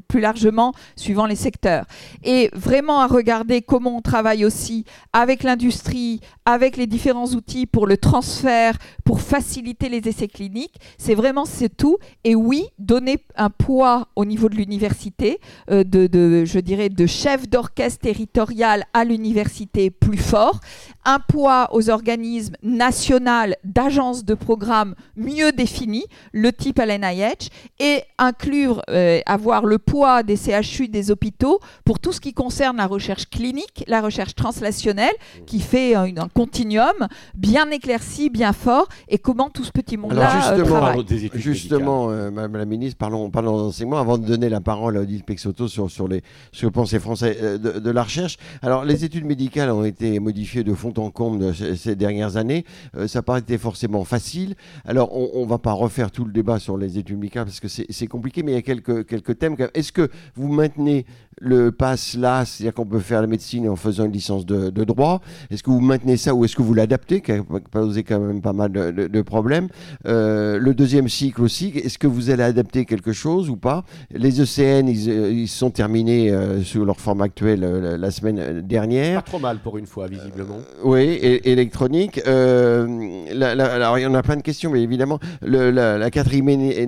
plus 0.07 0.19
largement, 0.19 0.73
suivant 0.95 1.25
les 1.25 1.35
secteurs. 1.35 1.85
Et 2.23 2.49
vraiment 2.53 2.99
à 2.99 3.07
regarder 3.07 3.61
comment 3.61 3.97
on 3.97 4.01
travaille 4.01 4.45
aussi 4.45 4.85
avec 5.11 5.43
l'industrie, 5.43 6.21
avec 6.45 6.77
les 6.77 6.87
différents 6.87 7.27
outils 7.27 7.65
pour 7.65 7.87
le 7.87 7.97
transfert, 7.97 8.77
pour 9.03 9.21
faciliter 9.21 9.89
les 9.89 10.07
essais 10.07 10.27
cliniques. 10.27 10.75
C'est 10.97 11.15
vraiment, 11.15 11.45
c'est 11.45 11.75
tout. 11.75 11.97
Et 12.23 12.35
oui, 12.35 12.65
donner 12.77 13.17
un 13.35 13.49
poids 13.49 14.07
au 14.15 14.25
niveau 14.25 14.49
de 14.49 14.55
l'université, 14.55 15.39
euh, 15.71 15.83
de, 15.83 16.45
je 16.45 16.59
dirais, 16.59 16.89
de 16.89 17.05
chef 17.07 17.49
d'orchestre 17.49 17.99
territorial 18.01 18.85
à 18.93 19.03
l'université 19.03 19.89
plus 19.89 20.17
fort, 20.17 20.59
un 21.05 21.19
poids 21.19 21.69
aux 21.71 21.89
organismes 21.89 22.55
nationaux 22.63 23.21
d'agences 23.63 24.25
de 24.25 24.33
programmes 24.33 24.95
mieux 25.15 25.51
définis, 25.51 26.05
le 26.33 26.51
type 26.51 26.79
à 26.79 26.85
l'NIH, 26.85 27.49
et 27.79 28.01
inclure, 28.17 28.81
euh, 28.89 29.19
avoir 29.25 29.65
le 29.65 29.77
poids 29.77 30.23
des 30.23 30.37
CHU, 30.37 30.87
des 30.87 31.11
hôpitaux, 31.11 31.59
pour 31.85 31.99
tout 31.99 32.11
ce 32.11 32.19
qui 32.19 32.33
concerne 32.33 32.77
la 32.77 32.87
recherche 32.87 33.29
clinique, 33.29 33.83
la 33.87 34.01
recherche 34.01 34.35
translationnelle, 34.35 35.13
qui 35.45 35.59
fait 35.59 35.95
un, 35.95 36.11
continuum 36.33 37.07
bien 37.35 37.69
éclairci, 37.71 38.29
bien 38.29 38.53
fort, 38.53 38.87
et 39.07 39.17
comment 39.17 39.49
tout 39.49 39.63
ce 39.63 39.71
petit 39.71 39.97
monde-là 39.97 40.53
euh, 40.53 40.63
travaille. 40.63 41.05
Justement, 41.33 42.09
euh, 42.09 42.31
Madame 42.31 42.57
la 42.57 42.65
Ministre, 42.65 42.97
parlons, 42.97 43.29
parlons 43.29 43.57
d'enseignement, 43.57 43.99
avant 43.99 44.17
de 44.17 44.25
donner 44.25 44.49
la 44.49 44.61
parole 44.61 44.97
à 44.97 45.01
Odile 45.01 45.23
Pexoto 45.23 45.67
sur, 45.67 45.89
sur 45.89 46.07
les 46.07 46.21
le 46.61 46.69
pensée 46.69 46.99
français 46.99 47.57
de, 47.59 47.79
de, 47.79 47.91
la 47.91 48.03
recherche. 48.03 48.37
Alors, 48.61 48.85
les 48.85 49.03
études 49.03 49.25
médicales 49.25 49.71
ont 49.71 49.83
été 49.83 50.19
modifiées 50.19 50.63
de 50.63 50.73
fond 50.73 50.90
en 50.99 51.11
comble 51.11 51.53
ces 51.55 51.95
dernières 51.95 52.37
années. 52.37 52.65
ça 53.07 53.21
paraît 53.21 53.41
forcément 53.57 54.03
facile. 54.03 54.55
Alors, 54.85 55.15
on 55.15 55.43
ne 55.43 55.49
va 55.49 55.57
pas 55.57 55.73
refaire 55.73 56.11
tout 56.11 56.25
le 56.25 56.31
débat 56.31 56.59
sur 56.59 56.77
les 56.77 56.97
études 56.97 57.17
médicales 57.17 57.45
parce 57.45 57.59
que 57.59 57.67
c'est 57.67 58.07
compliqué, 58.07 58.43
mais 58.43 58.51
il 58.53 58.55
y 58.55 58.57
a 58.57 58.61
quelques, 58.61 59.05
quelques 59.05 59.37
thèmes. 59.37 59.55
Est-ce 59.73 59.91
que 59.91 60.09
vous 60.35 60.51
maintenez 60.51 61.05
le 61.39 61.71
pass 61.71 62.15
là, 62.15 62.45
c'est-à-dire 62.45 62.73
qu'on 62.73 62.85
peut 62.85 62.99
faire 62.99 63.21
la 63.21 63.27
médecine 63.27 63.67
en 63.69 63.75
faisant 63.75 64.05
une 64.05 64.11
licence 64.11 64.45
de, 64.45 64.69
droit 64.83 65.21
Est-ce 65.49 65.63
que 65.63 65.69
vous 65.69 65.79
maintenez 65.79 66.17
ça 66.17 66.33
ou 66.33 66.45
est-ce 66.45 66.55
que 66.55 66.61
vous 66.61 66.73
l'adaptez, 66.73 67.21
qui 67.21 67.31
a 67.31 67.43
posé 67.71 68.03
quand 68.03 68.19
même 68.19 68.41
pas 68.41 68.53
mal 68.53 68.71
de, 68.71 69.21
problèmes 69.21 69.67
euh, 70.05 70.57
Le 70.59 70.73
deuxième 70.73 71.07
cycle 71.07 71.41
aussi, 71.41 71.71
est-ce 71.75 71.97
que 71.97 72.07
vous 72.07 72.29
allez 72.29 72.43
adapter 72.43 72.85
quelque 72.85 73.13
chose 73.13 73.49
ou 73.49 73.55
pas? 73.55 73.83
Les 74.11 74.41
ECN, 74.41 74.87
ils, 74.87 75.09
euh, 75.09 75.31
ils, 75.31 75.47
sont 75.47 75.69
terminés 75.69 76.31
euh, 76.31 76.63
sous 76.63 76.83
leur 76.83 76.99
forme 76.99 77.21
actuelle 77.21 77.61
la 77.61 78.11
semaine 78.11 78.61
dernière. 78.61 79.23
Pas 79.23 79.29
trop 79.29 79.39
mal 79.39 79.59
pour 79.59 79.77
une 79.77 79.85
fois, 79.85 80.07
visiblement. 80.07 80.57
oui, 80.83 81.01
et, 81.01 81.51
électronique. 81.51 82.19
alors, 82.25 83.99
il 83.99 84.01
y 84.01 84.05
en 84.05 84.13
a 84.13 84.23
plein 84.23 84.37
de 84.37 84.41
questions, 84.41 84.71
mais 84.71 84.81
évidemment, 84.81 85.19
la, 85.41 85.97
la, 85.97 86.11
quatrième 86.11 86.45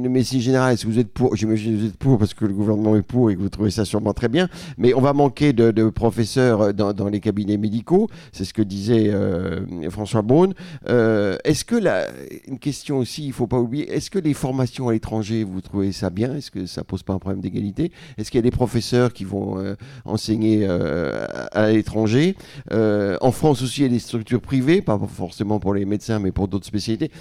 médecine 0.09 0.41
générale, 0.41 0.73
est-ce 0.73 0.85
que 0.85 0.91
vous 0.91 0.99
êtes 0.99 1.11
pour? 1.11 1.35
J'imagine 1.35 1.75
que 1.75 1.79
vous 1.79 1.87
êtes 1.87 1.97
pour 1.97 2.17
parce 2.17 2.33
que 2.33 2.45
le 2.45 2.53
gouvernement 2.53 2.95
est 2.95 3.01
pour 3.01 3.29
et 3.29 3.35
que 3.35 3.41
vous 3.41 3.49
trouvez 3.49 3.71
ça 3.71 3.85
sûrement 3.85 4.13
très 4.13 4.29
mais 4.77 4.93
on 4.93 5.01
va 5.01 5.13
manquer 5.13 5.53
de, 5.53 5.89
professeurs 5.89 6.73
dans, 6.73 7.07
les 7.07 7.19
cabinets 7.19 7.57
médicaux, 7.57 8.09
c'est 8.31 8.45
ce 8.45 8.53
que 8.53 8.61
disait 8.61 9.09
euh, 9.09 9.61
François 9.89 10.21
Beaune. 10.21 10.53
Euh, 10.89 11.37
est-ce 11.43 11.65
que, 11.65 11.75
la, 11.75 12.07
une 12.47 12.59
question 12.59 12.97
aussi, 12.97 13.23
il 13.23 13.29
ne 13.29 13.33
faut 13.33 13.47
pas 13.47 13.59
oublier, 13.59 13.91
est-ce 13.91 14.09
que 14.09 14.19
les 14.19 14.33
formations 14.33 14.89
à 14.89 14.93
l'étranger, 14.93 15.43
vous 15.43 15.61
trouvez 15.61 15.91
ça 15.91 16.09
bien? 16.09 16.35
Est-ce 16.35 16.51
que 16.51 16.65
ça 16.65 16.83
pose 16.83 17.03
pas 17.03 17.13
un 17.13 17.19
problème 17.19 17.41
d'égalité? 17.41 17.91
Est-ce 18.17 18.31
qu'il 18.31 18.37
y 18.37 18.43
a 18.43 18.43
des 18.43 18.51
professeurs 18.51 19.13
qui 19.13 19.23
vont 19.23 19.59
euh, 19.59 19.75
enseigner 20.05 20.65
à 20.65 21.71
l'étranger? 21.71 22.35
En 22.71 23.31
France 23.31 23.61
aussi, 23.61 23.81
il 23.81 23.83
y 23.83 23.87
a 23.87 23.89
des 23.89 23.99
structures 23.99 24.41
privées, 24.41 24.81
pas 24.81 24.99
forcément 25.07 25.59
pour 25.59 25.73
les 25.73 25.85
médecins, 25.85 26.19
mais 26.19 26.31
pour 26.31 26.47
d'autres 26.47 26.65
spécialités. 26.65 27.11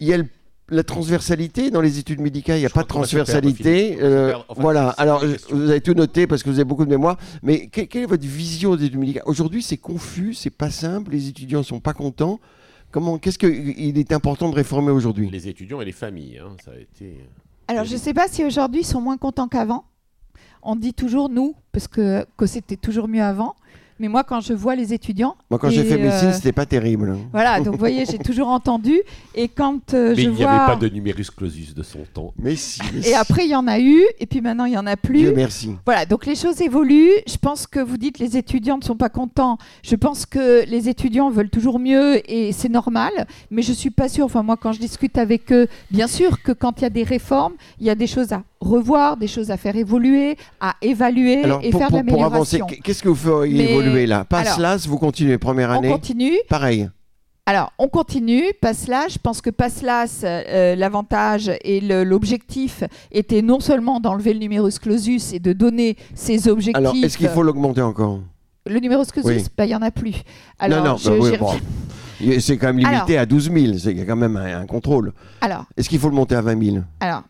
Il 0.00 0.06
y 0.06 0.12
a 0.12 0.18
le 0.18 0.26
la 0.68 0.82
transversalité 0.82 1.70
dans 1.70 1.80
les 1.80 1.98
études 1.98 2.20
médicales, 2.20 2.56
il 2.56 2.60
n'y 2.60 2.66
a 2.66 2.70
pas 2.70 2.82
de 2.82 2.88
transversalité. 2.88 3.98
Euh, 4.00 4.34
voilà, 4.56 4.90
alors 4.90 5.24
vous 5.50 5.70
avez 5.70 5.80
tout 5.80 5.94
noté 5.94 6.26
parce 6.26 6.42
que 6.42 6.50
vous 6.50 6.56
avez 6.56 6.64
beaucoup 6.64 6.84
de 6.84 6.90
mémoire, 6.90 7.18
mais 7.42 7.68
quelle, 7.68 8.02
est 8.02 8.06
votre 8.06 8.26
vision 8.26 8.74
des 8.74 8.86
études 8.86 8.98
médicales? 8.98 9.22
Aujourd'hui, 9.26 9.62
c'est 9.62 9.76
confus, 9.76 10.34
c'est 10.34 10.50
pas 10.50 10.70
simple, 10.70 11.12
les 11.12 11.28
étudiants 11.28 11.60
ne 11.60 11.64
sont 11.64 11.80
pas 11.80 11.94
contents. 11.94 12.40
Comment, 12.90 13.18
qu'est-ce 13.18 13.38
qu'il 13.38 13.98
est 13.98 14.12
important 14.12 14.48
de 14.48 14.54
réformer 14.54 14.90
aujourd'hui? 14.90 15.30
Les 15.30 15.48
étudiants 15.48 15.80
et 15.80 15.84
les 15.84 15.92
familles, 15.92 16.38
hein, 16.38 16.56
ça 16.64 16.72
a 16.72 16.76
été. 16.76 17.04
Euh, 17.04 17.24
alors, 17.68 17.84
je 17.84 17.92
ne 17.92 17.98
sais 17.98 18.14
pas 18.14 18.28
si 18.28 18.44
aujourd'hui 18.44 18.80
ils 18.80 18.86
sont 18.86 19.00
moins 19.00 19.18
contents 19.18 19.48
qu'avant. 19.48 19.84
On 20.62 20.76
dit 20.76 20.94
toujours 20.94 21.28
nous, 21.28 21.54
parce 21.72 21.86
que, 21.88 22.26
que 22.36 22.46
c'était 22.46 22.76
toujours 22.76 23.06
mieux 23.06 23.22
avant. 23.22 23.54
Mais 23.98 24.08
moi, 24.08 24.24
quand 24.24 24.40
je 24.40 24.52
vois 24.52 24.74
les 24.74 24.92
étudiants. 24.92 25.36
Moi, 25.50 25.58
quand 25.58 25.70
j'ai 25.70 25.84
fait 25.84 25.96
médecine, 25.96 26.28
euh, 26.28 26.32
c'était 26.32 26.52
pas 26.52 26.66
terrible. 26.66 27.10
Hein. 27.10 27.28
Voilà, 27.32 27.60
donc 27.60 27.74
vous 27.74 27.78
voyez, 27.78 28.04
j'ai 28.04 28.18
toujours 28.18 28.48
entendu. 28.48 29.00
Et 29.34 29.48
quand 29.48 29.94
euh, 29.94 30.14
mais 30.16 30.24
il 30.24 30.30
n'y 30.32 30.44
avait 30.44 30.66
pas 30.66 30.76
de 30.76 30.88
numerus 30.88 31.30
clausus 31.30 31.74
de 31.74 31.82
son 31.82 32.00
temps. 32.12 32.34
Mais 32.38 32.56
si. 32.56 32.80
et 33.04 33.14
après, 33.14 33.46
il 33.46 33.50
y 33.50 33.56
en 33.56 33.66
a 33.66 33.80
eu, 33.80 34.04
et 34.20 34.26
puis 34.26 34.40
maintenant, 34.40 34.66
il 34.66 34.74
y 34.74 34.78
en 34.78 34.86
a 34.86 34.96
plus. 34.96 35.18
Dieu 35.18 35.32
merci. 35.34 35.74
Voilà, 35.86 36.04
donc 36.04 36.26
les 36.26 36.34
choses 36.34 36.60
évoluent. 36.60 37.12
Je 37.26 37.36
pense 37.38 37.66
que 37.66 37.80
vous 37.80 37.96
dites 37.96 38.18
les 38.18 38.36
étudiants 38.36 38.78
ne 38.78 38.84
sont 38.84 38.96
pas 38.96 39.08
contents. 39.08 39.58
Je 39.82 39.96
pense 39.96 40.26
que 40.26 40.64
les 40.66 40.88
étudiants 40.88 41.30
veulent 41.30 41.50
toujours 41.50 41.78
mieux, 41.78 42.20
et 42.30 42.52
c'est 42.52 42.68
normal. 42.68 43.12
Mais 43.50 43.62
je 43.62 43.72
suis 43.72 43.90
pas 43.90 44.08
sûre. 44.08 44.26
Enfin, 44.26 44.42
moi, 44.42 44.56
quand 44.56 44.72
je 44.72 44.80
discute 44.80 45.16
avec 45.16 45.52
eux, 45.52 45.68
bien 45.90 46.06
sûr 46.06 46.42
que 46.42 46.52
quand 46.52 46.80
il 46.80 46.82
y 46.82 46.86
a 46.86 46.90
des 46.90 47.04
réformes, 47.04 47.54
il 47.80 47.86
y 47.86 47.90
a 47.90 47.94
des 47.94 48.06
choses 48.06 48.32
à 48.32 48.42
revoir, 48.60 49.16
des 49.16 49.26
choses 49.26 49.50
à 49.50 49.56
faire 49.56 49.76
évoluer, 49.76 50.36
à 50.60 50.74
évaluer 50.82 51.42
et 51.62 51.72
faire 51.72 51.90
de 51.90 51.96
l'amélioration. 51.96 52.08
Pour 52.14 52.24
avancer, 52.24 52.60
qu'est-ce 52.82 53.02
que 53.02 53.08
vous 53.08 53.14
feriez 53.14 53.72
évoluer 53.72 53.85
là 54.06 54.24
Pas 54.24 54.44
cela, 54.44 54.76
vous 54.76 54.98
continuez 54.98 55.38
première 55.38 55.70
année. 55.70 55.88
On 55.88 55.92
continue. 55.92 56.36
Pareil. 56.48 56.88
Alors, 57.48 57.72
on 57.78 57.86
continue. 57.86 58.42
Passelas, 58.60 59.06
je 59.10 59.18
pense 59.18 59.40
que 59.40 59.50
Passelas, 59.50 60.22
euh, 60.24 60.74
l'avantage 60.74 61.52
et 61.62 61.80
l'objectif 61.80 62.82
était 63.12 63.40
non 63.40 63.60
seulement 63.60 64.00
d'enlever 64.00 64.32
le 64.32 64.40
numerus 64.40 64.80
clausus 64.80 65.32
et 65.32 65.38
de 65.38 65.52
donner 65.52 65.96
ses 66.14 66.48
objectifs. 66.48 66.76
Alors, 66.76 66.94
est-ce 67.00 67.16
qu'il 67.16 67.28
faut 67.28 67.44
l'augmenter 67.44 67.82
encore? 67.82 68.18
Le 68.66 68.80
numerus 68.80 69.12
clausus, 69.12 69.46
bah, 69.56 69.64
il 69.64 69.68
n'y 69.68 69.74
en 69.76 69.82
a 69.82 69.92
plus. 69.92 70.22
Alors, 70.58 70.84
non, 70.84 70.96
non, 70.96 71.38
bah 71.38 72.38
c'est 72.40 72.56
quand 72.56 72.72
même 72.72 72.78
limité 72.78 73.16
à 73.16 73.26
12 73.26 73.52
000. 73.52 73.78
C'est 73.78 73.94
quand 73.94 74.16
même 74.16 74.36
un, 74.36 74.62
un 74.62 74.66
contrôle. 74.66 75.12
Alors. 75.40 75.66
Est-ce 75.76 75.88
qu'il 75.88 76.00
faut 76.00 76.08
le 76.08 76.16
monter 76.16 76.34
à 76.34 76.40
20 76.40 76.64
000 76.64 76.78
Alors, 76.98 77.22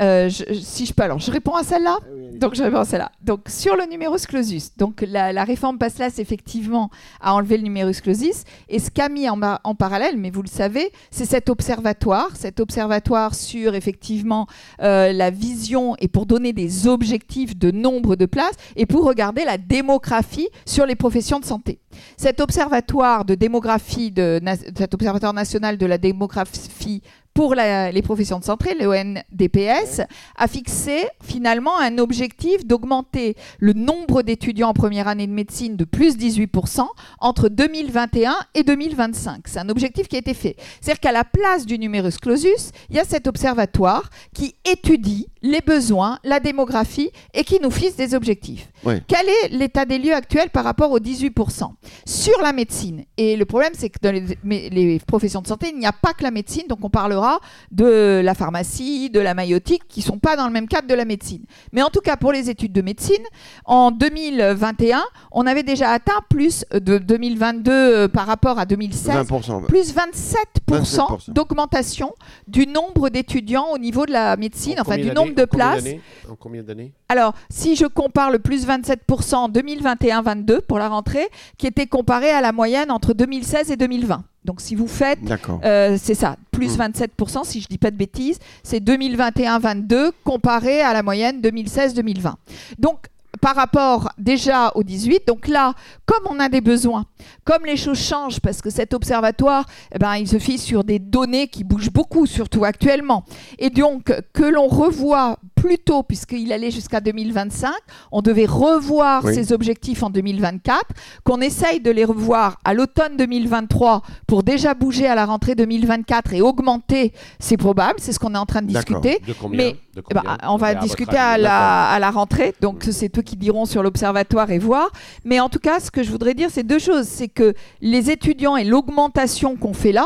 euh, 0.00 0.28
si 0.28 0.86
je 0.86 0.92
peux, 0.92 1.02
alors 1.02 1.20
je 1.20 1.30
réponds 1.30 1.54
à 1.54 1.62
celle-là? 1.62 1.98
Ah 2.02 2.06
donc 2.34 2.54
je 2.54 2.62
réponds 2.62 2.78
à 2.78 2.84
celle-là. 2.84 3.12
Donc 3.22 3.48
sur 3.48 3.76
le 3.76 3.84
numerus 3.86 4.26
clausus, 4.26 4.76
donc 4.76 5.04
la, 5.06 5.44
réforme 5.44 5.78
Passelas 5.78 6.14
effectivement 6.18 6.90
a 7.20 7.34
enlevé 7.34 7.56
le 7.56 7.64
numerus 7.64 8.00
clausus 8.00 8.44
et 8.68 8.78
ce 8.78 8.90
qu'a 8.90 9.08
mis 9.08 9.28
en, 9.28 9.40
en, 9.40 9.74
parallèle, 9.74 10.16
mais 10.16 10.30
vous 10.30 10.42
le 10.42 10.48
savez, 10.48 10.90
c'est 11.10 11.24
cet 11.24 11.48
observatoire, 11.48 12.30
cet 12.34 12.60
observatoire 12.60 13.34
sur 13.34 13.74
effectivement 13.74 14.46
euh, 14.82 15.12
la 15.12 15.30
vision 15.30 15.96
et 16.00 16.08
pour 16.08 16.26
donner 16.26 16.52
des 16.52 16.86
objectifs 16.86 17.56
de 17.56 17.70
nombre 17.70 18.16
de 18.16 18.26
places 18.26 18.56
et 18.76 18.86
pour 18.86 19.04
regarder 19.04 19.44
la 19.44 19.58
démographie 19.58 20.48
sur 20.66 20.86
les 20.86 20.96
professions 20.96 21.40
de 21.40 21.44
santé. 21.44 21.78
Cet 22.16 22.40
observatoire 22.40 23.24
de 23.24 23.34
démographie, 23.34 24.10
de, 24.10 24.40
cet 24.76 24.94
observatoire 24.94 25.34
national 25.34 25.78
de 25.78 25.86
la 25.86 25.98
démographie 25.98 27.02
pour 27.34 27.56
les 27.56 28.02
professions 28.02 28.38
de 28.38 28.44
santé, 28.44 28.74
le 28.78 28.86
ONDPS, 28.86 30.02
a 30.36 30.46
fixé 30.46 31.04
finalement 31.20 31.78
un 31.80 31.98
objectif 31.98 32.23
d'augmenter 32.64 33.36
le 33.58 33.72
nombre 33.72 34.22
d'étudiants 34.22 34.68
en 34.68 34.74
première 34.74 35.08
année 35.08 35.26
de 35.26 35.32
médecine 35.32 35.76
de 35.76 35.84
plus 35.84 36.16
18% 36.16 36.86
entre 37.20 37.48
2021 37.48 38.34
et 38.54 38.62
2025. 38.62 39.42
C'est 39.46 39.58
un 39.58 39.68
objectif 39.68 40.08
qui 40.08 40.16
a 40.16 40.18
été 40.18 40.34
fait. 40.34 40.56
C'est-à-dire 40.80 41.00
qu'à 41.00 41.12
la 41.12 41.24
place 41.24 41.66
du 41.66 41.78
numerus 41.78 42.18
clausus, 42.18 42.70
il 42.90 42.96
y 42.96 43.00
a 43.00 43.04
cet 43.04 43.26
observatoire 43.26 44.10
qui 44.34 44.54
étudie 44.64 45.28
les 45.44 45.60
besoins, 45.60 46.18
la 46.24 46.40
démographie 46.40 47.10
et 47.34 47.44
qui 47.44 47.60
nous 47.60 47.70
fixe 47.70 47.96
des 47.96 48.14
objectifs. 48.14 48.68
Quel 49.06 49.28
est 49.28 49.48
l'état 49.50 49.84
des 49.84 49.98
lieux 49.98 50.14
actuel 50.14 50.48
par 50.50 50.64
rapport 50.64 50.90
aux 50.90 50.98
18% 50.98 51.70
Sur 52.06 52.40
la 52.42 52.52
médecine, 52.52 53.04
et 53.18 53.36
le 53.36 53.44
problème 53.44 53.72
c'est 53.74 53.90
que 53.90 53.98
dans 54.02 54.12
les, 54.12 54.70
les 54.70 54.98
professions 55.06 55.42
de 55.42 55.46
santé, 55.46 55.70
il 55.72 55.78
n'y 55.78 55.86
a 55.86 55.92
pas 55.92 56.14
que 56.14 56.22
la 56.22 56.30
médecine, 56.30 56.64
donc 56.66 56.78
on 56.82 56.90
parlera 56.90 57.40
de 57.70 58.22
la 58.24 58.34
pharmacie, 58.34 59.10
de 59.10 59.20
la 59.20 59.34
maïotique, 59.34 59.82
qui 59.86 60.00
ne 60.00 60.04
sont 60.04 60.18
pas 60.18 60.36
dans 60.36 60.46
le 60.46 60.52
même 60.52 60.66
cadre 60.66 60.88
de 60.88 60.94
la 60.94 61.04
médecine. 61.04 61.44
Mais 61.72 61.82
en 61.82 61.90
tout 61.90 62.00
cas, 62.00 62.16
pour 62.16 62.32
les 62.32 62.48
études 62.48 62.72
de 62.72 62.82
médecine, 62.82 63.22
en 63.66 63.90
2021, 63.90 65.02
on 65.30 65.46
avait 65.46 65.62
déjà 65.62 65.90
atteint 65.90 66.20
plus 66.30 66.64
de 66.72 66.96
2022 66.98 67.70
euh, 67.70 68.08
par 68.08 68.26
rapport 68.26 68.58
à 68.58 68.64
2016, 68.64 69.26
plus 69.68 69.94
27%, 69.94 71.30
d'augmentation 71.30 72.14
du 72.48 72.66
nombre 72.66 73.10
d'étudiants 73.10 73.66
au 73.72 73.78
niveau 73.78 74.06
de 74.06 74.12
la 74.12 74.36
médecine, 74.36 74.76
enfin 74.80 74.96
du 74.96 75.10
nombre 75.10 75.33
de 75.34 75.44
places. 75.44 75.84
En 76.28 76.36
combien 76.36 76.62
d'années? 76.62 76.92
Alors, 77.08 77.34
si 77.50 77.76
je 77.76 77.86
compare 77.86 78.30
le 78.30 78.38
plus 78.38 78.66
27% 78.66 79.34
en 79.34 79.48
2021-22 79.48 80.60
pour 80.62 80.78
la 80.78 80.88
rentrée, 80.88 81.28
qui 81.58 81.66
était 81.66 81.86
comparé 81.86 82.30
à 82.30 82.40
la 82.40 82.52
moyenne 82.52 82.90
entre 82.90 83.12
2016 83.12 83.70
et 83.70 83.76
2020. 83.76 84.24
Donc 84.44 84.60
si 84.60 84.74
vous 84.74 84.86
faites, 84.86 85.18
euh, 85.64 85.96
c'est 85.98 86.14
ça, 86.14 86.36
plus 86.50 86.76
27%, 86.76 87.08
hmm. 87.40 87.44
si 87.44 87.60
je 87.60 87.66
ne 87.66 87.68
dis 87.70 87.78
pas 87.78 87.90
de 87.90 87.96
bêtises, 87.96 88.38
c'est 88.62 88.78
2021-22 88.82 90.10
comparé 90.22 90.82
à 90.82 90.92
la 90.92 91.02
moyenne 91.02 91.40
2016-2020. 91.40 92.34
Donc 92.78 93.06
par 93.40 93.56
rapport 93.56 94.10
déjà 94.18 94.72
au 94.74 94.82
18. 94.82 95.26
Donc 95.26 95.48
là, 95.48 95.74
comme 96.06 96.24
on 96.28 96.40
a 96.40 96.48
des 96.48 96.60
besoins, 96.60 97.06
comme 97.44 97.64
les 97.64 97.76
choses 97.76 97.98
changent, 97.98 98.40
parce 98.40 98.60
que 98.60 98.70
cet 98.70 98.94
observatoire, 98.94 99.66
eh 99.94 99.98
ben, 99.98 100.16
il 100.16 100.28
se 100.28 100.38
fiche 100.38 100.60
sur 100.60 100.84
des 100.84 100.98
données 100.98 101.48
qui 101.48 101.64
bougent 101.64 101.92
beaucoup, 101.92 102.26
surtout 102.26 102.64
actuellement, 102.64 103.24
et 103.58 103.70
donc 103.70 104.12
que 104.32 104.44
l'on 104.44 104.68
revoit 104.68 105.38
plus 105.64 105.78
tôt, 105.78 106.02
puisqu'il 106.02 106.52
allait 106.52 106.70
jusqu'à 106.70 107.00
2025, 107.00 107.72
on 108.12 108.20
devait 108.20 108.44
revoir 108.44 109.26
ses 109.26 109.50
objectifs 109.50 110.02
en 110.02 110.10
2024, 110.10 110.84
qu'on 111.24 111.40
essaye 111.40 111.80
de 111.80 111.90
les 111.90 112.04
revoir 112.04 112.58
à 112.66 112.74
l'automne 112.74 113.16
2023 113.16 114.02
pour 114.26 114.42
déjà 114.42 114.74
bouger 114.74 115.06
à 115.06 115.14
la 115.14 115.24
rentrée 115.24 115.54
2024 115.54 116.34
et 116.34 116.42
augmenter, 116.42 117.14
c'est 117.38 117.56
probable, 117.56 117.94
c'est 117.96 118.12
ce 118.12 118.18
qu'on 118.18 118.34
est 118.34 118.38
en 118.38 118.44
train 118.44 118.60
de 118.60 118.66
discuter. 118.66 119.22
De 119.26 119.32
combien 119.32 119.56
Mais 119.56 119.76
eh 119.96 120.12
ben, 120.12 120.36
on 120.42 120.58
va 120.58 120.74
discuter 120.74 121.16
à 121.16 121.38
la, 121.38 121.88
à 121.88 121.98
la, 121.98 122.10
rentrée, 122.10 122.52
donc 122.60 122.84
c'est 122.90 123.16
eux 123.18 123.22
qui 123.22 123.36
diront 123.36 123.64
sur 123.64 123.82
l'observatoire 123.82 124.50
et 124.50 124.58
voir. 124.58 124.90
Mais 125.24 125.40
en 125.40 125.48
tout 125.48 125.60
cas, 125.60 125.80
ce 125.80 125.90
que 125.90 126.02
je 126.02 126.10
voudrais 126.10 126.34
dire, 126.34 126.50
c'est 126.52 126.62
deux 126.62 126.78
choses. 126.78 127.06
C'est 127.06 127.28
que 127.28 127.54
les 127.80 128.10
étudiants 128.10 128.58
et 128.58 128.64
l'augmentation 128.64 129.56
qu'on 129.56 129.72
fait 129.72 129.92
là, 129.92 130.04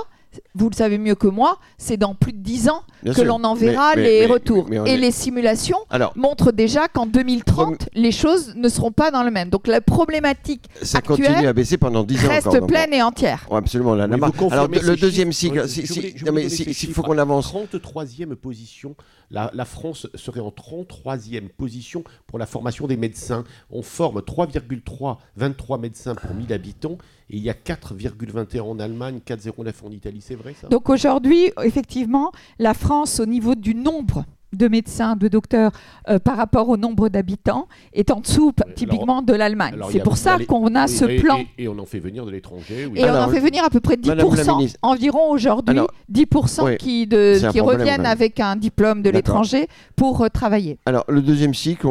vous 0.58 0.70
le 0.70 0.74
savez 0.74 0.98
mieux 0.98 1.14
que 1.14 1.26
moi, 1.26 1.58
c'est 1.76 1.96
dans 1.96 2.14
plus 2.14 2.32
de 2.32 2.38
10 2.38 2.68
ans 2.68 2.82
que 3.04 3.22
l'on 3.22 3.42
en 3.44 3.54
verra 3.54 3.94
les 3.94 4.26
retours. 4.26 4.66
et 4.86 4.96
les 4.96 5.10
simulations 5.10 5.78
montrent 6.16 6.52
déjà 6.52 6.88
qu'en 6.88 7.06
2030, 7.06 7.88
les 7.94 8.12
choses 8.12 8.54
ne 8.56 8.68
seront 8.68 8.92
pas 8.92 9.10
dans 9.10 9.22
le 9.22 9.30
même. 9.30 9.50
Donc 9.50 9.66
la 9.66 9.80
problématique 9.80 10.68
ça 10.82 11.00
continue 11.00 11.46
à 11.46 11.52
baisser 11.52 11.78
pendant 11.78 12.04
10 12.04 12.24
ans 12.24 12.28
reste 12.28 12.66
pleine 12.66 12.92
et 12.92 13.02
entière. 13.02 13.46
absolument. 13.50 13.92
Alors 13.94 14.08
le 14.08 14.96
deuxième 14.96 15.32
cycle, 15.32 15.64
il 15.66 16.94
faut 16.94 17.02
qu'on 17.02 17.18
avance. 17.18 17.52
33e 17.78 18.34
position, 18.34 18.94
la, 19.30 19.50
la, 19.54 19.64
France 19.64 20.06
serait 20.14 20.40
en 20.40 20.50
33e 20.50 21.48
position 21.48 22.04
pour 22.26 22.38
la 22.38 22.46
formation 22.46 22.86
des 22.86 22.96
médecins. 22.96 23.44
On 23.70 23.82
forme 23.82 24.20
3,3, 24.20 25.18
23 25.36 25.78
médecins 25.78 26.14
pour 26.14 26.34
1000 26.34 26.52
habitants 26.52 26.98
et 27.30 27.36
il 27.36 27.42
y 27.42 27.50
a 27.50 27.54
4,21 27.54 28.60
en 28.60 28.78
Allemagne, 28.78 29.20
4,09 29.26 29.72
en 29.84 29.90
Italie, 29.90 30.20
c'est 30.20 30.34
vrai 30.34 30.47
Donc 30.70 30.88
aujourd'hui, 30.88 31.52
effectivement, 31.62 32.32
la 32.58 32.74
France, 32.74 33.20
au 33.20 33.26
niveau 33.26 33.54
du 33.54 33.74
nombre 33.74 34.24
de 34.52 34.68
médecins, 34.68 35.16
de 35.16 35.28
docteurs 35.28 35.72
euh, 36.08 36.18
par 36.18 36.36
rapport 36.36 36.68
au 36.68 36.76
nombre 36.76 37.08
d'habitants 37.08 37.68
est 37.92 38.10
en 38.10 38.20
dessous 38.20 38.52
typiquement 38.74 39.22
de 39.22 39.32
l'Allemagne. 39.34 39.76
C'est 39.90 40.02
pour 40.02 40.16
ça 40.16 40.38
qu'on 40.46 40.74
a 40.74 40.86
ce 40.86 41.20
plan. 41.20 41.40
Et, 41.58 41.68
on 41.68 41.78
en 41.78 41.86
fait 41.86 41.98
venir 41.98 42.24
de 42.24 42.30
l'étranger. 42.30 42.88
Et 42.94 43.04
on 43.04 43.14
en 43.14 43.28
fait 43.28 43.40
venir 43.40 43.64
à 43.64 43.70
peu 43.70 43.80
près 43.80 43.96
10%, 43.96 44.74
environ 44.82 45.30
aujourd'hui, 45.30 45.80
10% 46.12 46.76
qui, 46.76 47.06
de, 47.06 47.50
qui 47.50 47.60
reviennent 47.60 48.06
avec 48.06 48.40
un 48.40 48.56
diplôme 48.56 49.02
de 49.02 49.10
l'étranger 49.10 49.68
pour 49.96 50.22
euh, 50.22 50.28
travailler. 50.28 50.78
Alors 50.86 51.04
le 51.08 51.22
deuxième 51.22 51.54
cycle, 51.54 51.86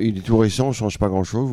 il 0.00 0.18
est 0.18 0.20
tout 0.20 0.38
récent, 0.38 0.66
on 0.66 0.68
ne 0.68 0.72
change 0.72 0.98
pas 0.98 1.08
grand-chose 1.08 1.50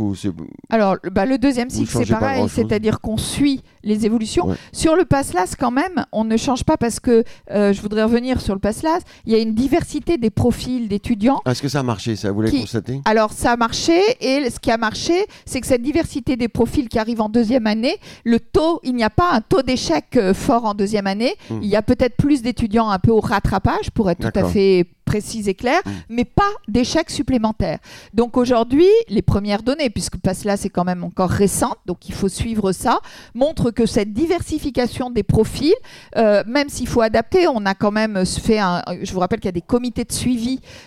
Alors 0.70 0.98
bah, 1.12 1.26
le 1.26 1.38
deuxième 1.38 1.70
cycle, 1.70 1.92
c'est 1.92 2.06
pareil, 2.10 2.48
c'est-à-dire 2.50 3.00
qu'on 3.02 3.18
suit 3.18 3.62
les 3.84 4.06
évolutions. 4.06 4.56
Sur 4.74 4.96
le 4.96 5.06
PASSLAS, 5.06 5.56
quand 5.58 5.72
même, 5.72 6.06
on 6.12 6.24
ne 6.24 6.38
change 6.38 6.64
pas 6.64 6.78
parce 6.78 7.00
que, 7.00 7.24
euh, 7.52 7.74
je 7.74 7.82
voudrais 7.82 8.04
revenir 8.04 8.42
sur 8.42 8.54
le 8.54 8.60
PASSLAS, 8.60 9.00
il 9.26 9.34
y 9.34 9.36
a 9.36 9.40
une 9.40 9.54
diversité 9.54 10.18
des 10.18 10.30
profils 10.40 10.88
d'étudiants. 10.88 11.42
Est-ce 11.46 11.62
que 11.62 11.68
ça 11.68 11.82
a 11.82 11.84
marché, 11.84 12.16
ça, 12.16 12.32
vous 12.32 12.42
l'avez 12.42 12.62
constaté? 12.62 13.02
Alors, 13.04 13.34
ça 13.34 13.52
a 13.52 13.58
marché, 13.58 14.00
et 14.22 14.50
ce 14.50 14.58
qui 14.58 14.72
a 14.72 14.78
marché, 14.78 15.26
c'est 15.46 15.60
que 15.60 15.68
cette 15.68 15.82
diversité 15.82 16.38
des 16.38 16.48
profils 16.48 16.88
qui 16.88 16.98
arrivent 16.98 17.20
en 17.20 17.28
deuxième 17.28 17.68
année, 17.68 17.98
le 18.24 18.40
taux, 18.40 18.80
il 18.84 18.96
n'y 18.96 19.04
a 19.04 19.10
pas 19.10 19.34
un 19.34 19.42
taux 19.42 19.64
d'échec 19.64 20.06
euh, 20.16 20.34
fort 20.34 20.64
en 20.64 20.74
deuxième 20.74 21.08
année. 21.08 21.36
Hmm. 21.50 21.60
Il 21.62 21.68
y 21.68 21.76
a 21.76 21.82
peut-être 21.82 22.16
plus 22.16 22.42
d'étudiants 22.42 22.90
un 22.90 23.00
peu 23.00 23.12
au 23.12 23.20
rattrapage, 23.20 23.92
pour 23.92 24.10
être 24.10 24.32
tout 24.32 24.40
à 24.40 24.46
fait 24.46 24.86
précise 25.10 25.48
et 25.48 25.56
claire, 25.56 25.82
mm. 25.86 25.92
mais 26.10 26.24
pas 26.24 26.52
d'échecs 26.68 27.10
supplémentaires. 27.10 27.80
Donc 28.14 28.38
aujourd'hui, 28.38 28.88
les 29.08 29.24
premières 29.24 29.64
données, 29.64 29.90
puisque 29.90 30.18
là 30.46 30.56
c'est 30.56 30.70
quand 30.70 30.86
même 30.86 31.04
encore 31.04 31.32
récent, 31.32 31.74
donc 31.88 32.08
il 32.08 32.14
faut 32.14 32.30
suivre 32.30 32.72
ça, 32.72 33.00
montrent 33.34 33.72
que 33.72 33.88
cette 33.88 34.14
diversification 34.14 35.10
des 35.10 35.24
profils, 35.24 35.74
euh, 36.16 36.44
même 36.46 36.70
s'il 36.70 36.88
faut 36.88 37.02
adapter, 37.02 37.48
on 37.48 37.66
a 37.66 37.74
quand 37.74 37.92
même 37.92 38.24
fait 38.26 38.60
un. 38.60 38.84
Je 39.02 39.12
vous 39.12 39.20
rappelle 39.20 39.40
qu'il 39.40 39.48
y 39.48 39.56
a 39.56 39.60
des 39.62 39.62
comités 39.62 40.04
de 40.04 40.12
suivi 40.12 40.29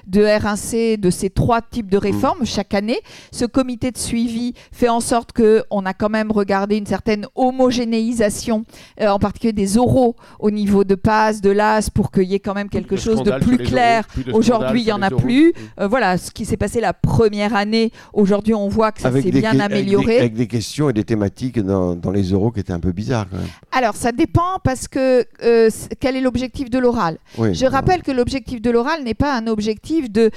de 0.07 0.25
R1C 0.25 0.99
de 0.99 1.11
ces 1.11 1.31
trois 1.31 1.61
types 1.63 1.91
de 1.91 1.97
réformes 1.97 2.43
mm. 2.43 2.47
chaque 2.47 2.75
année. 2.75 2.99
Ce 3.31 3.45
comité 3.45 3.91
de 3.91 3.99
suivi 3.99 4.55
fait 4.71 4.89
en 4.89 5.01
sorte 5.01 5.33
que 5.33 5.65
on 5.71 5.85
a 5.87 5.95
quand 5.95 6.11
même 6.11 6.31
regardé 6.31 6.77
une 6.77 6.87
certaine 6.87 7.27
homogénéisation, 7.35 8.65
euh, 9.01 9.09
en 9.09 9.19
particulier 9.19 9.53
des 9.53 9.79
oraux 9.79 10.17
au 10.39 10.51
niveau 10.51 10.85
de 10.85 10.95
PAS, 10.95 11.41
de 11.41 11.51
l'AS, 11.51 11.91
pour 11.91 12.11
qu'il 12.11 12.25
y 12.25 12.35
ait 12.35 12.41
quand 12.41 12.55
même 12.55 12.69
quelque 12.69 12.97
chose 12.97 13.23
de 13.23 13.33
plus 13.41 13.59
clair 13.59 14.07
Aujourd'hui, 14.33 14.83
il 14.83 14.87
n'y 14.87 14.93
en 14.93 15.03
a 15.03 15.11
plus. 15.11 15.49
Mm. 15.49 15.53
Euh, 15.81 15.89
voilà 15.89 16.19
ce 16.19 16.31
qui 16.31 16.45
s'est 16.45 16.57
passé 16.57 16.81
la 16.81 16.93
première 16.93 17.55
année. 17.55 17.91
Aujourd'hui, 18.13 18.55
on 18.55 18.69
voit 18.69 18.93
que 18.93 19.01
ça 19.01 19.11
s'est 19.13 19.31
bien 19.31 19.59
amélioré. 19.61 20.19
Avec 20.19 20.35
des, 20.35 20.47
questions 20.47 20.91
et 20.91 20.93
des 20.93 21.05
thématiques 21.05 21.59
dans, 21.59 21.97
les 22.13 22.33
euros 22.33 22.51
qui 22.51 22.61
étaient 22.61 22.73
un 22.73 22.81
peu 22.81 22.93
bizarres 22.93 23.27
quand 23.31 23.39
même. 23.39 23.47
Alors, 23.73 23.97
ça 23.97 24.13
dépend 24.13 24.59
parce 24.63 24.87
que 24.89 25.25
euh, 25.43 25.71
quel 25.99 26.17
est 26.17 26.21
l'objectif 26.21 26.69
de 26.71 26.79
l'oral? 26.79 27.19
Je 27.39 27.67
rappelle 27.67 28.03
que 28.03 28.13
l'objectif 28.13 28.61
de 28.61 28.71
l'oral 28.71 29.03
n'est 29.05 29.15
pas 29.15 29.32
un 29.37 29.47
objectif 29.47 30.11
de 30.11 30.31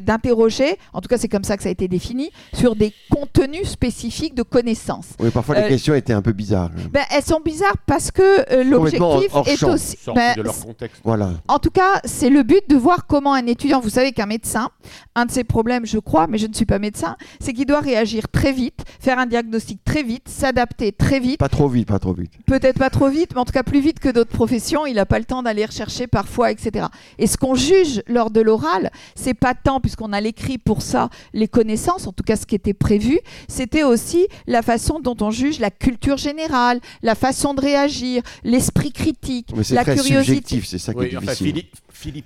d'interroger, 0.00 0.76
en 0.92 1.00
tout 1.00 1.08
cas 1.08 1.18
c'est 1.18 1.28
comme 1.28 1.44
ça 1.44 1.56
que 1.56 1.62
ça 1.62 1.68
a 1.68 1.72
été 1.72 1.88
défini, 1.88 2.30
sur 2.52 2.76
des 2.76 2.92
contenus 3.10 3.68
spécifiques 3.68 4.34
de 4.34 4.42
connaissances. 4.42 5.08
Oui, 5.18 5.30
parfois 5.30 5.56
les 5.56 5.62
euh, 5.62 5.68
questions 5.68 5.94
étaient 5.94 6.12
un 6.12 6.22
peu 6.22 6.32
bizarres. 6.32 6.70
Ben, 6.90 7.02
elles 7.10 7.24
sont 7.24 7.40
bizarres 7.44 7.78
parce 7.86 8.10
que 8.10 8.62
l'objectif 8.64 9.32
est 9.46 9.62
aussi... 9.64 9.96
Ben, 10.14 10.34
de 10.36 10.42
leur 10.42 10.58
contexte. 10.58 11.00
Voilà. 11.04 11.30
En 11.48 11.58
tout 11.58 11.70
cas, 11.70 12.00
c'est 12.04 12.30
le 12.30 12.42
but 12.42 12.68
de 12.68 12.76
voir 12.76 13.06
comment 13.06 13.34
un 13.34 13.46
étudiant, 13.46 13.80
vous 13.80 13.90
savez 13.90 14.12
qu'un 14.12 14.26
médecin, 14.26 14.70
un 15.14 15.26
de 15.26 15.30
ses 15.30 15.44
problèmes, 15.44 15.86
je 15.86 15.98
crois, 15.98 16.26
mais 16.26 16.38
je 16.38 16.46
ne 16.46 16.54
suis 16.54 16.66
pas 16.66 16.78
médecin, 16.78 17.16
c'est 17.40 17.52
qu'il 17.52 17.66
doit 17.66 17.80
réagir 17.80 18.28
très 18.28 18.52
vite, 18.52 18.80
faire 19.00 19.18
un 19.18 19.26
diagnostic 19.26 19.82
très 19.84 20.02
vite, 20.02 20.28
s'adapter 20.28 20.92
très 20.92 21.20
vite. 21.20 21.38
Pas 21.38 21.48
trop 21.48 21.68
vite, 21.68 21.88
pas 21.88 21.98
trop 21.98 22.12
vite. 22.12 22.32
Peut-être 22.46 22.78
pas 22.78 22.90
trop 22.90 23.08
vite, 23.08 23.30
mais 23.34 23.40
en 23.40 23.44
tout 23.44 23.52
cas 23.52 23.62
plus 23.62 23.80
vite 23.80 24.00
que 24.00 24.08
d'autres 24.08 24.30
professions. 24.30 24.86
Il 24.86 24.94
n'a 24.94 25.06
pas 25.06 25.18
le 25.18 25.24
temps 25.24 25.42
d'aller 25.42 25.64
rechercher 25.64 26.06
parfois, 26.06 26.50
etc. 26.50 26.86
Et 27.18 27.26
ce 27.26 27.36
qu'on 27.36 27.51
juge 27.54 28.02
lors 28.06 28.30
de 28.30 28.40
l'oral, 28.40 28.90
c'est 29.14 29.34
pas 29.34 29.54
tant, 29.54 29.80
puisqu'on 29.80 30.12
a 30.12 30.20
l'écrit 30.20 30.58
pour 30.58 30.82
ça, 30.82 31.08
les 31.32 31.48
connaissances, 31.48 32.06
en 32.06 32.12
tout 32.12 32.24
cas 32.24 32.36
ce 32.36 32.46
qui 32.46 32.54
était 32.54 32.74
prévu, 32.74 33.18
c'était 33.48 33.84
aussi 33.84 34.26
la 34.46 34.62
façon 34.62 35.00
dont 35.00 35.16
on 35.20 35.30
juge 35.30 35.58
la 35.58 35.70
culture 35.70 36.16
générale, 36.16 36.80
la 37.02 37.14
façon 37.14 37.54
de 37.54 37.60
réagir, 37.60 38.22
l'esprit 38.44 38.92
critique, 38.92 39.48
la 39.70 39.84
curiosité. 39.84 40.60
C'est 40.64 40.78
ça 40.78 40.94
qui 40.94 41.04
est 41.04 41.18
difficile. 41.18 41.46
Philippe 41.46 41.76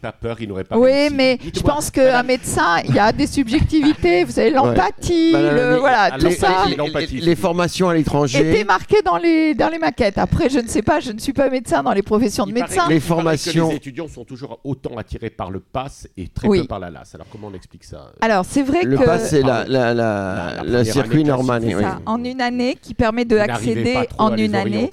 a 0.02 0.12
peur, 0.12 0.36
il 0.40 0.48
n'aurait 0.48 0.64
pas. 0.64 0.78
Oui, 0.78 1.08
mais 1.12 1.38
je 1.42 1.60
pense 1.60 1.90
qu'un 1.90 2.22
médecin, 2.22 2.78
il 2.88 2.94
y 2.94 2.98
a 2.98 3.12
des 3.12 3.26
subjectivités, 3.26 4.24
vous 4.24 4.32
savez, 4.32 4.50
l'empathie, 4.50 5.30
voilà, 5.32 6.16
tout 6.18 6.30
ça. 6.30 6.64
Les, 7.12 7.36
formations 7.36 7.88
à 7.88 7.94
l'étranger. 7.94 8.50
Étaient 8.50 8.64
marquées 8.64 9.02
dans 9.04 9.16
les, 9.16 9.54
dans 9.54 9.68
les 9.68 9.78
maquettes. 9.78 10.18
Après, 10.18 10.48
je 10.48 10.58
ne 10.58 10.68
sais 10.68 10.82
pas, 10.82 11.00
je 11.00 11.12
ne 11.12 11.18
suis 11.18 11.32
pas 11.32 11.50
médecin 11.50 11.82
dans 11.82 11.92
les 11.92 12.02
professions 12.02 12.46
de 12.46 12.52
médecin. 12.52 12.88
Les 12.88 13.00
formations. 13.00 13.68
les 13.70 13.76
étudiants 13.76 14.08
sont 14.08 14.24
toujours 14.24 14.60
autant 14.64 14.96
attirés 14.96 15.30
par 15.30 15.50
le 15.50 15.60
pass 15.60 16.08
et 16.16 16.28
très 16.28 16.48
peu 16.48 16.64
par 16.64 16.78
la 16.78 16.90
LAS. 16.90 17.10
Alors, 17.14 17.26
comment 17.30 17.48
on 17.48 17.54
explique 17.54 17.84
ça 17.84 18.12
Alors, 18.20 18.44
c'est 18.44 18.62
vrai 18.62 18.82
que. 18.82 18.86
Le 18.88 18.98
pass, 18.98 19.30
c'est 19.30 19.42
la, 19.42 19.64
la, 19.66 20.62
le 20.64 20.84
circuit 20.84 21.24
normal. 21.24 21.64
en 22.06 22.24
une 22.24 22.40
année, 22.40 22.76
qui 22.80 22.94
permet 22.94 23.24
d'accéder 23.24 24.08
en 24.18 24.36
une 24.36 24.54
année. 24.54 24.90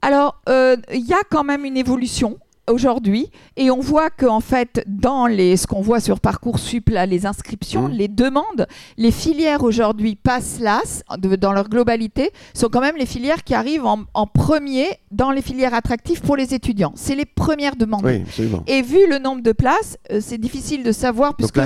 Alors, 0.00 0.40
euh, 0.48 0.76
il 0.92 1.06
y 1.06 1.12
a 1.12 1.22
quand 1.30 1.44
même 1.44 1.64
une 1.64 1.76
évolution 1.76 2.38
aujourd'hui. 2.70 3.30
Et 3.56 3.70
on 3.70 3.80
voit 3.80 4.10
que 4.10 4.26
en 4.26 4.40
fait 4.40 4.82
dans 4.86 5.26
les 5.26 5.56
ce 5.56 5.66
qu'on 5.66 5.80
voit 5.82 6.00
sur 6.00 6.20
parcoursup 6.20 6.88
là 6.90 7.06
les 7.06 7.26
inscriptions 7.26 7.88
mmh. 7.88 7.92
les 7.92 8.08
demandes 8.08 8.66
les 8.96 9.10
filières 9.10 9.62
aujourd'hui 9.62 10.14
passent 10.14 10.58
l'as 10.60 11.02
dans 11.18 11.52
leur 11.52 11.68
globalité 11.68 12.30
sont 12.54 12.68
quand 12.68 12.80
même 12.80 12.96
les 12.96 13.06
filières 13.06 13.42
qui 13.44 13.54
arrivent 13.54 13.84
en, 13.86 14.26
premier 14.26 14.86
dans 15.10 15.30
les 15.30 15.42
filières 15.42 15.74
attractives 15.74 16.20
pour 16.20 16.36
les 16.36 16.54
étudiants. 16.54 16.92
C'est 16.96 17.14
les 17.14 17.24
premières 17.24 17.76
demandes. 17.76 18.06
Et 18.66 18.82
vu 18.82 18.98
le 19.08 19.18
nombre 19.18 19.42
de 19.42 19.52
places 19.52 19.98
euh, 20.10 20.20
c'est 20.22 20.38
difficile 20.38 20.82
de 20.82 20.92
savoir 20.92 21.36
puisque 21.36 21.58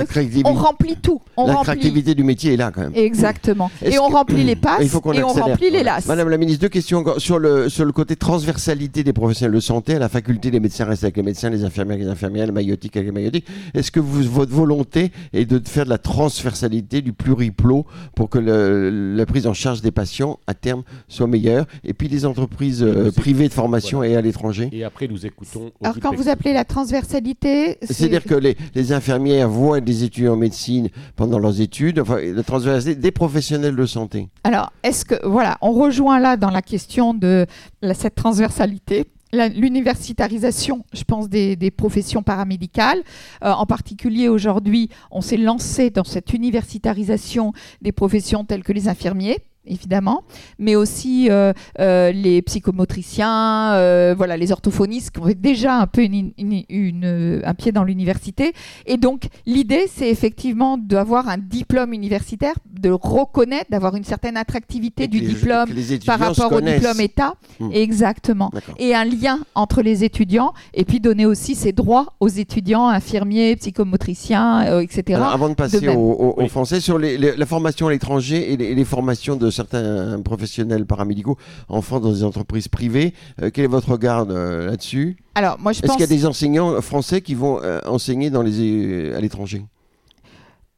on 0.45 0.53
remplit 0.53 0.97
tout. 0.97 1.21
L'attractivité 1.37 2.15
du 2.15 2.23
métier 2.23 2.53
est 2.53 2.57
là 2.57 2.71
quand 2.73 2.81
même. 2.81 2.91
Exactement. 2.95 3.69
Et 3.83 3.99
on 3.99 4.07
remplit 4.07 4.43
les 4.43 4.55
passes 4.55 4.81
et 4.81 5.23
on 5.23 5.27
remplit 5.27 5.69
les 5.69 5.83
las 5.83 6.05
Madame 6.07 6.29
la 6.29 6.37
ministre 6.37 6.61
deux 6.61 6.69
questions 6.69 7.03
sur 7.17 7.39
le 7.39 7.69
sur 7.69 7.85
le 7.85 7.91
côté 7.91 8.15
transversalité 8.15 9.03
des 9.03 9.13
professionnels 9.13 9.55
de 9.55 9.59
santé 9.59 9.95
à 9.95 9.99
la 9.99 10.09
faculté 10.09 10.51
des 10.51 10.59
médecins 10.59 10.86
reste 10.87 11.03
avec 11.03 11.17
les 11.17 11.23
médecins, 11.23 11.49
les 11.49 11.63
infirmières, 11.63 11.97
les 11.97 12.07
infirmières, 12.07 12.45
les 12.45 12.51
maïotiques 12.51 12.95
avec 12.95 13.07
les 13.07 13.11
maïotiques. 13.11 13.45
Est-ce 13.73 13.91
que 13.91 13.99
vous, 13.99 14.23
votre 14.23 14.53
volonté 14.53 15.11
est 15.33 15.45
de 15.45 15.61
faire 15.67 15.85
de 15.85 15.89
la 15.89 15.97
transversalité, 15.97 17.01
du 17.01 17.13
pluriplot 17.13 17.85
pour 18.15 18.29
que 18.29 18.39
la 18.39 19.25
prise 19.25 19.47
en 19.47 19.53
charge 19.53 19.81
des 19.81 19.91
patients 19.91 20.39
à 20.47 20.53
terme 20.53 20.83
soit 21.07 21.27
meilleure 21.27 21.65
Et 21.83 21.93
puis 21.93 22.07
les 22.07 22.25
entreprises 22.25 22.83
euh, 22.83 23.11
privées 23.11 23.47
de 23.47 23.53
formation 23.53 24.03
et 24.03 24.15
à 24.15 24.21
l'étranger? 24.21 24.69
Et 24.71 24.83
après, 24.83 25.07
nous 25.07 25.25
écoutons. 25.25 25.71
Alors, 25.81 25.97
quand 26.01 26.15
vous 26.15 26.29
appelez 26.29 26.53
la 26.53 26.65
transversalité. 26.65 27.77
C'est-à-dire 27.81 28.23
que 28.23 28.35
les, 28.35 28.57
les, 28.75 28.91
infirmières 28.91 29.49
voient 29.49 29.81
des 29.81 30.03
étudiants 30.03 30.33
en 30.33 30.37
médecine 30.37 30.89
pendant 31.15 31.39
leurs 31.39 31.61
études, 31.61 31.99
enfin, 31.99 32.19
la 32.21 32.43
transversalité 32.43 32.99
des 32.99 33.11
professionnels 33.11 33.75
de 33.75 33.85
santé. 33.85 34.29
Alors, 34.43 34.71
est-ce 34.83 35.05
que. 35.05 35.15
Voilà, 35.27 35.57
on 35.61 35.73
rejoint 35.73 36.19
là 36.19 36.37
dans 36.37 36.51
la 36.51 36.61
question 36.61 37.13
de 37.13 37.45
cette 37.93 38.15
transversalité 38.15 39.05
l'universitarisation, 39.33 40.85
je 40.93 41.03
pense, 41.03 41.29
des, 41.29 41.71
professions 41.71 42.23
paramédicales. 42.23 43.03
Euh, 43.43 43.51
en 43.51 43.65
particulier, 43.65 44.29
aujourd'hui, 44.29 44.89
on 45.11 45.21
s'est 45.21 45.37
lancé 45.37 45.89
dans 45.89 46.03
cette 46.03 46.33
universitarisation 46.33 47.53
des 47.81 47.91
professions 47.91 48.45
telles 48.45 48.63
que 48.63 48.73
les 48.73 48.87
infirmiers 48.87 49.37
évidemment, 49.67 50.23
mais 50.59 50.75
aussi 50.75 51.29
euh, 51.29 51.53
euh, 51.79 52.11
les 52.11 52.41
psychomotriciens, 52.41 53.73
euh, 53.73 54.15
voilà, 54.17 54.37
les 54.37 54.51
orthophonistes 54.51 55.11
qui 55.11 55.19
ont 55.19 55.27
déjà 55.35 55.79
un 55.79 55.87
peu 55.87 56.01
une, 56.03 57.41
un 57.43 57.53
pied 57.53 57.71
dans 57.71 57.83
l'université. 57.83 58.53
Et 58.85 58.97
donc, 58.97 59.27
l'idée, 59.45 59.89
c'est 59.93 60.09
effectivement 60.09 60.77
d'avoir 60.77 61.29
un 61.29 61.37
diplôme 61.37 61.93
universitaire, 61.93 62.55
de 62.71 62.89
reconnaître, 62.89 63.69
d'avoir 63.69 63.95
une 63.95 64.03
certaine 64.03 64.37
attractivité 64.37 65.07
du 65.07 65.21
diplôme 65.21 65.69
par 66.05 66.19
rapport 66.19 66.51
au 66.51 66.61
diplôme 66.61 66.99
État. 66.99 67.33
Hmm. 67.59 67.69
Exactement. 67.71 68.51
Et 68.77 68.95
un 68.95 69.05
lien 69.05 69.39
entre 69.55 69.81
les 69.81 70.03
étudiants, 70.03 70.53
et 70.73 70.85
puis 70.85 70.99
donner 70.99 71.25
aussi 71.25 71.55
ses 71.55 71.71
droits 71.71 72.13
aux 72.19 72.27
étudiants, 72.27 72.87
infirmiers, 72.87 73.55
psychomotriciens, 73.55 74.79
etc. 74.81 75.21
avant 75.21 75.49
de 75.49 75.55
passer 75.55 75.87
aux, 75.87 76.47
Français, 76.47 76.79
sur 76.79 76.97
la 76.97 77.45
formation 77.45 77.87
à 77.87 77.91
l'étranger 77.91 78.53
et 78.53 78.57
les 78.57 78.85
formations 78.85 79.35
de 79.35 79.49
certains 79.57 80.21
professionnels 80.21 80.85
paramédicaux 80.85 81.37
en 81.67 81.81
France 81.81 82.01
dans 82.01 82.11
des 82.11 82.23
entreprises 82.23 82.67
privées. 82.67 83.13
Euh, 83.41 83.49
quel 83.53 83.65
est 83.65 83.69
votre 83.69 83.91
regard 83.91 84.25
euh, 84.29 84.67
là-dessus? 84.67 85.17
Alors, 85.35 85.57
moi, 85.59 85.73
je 85.73 85.81
Est-ce 85.83 85.91
qu'il 85.91 86.01
y 86.01 86.03
a 86.03 86.07
des 86.07 86.25
enseignants 86.25 86.79
français 86.81 87.21
qui 87.21 87.35
vont 87.35 87.61
euh, 87.61 87.79
enseigner 87.85 88.29
dans 88.29 88.41
les, 88.41 89.13
à 89.13 89.19
l'étranger? 89.19 89.65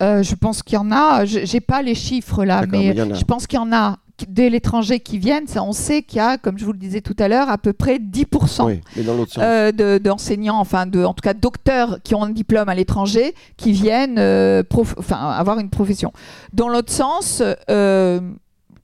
Je 0.01 0.35
pense 0.35 0.63
qu'il 0.63 0.75
y 0.75 0.77
en 0.77 0.91
a. 0.91 1.25
Je 1.25 1.51
n'ai 1.51 1.59
pas 1.59 1.81
les 1.81 1.95
chiffres 1.95 2.45
là, 2.45 2.65
mais, 2.65 2.95
je 2.95 3.23
pense 3.25 3.47
qu'il 3.47 3.59
y 3.59 3.61
en 3.61 3.73
a 3.73 3.97
de 4.27 4.43
l'étranger 4.43 4.99
qui 4.99 5.17
viennent, 5.17 5.47
ça, 5.47 5.63
on 5.63 5.71
sait 5.71 6.01
qu'il 6.01 6.17
y 6.17 6.19
a, 6.19 6.37
comme 6.37 6.57
je 6.57 6.65
vous 6.65 6.73
le 6.73 6.77
disais 6.77 6.99
tout 6.99 7.15
à 7.19 7.29
l'heure, 7.29 7.49
à 7.49 7.57
peu 7.57 7.71
près 7.71 7.99
10% 7.99 10.01
d'enseignants, 10.01 10.59
enfin, 10.59 10.85
de, 10.85 11.05
en 11.05 11.13
tout 11.13 11.21
cas 11.21 11.33
docteurs 11.33 11.99
qui 12.03 12.15
ont 12.15 12.23
un 12.23 12.29
diplôme 12.29 12.67
à 12.67 12.75
l'étranger, 12.75 13.33
qui 13.55 13.71
viennent 13.71 14.19
avoir 14.19 15.59
une 15.59 15.69
profession. 15.69 16.11
Dans 16.53 16.67
l'autre 16.67 16.91
sens, 16.91 17.41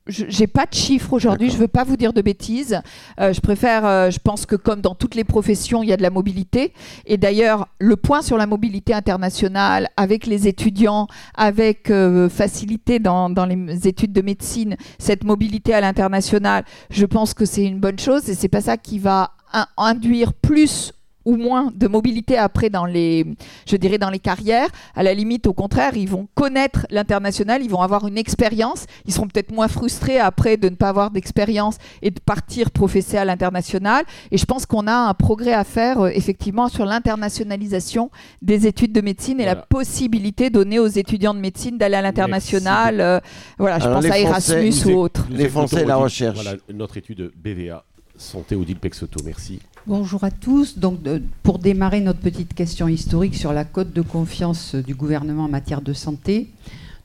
j'ai 0.08 0.48
pas 0.48 0.66
de 0.66 0.74
chiffres 0.74 1.14
aujourd'hui, 1.14 1.50
je 1.50 1.58
veux 1.58 1.68
pas 1.68 1.84
vous 1.84 1.98
dire 1.98 2.14
de 2.14 2.22
bêtises. 2.22 2.80
Euh, 3.20 3.34
je 3.34 3.42
préfère, 3.42 3.86
euh, 3.86 4.12
je 4.12 4.20
pense 4.20 4.46
que 4.46 4.56
comme 4.56 4.82
dans 4.82 4.94
toutes 4.94 5.16
les 5.16 5.24
professions, 5.24 5.82
il 5.82 5.90
y 5.90 5.94
a 5.94 5.98
de 5.98 6.04
la 6.04 6.10
mobilité. 6.10 6.74
Et 7.06 7.18
d'ailleurs, 7.18 7.68
le 7.80 7.96
point 7.96 8.22
sur 8.22 8.38
la 8.38 8.46
mobilité 8.46 8.94
internationale 8.94 9.90
avec 9.98 10.28
les 10.28 10.48
étudiants, 10.48 11.08
avec 11.34 11.90
euh, 11.90 12.30
facilité 12.30 13.00
dans, 13.00 13.30
dans, 13.30 13.46
les 13.46 13.88
études 13.88 14.14
de 14.14 14.22
médecine, 14.22 14.76
cette 15.00 15.24
mobilité 15.24 15.74
à 15.74 15.82
l'international, 15.82 16.66
je 16.90 17.06
pense 17.06 17.34
que 17.34 17.46
c'est 17.46 17.64
une 17.64 17.80
bonne 17.80 18.00
chose 18.00 18.30
et 18.30 18.36
c'est 18.36 18.48
pas 18.48 18.62
ça 18.62 18.78
qui 18.78 19.00
va 19.00 19.32
induire 19.78 20.34
plus 20.34 20.92
ou 21.26 21.36
moins 21.36 21.72
de 21.76 21.88
mobilité 21.88 22.38
après 22.38 22.70
dans 22.70 22.86
les, 22.86 23.26
je 23.68 23.76
dirais 23.76 23.98
dans 23.98 24.10
les 24.10 24.20
carrières. 24.20 24.70
À 24.96 25.04
la 25.04 25.14
limite, 25.14 25.48
au 25.48 25.54
contraire, 25.54 25.98
ils 25.98 26.10
vont 26.10 26.28
connaître 26.36 26.86
l'international, 26.90 27.64
ils 27.64 27.70
vont 27.70 27.82
avoir 27.82 28.08
une 28.08 28.18
expérience, 28.18 28.86
ils 29.06 29.14
seront 29.14 29.28
peut-être 29.28 29.52
moins 29.52 29.68
frustrés 29.68 30.20
après 30.20 30.58
de 30.58 30.70
ne 30.70 30.76
pas 30.76 30.90
avoir 30.90 31.12
d'expérience 31.12 31.78
et 32.02 32.12
de 32.12 32.20
partir 32.20 32.72
professer 32.72 33.18
à 33.18 33.26
l'international. 33.26 34.06
Et 34.32 34.38
je 34.38 34.46
pense 34.46 34.66
qu'on 34.66 34.88
a 34.88 34.94
un 34.94 35.14
progrès 35.14 35.54
à 35.54 35.64
faire 35.64 36.02
euh, 36.02 36.10
effectivement 36.14 36.70
sur 36.70 36.86
l'internationalisation 36.86 38.12
des 38.42 38.68
études 38.68 38.94
de 38.94 39.02
médecine 39.02 39.40
et 39.40 39.46
la 39.46 39.56
possibilité 39.56 40.50
donnée 40.50 40.80
aux 40.80 40.88
étudiants 40.88 41.34
de 41.34 41.40
médecine 41.40 41.78
d'aller 41.78 41.96
à 41.96 42.02
l'international. 42.02 43.02
Euh, 43.02 43.20
voilà, 43.58 43.80
je 43.80 43.88
pense 43.88 44.06
à 44.06 44.20
Erasmus 44.20 44.74
ou 44.86 45.00
autre. 45.00 45.26
Les 45.30 45.50
Français, 45.50 45.86
la 45.86 45.96
recherche. 45.96 46.36
Voilà, 46.36 46.58
notre 46.74 46.98
étude 46.98 47.32
BVA. 47.36 47.84
Santé 48.18 48.56
Odile 48.56 48.78
Pexoto, 48.78 49.22
merci. 49.24 49.60
Bonjour 49.88 50.24
à 50.24 50.32
tous. 50.32 50.80
Donc, 50.80 51.00
pour 51.44 51.60
démarrer 51.60 52.02
notre 52.02 52.20
petite 52.20 52.54
question 52.54 52.88
historique 52.88 53.36
sur 53.36 53.54
la 53.54 53.66
cote 53.66 53.94
de 53.94 54.02
confiance 54.02 54.76
du 54.76 54.96
gouvernement 54.96 55.46
en 55.46 55.50
matière 55.50 55.82
de 55.82 55.94
santé, 55.94 56.50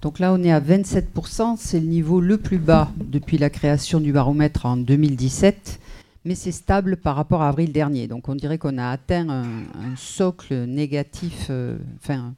donc 0.03 0.19
là 0.19 0.33
on 0.33 0.43
est 0.43 0.51
à 0.51 0.61
27%, 0.61 1.57
c'est 1.59 1.81
le 1.81 1.87
niveau 1.87 2.21
le 2.21 2.39
plus 2.39 2.59
bas 2.59 2.91
depuis 2.97 3.37
la 3.37 3.51
création 3.51 4.01
du 4.01 4.13
baromètre 4.13 4.65
en 4.65 4.79
2017, 4.79 5.79
mais 6.25 6.35
c'est 6.35 6.53
stable 6.53 6.97
par 6.97 7.17
rapport 7.17 7.43
à 7.43 7.49
avril 7.49 7.71
dernier. 7.71 8.07
Donc 8.07 8.29
on 8.29 8.35
dirait 8.35 8.57
qu'on 8.57 8.79
a 8.79 8.89
atteint 8.89 9.29
un, 9.29 9.97
socle 9.97 10.65
négatif, 10.65 11.49
euh, 11.51 11.77
enfin 12.03 12.35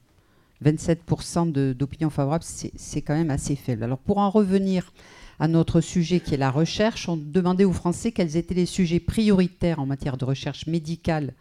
27% 0.64 1.52
d'opinion 1.74 2.10
favorable, 2.10 2.44
c'est 2.44 3.02
quand 3.02 3.14
même 3.14 3.30
assez 3.30 3.54
faible. 3.54 3.84
Alors 3.84 3.98
pour 3.98 4.18
en 4.18 4.30
revenir 4.30 4.92
à 5.38 5.48
notre 5.48 5.80
sujet 5.80 6.20
qui 6.20 6.34
est 6.34 6.38
la 6.38 6.50
recherche, 6.50 7.08
on 7.08 7.16
demandait 7.16 7.64
aux 7.64 7.72
Français 7.72 8.12
quels 8.12 8.36
étaient 8.36 8.54
les 8.54 8.66
sujets 8.66 9.00
prioritaires 9.00 9.80
en 9.80 9.86
matière 9.86 10.16
de 10.16 10.24
recherche 10.24 10.66
médicale. 10.66 11.34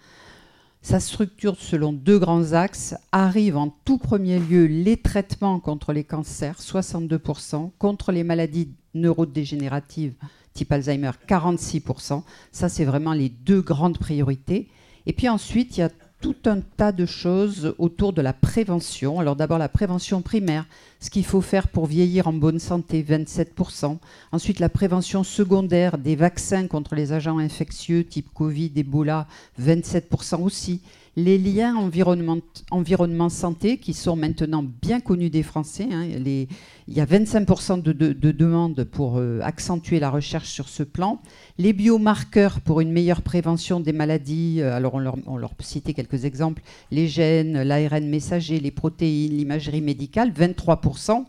Sa 0.81 0.99
structure 0.99 1.57
selon 1.57 1.93
deux 1.93 2.17
grands 2.17 2.53
axes 2.53 2.95
arrive 3.11 3.57
en 3.57 3.69
tout 3.85 3.99
premier 3.99 4.39
lieu 4.39 4.65
les 4.65 4.97
traitements 4.97 5.59
contre 5.59 5.93
les 5.93 6.03
cancers, 6.03 6.59
62%, 6.59 7.71
contre 7.77 8.11
les 8.11 8.23
maladies 8.23 8.69
neurodégénératives 8.95 10.15
type 10.53 10.71
Alzheimer, 10.71 11.11
46%. 11.27 12.23
Ça, 12.51 12.69
c'est 12.69 12.85
vraiment 12.85 13.13
les 13.13 13.29
deux 13.29 13.61
grandes 13.61 13.97
priorités. 13.97 14.69
Et 15.05 15.13
puis 15.13 15.29
ensuite, 15.29 15.77
il 15.77 15.81
y 15.81 15.83
a 15.83 15.89
tout 16.21 16.35
un 16.45 16.59
tas 16.61 16.91
de 16.91 17.05
choses 17.05 17.73
autour 17.79 18.13
de 18.13 18.21
la 18.21 18.31
prévention. 18.31 19.19
Alors 19.19 19.35
d'abord 19.35 19.57
la 19.57 19.67
prévention 19.67 20.21
primaire, 20.21 20.65
ce 20.99 21.09
qu'il 21.09 21.25
faut 21.25 21.41
faire 21.41 21.67
pour 21.67 21.87
vieillir 21.87 22.27
en 22.27 22.33
bonne 22.33 22.59
santé, 22.59 23.03
27%. 23.03 23.97
Ensuite 24.31 24.59
la 24.59 24.69
prévention 24.69 25.23
secondaire 25.23 25.97
des 25.97 26.15
vaccins 26.15 26.67
contre 26.67 26.95
les 26.95 27.11
agents 27.11 27.39
infectieux 27.39 28.05
type 28.05 28.29
Covid, 28.33 28.71
Ebola, 28.75 29.27
27% 29.59 30.41
aussi 30.43 30.81
les 31.17 31.37
liens 31.37 31.75
environnement, 31.75 33.29
santé 33.29 33.77
qui 33.77 33.93
sont 33.93 34.15
maintenant 34.15 34.63
bien 34.63 35.01
connus 35.01 35.29
des 35.29 35.43
Français. 35.43 35.87
Hein. 35.91 36.05
il 36.05 36.47
y 36.87 37.01
a 37.01 37.05
25% 37.05 37.81
de, 37.81 37.91
demandes 37.91 38.85
pour 38.85 39.17
euh, 39.17 39.39
accentuer 39.43 39.99
la 39.99 40.09
recherche 40.09 40.47
sur 40.49 40.69
ce 40.69 40.83
plan. 40.83 41.21
Les 41.57 41.73
biomarqueurs 41.73 42.61
pour 42.61 42.79
une 42.79 42.91
meilleure 42.91 43.21
prévention 43.21 43.81
des 43.81 43.91
maladies, 43.91 44.61
euh, 44.61 44.73
alors 44.73 44.93
on 44.93 44.99
leur, 44.99 45.17
on 45.27 45.37
leur 45.37 45.51
citait 45.59 45.93
quelques 45.93 46.23
exemples, 46.23 46.61
les 46.91 47.07
gènes, 47.07 47.61
l'ARN 47.61 48.07
messager, 48.07 48.59
les 48.59 48.71
protéines, 48.71 49.35
l'imagerie 49.35 49.81
médicale, 49.81 50.31
23%. 50.31 51.25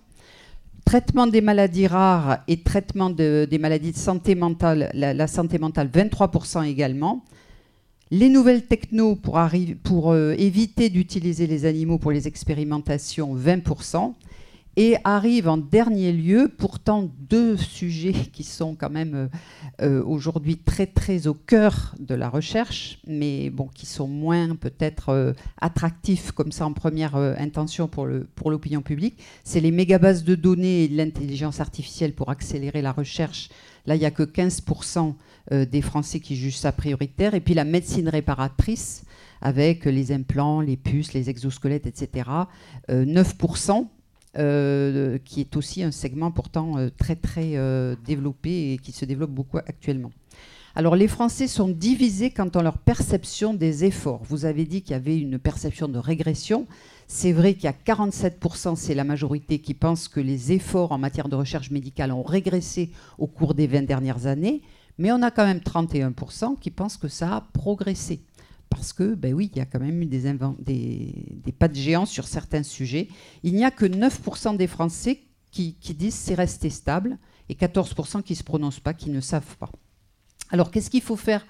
Traitement 0.84 1.26
des 1.26 1.40
maladies 1.40 1.86
rares 1.86 2.38
et 2.48 2.60
traitement 2.60 3.08
des 3.08 3.58
maladies 3.60 3.92
de 3.92 3.96
santé 3.96 4.34
mentale, 4.34 4.90
la 4.94 5.26
santé 5.28 5.58
mentale, 5.58 5.88
23% 5.88 6.66
également 6.66 7.22
les 8.12 8.28
nouvelles 8.28 8.66
technos 8.66 9.16
pour, 9.16 9.38
euh, 10.12 10.34
éviter 10.36 10.90
d'utiliser 10.90 11.46
les 11.46 11.64
animaux 11.64 11.96
pour 11.96 12.12
les 12.12 12.28
expérimentations, 12.28 13.34
20%. 13.34 14.14
Et 14.76 14.96
arrivent 15.04 15.48
en 15.48 15.58
dernier 15.58 16.12
lieu, 16.12 16.50
pourtant 16.54 17.10
deux 17.28 17.56
sujets 17.56 18.12
qui 18.32 18.42
sont 18.42 18.74
quand 18.74 18.90
même 18.90 19.14
euh, 19.14 19.28
euh, 19.80 20.04
aujourd'hui 20.04 20.58
très 20.58 20.86
très 20.86 21.26
au 21.26 21.32
cœur 21.34 21.94
de 21.98 22.14
la 22.14 22.28
recherche, 22.28 22.98
mais 23.06 23.48
bon, 23.48 23.68
qui 23.74 23.86
sont 23.86 24.08
moins 24.08 24.56
peut-être 24.56 25.34
attractifs 25.60 26.32
comme 26.32 26.52
ça 26.52 26.66
en 26.66 26.72
première 26.74 27.16
intention 27.16 27.88
pour 27.88 28.06
l'opinion 28.50 28.82
publique. 28.82 29.18
C'est 29.42 29.60
les 29.60 29.70
mégabases 29.70 30.24
de 30.24 30.34
données 30.34 30.84
et 30.84 30.88
l'intelligence 30.88 31.60
artificielle 31.60 32.12
pour 32.12 32.28
accélérer 32.28 32.82
la 32.82 32.92
recherche. 32.92 33.48
Là, 33.86 33.96
il 33.96 33.98
n'y 33.98 34.04
a 34.04 34.10
que 34.10 34.22
15% 34.22 35.14
euh, 35.50 35.64
des 35.64 35.82
Français 35.82 36.20
qui 36.20 36.36
jugent 36.36 36.58
ça 36.58 36.72
prioritaire. 36.72 37.34
Et 37.34 37.40
puis 37.40 37.54
la 37.54 37.64
médecine 37.64 38.08
réparatrice, 38.08 39.04
avec 39.40 39.84
les 39.84 40.12
implants, 40.12 40.60
les 40.60 40.76
puces, 40.76 41.14
les 41.14 41.28
exosquelettes, 41.30 41.86
etc. 41.86 42.28
9%. 42.88 43.70
Euh, 43.70 43.84
euh, 44.38 45.18
qui 45.22 45.40
est 45.40 45.58
aussi 45.58 45.82
un 45.82 45.90
segment 45.90 46.30
pourtant 46.30 46.76
très 46.96 47.16
très 47.16 47.54
développé 48.02 48.72
et 48.72 48.78
qui 48.78 48.90
se 48.90 49.04
développe 49.04 49.30
beaucoup 49.30 49.58
actuellement. 49.58 50.10
Alors 50.74 50.96
les 50.96 51.08
Français 51.08 51.48
sont 51.48 51.68
divisés 51.68 52.30
quant 52.30 52.48
à 52.48 52.62
leur 52.62 52.78
perception 52.78 53.52
des 53.52 53.84
efforts. 53.84 54.22
Vous 54.24 54.46
avez 54.46 54.64
dit 54.64 54.80
qu'il 54.80 54.92
y 54.92 54.94
avait 54.94 55.18
une 55.18 55.38
perception 55.38 55.86
de 55.86 55.98
régression. 55.98 56.66
C'est 57.06 57.32
vrai 57.32 57.54
qu'il 57.54 57.64
y 57.64 57.66
a 57.66 57.72
47%, 57.72 58.76
c'est 58.76 58.94
la 58.94 59.04
majorité, 59.04 59.60
qui 59.60 59.74
pense 59.74 60.08
que 60.08 60.20
les 60.20 60.52
efforts 60.52 60.92
en 60.92 60.98
matière 60.98 61.28
de 61.28 61.36
recherche 61.36 61.70
médicale 61.70 62.12
ont 62.12 62.22
régressé 62.22 62.90
au 63.18 63.26
cours 63.26 63.54
des 63.54 63.66
20 63.66 63.82
dernières 63.82 64.26
années. 64.26 64.62
Mais 64.98 65.12
on 65.12 65.22
a 65.22 65.30
quand 65.30 65.44
même 65.44 65.58
31% 65.58 66.58
qui 66.58 66.70
pensent 66.70 66.96
que 66.96 67.08
ça 67.08 67.36
a 67.36 67.40
progressé. 67.52 68.20
Parce 68.68 68.92
que, 68.92 69.14
ben 69.14 69.34
oui, 69.34 69.50
il 69.52 69.58
y 69.58 69.60
a 69.60 69.66
quand 69.66 69.80
même 69.80 70.00
eu 70.00 70.06
des, 70.06 70.22
des, 70.58 71.52
pas 71.52 71.68
de 71.68 71.74
géants 71.74 72.06
sur 72.06 72.26
certains 72.26 72.62
sujets. 72.62 73.08
Il 73.42 73.54
n'y 73.54 73.64
a 73.64 73.70
que 73.70 73.84
9% 73.84 74.56
des 74.56 74.66
Français 74.66 75.20
qui, 75.50 75.74
qui 75.74 75.92
disent 75.92 76.14
c'est 76.14 76.34
resté 76.34 76.70
stable 76.70 77.18
et 77.50 77.54
14% 77.54 78.22
qui 78.22 78.32
ne 78.32 78.38
se 78.38 78.42
prononcent 78.42 78.80
pas, 78.80 78.94
qui 78.94 79.10
ne 79.10 79.20
savent 79.20 79.56
pas. 79.58 79.70
Alors, 80.50 80.70
qu'est-ce 80.70 80.88
qu'il 80.88 81.02
faut 81.02 81.16
faire 81.16 81.46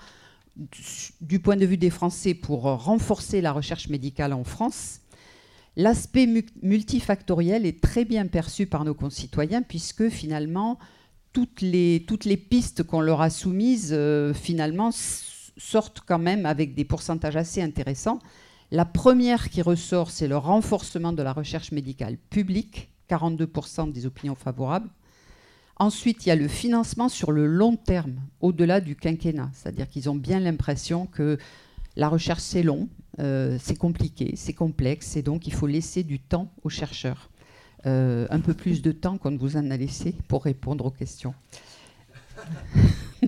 du 1.20 1.38
point 1.38 1.56
de 1.56 1.64
vue 1.64 1.76
des 1.76 1.90
Français 1.90 2.34
pour 2.34 2.62
renforcer 2.62 3.40
la 3.40 3.52
recherche 3.52 3.88
médicale 3.88 4.32
en 4.32 4.44
France? 4.44 5.01
L'aspect 5.76 6.28
multifactoriel 6.62 7.64
est 7.64 7.82
très 7.82 8.04
bien 8.04 8.26
perçu 8.26 8.66
par 8.66 8.84
nos 8.84 8.94
concitoyens 8.94 9.62
puisque 9.62 10.08
finalement, 10.10 10.78
toutes 11.32 11.62
les, 11.62 12.00
pistes 12.50 12.82
qu'on 12.82 13.00
leur 13.00 13.22
a 13.22 13.30
soumises, 13.30 13.92
euh, 13.92 14.34
finalement, 14.34 14.90
sortent 15.56 16.02
quand 16.06 16.18
même 16.18 16.44
avec 16.44 16.74
des 16.74 16.84
pourcentages 16.84 17.36
assez 17.36 17.62
intéressants. 17.62 18.18
La 18.70 18.84
première 18.84 19.48
qui 19.50 19.62
ressort, 19.62 20.10
c'est 20.10 20.28
le 20.28 20.36
renforcement 20.36 21.12
de 21.12 21.22
la 21.22 21.32
recherche 21.32 21.72
médicale 21.72 22.16
publique, 22.16 22.90
42% 23.08 23.92
des 23.92 24.06
opinions 24.06 24.34
favorables. 24.34 24.88
Ensuite, 25.76 26.24
il 26.24 26.28
y 26.28 26.32
a 26.32 26.36
le 26.36 26.48
financement 26.48 27.08
sur 27.08 27.32
le 27.32 27.46
long 27.46 27.76
terme, 27.76 28.20
au-delà 28.40 28.80
du 28.80 28.94
quinquennat. 28.94 29.50
C'est-à-dire 29.52 29.88
qu'ils 29.88 30.08
ont 30.10 30.14
bien 30.14 30.38
l'impression 30.38 31.06
que 31.06 31.38
la 31.96 32.08
recherche, 32.08 32.40
c'est 32.40 32.62
long, 32.62 32.88
euh, 33.20 33.58
c'est 33.60 33.76
compliqué, 33.76 34.32
c'est 34.36 34.54
complexe, 34.54 35.16
et 35.16 35.22
donc 35.22 35.46
il 35.46 35.52
faut 35.52 35.66
laisser 35.66 36.02
du 36.02 36.18
temps 36.18 36.50
aux 36.62 36.70
chercheurs. 36.70 37.30
Euh, 37.84 38.26
un 38.30 38.40
peu 38.40 38.54
plus 38.54 38.80
de 38.80 38.92
temps 38.92 39.18
qu'on 39.18 39.36
vous 39.36 39.56
en 39.56 39.70
a 39.70 39.76
laissé 39.76 40.14
pour 40.28 40.44
répondre 40.44 40.86
aux 40.86 40.90
questions. 40.90 41.34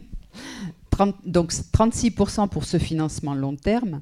donc 1.26 1.52
36% 1.52 2.48
pour 2.48 2.64
ce 2.64 2.78
financement 2.78 3.34
long 3.34 3.56
terme. 3.56 4.00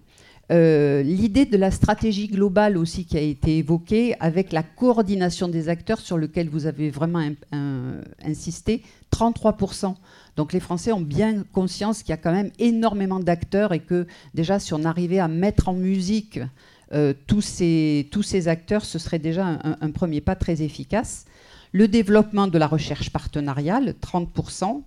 Euh, 0.50 1.02
l'idée 1.02 1.46
de 1.46 1.56
la 1.56 1.70
stratégie 1.70 2.28
globale 2.28 2.76
aussi 2.76 3.06
qui 3.06 3.16
a 3.16 3.20
été 3.20 3.58
évoquée 3.58 4.14
avec 4.20 4.52
la 4.52 4.62
coordination 4.62 5.48
des 5.48 5.70
acteurs 5.70 6.00
sur 6.00 6.18
lequel 6.18 6.50
vous 6.50 6.66
avez 6.66 6.90
vraiment 6.90 7.26
insisté, 8.22 8.82
33%. 9.12 9.94
Donc 10.36 10.52
les 10.52 10.60
Français 10.60 10.92
ont 10.92 11.00
bien 11.00 11.44
conscience 11.52 12.02
qu'il 12.02 12.10
y 12.10 12.14
a 12.14 12.16
quand 12.16 12.32
même 12.32 12.50
énormément 12.58 13.20
d'acteurs 13.20 13.72
et 13.72 13.80
que 13.80 14.06
déjà 14.34 14.58
si 14.58 14.72
on 14.72 14.84
arrivait 14.84 15.18
à 15.18 15.28
mettre 15.28 15.68
en 15.68 15.74
musique 15.74 16.40
euh, 16.94 17.14
tous, 17.26 17.40
ces, 17.40 18.48
acteurs, 18.48 18.84
ce 18.84 18.98
serait 18.98 19.18
déjà 19.18 19.58
un, 19.64 19.90
premier 19.90 20.20
pas 20.20 20.36
très 20.36 20.62
efficace. 20.62 21.24
Le 21.72 21.88
développement 21.88 22.48
de 22.48 22.58
la 22.58 22.66
recherche 22.66 23.10
partenariale, 23.10 23.94
30%. 24.02 24.82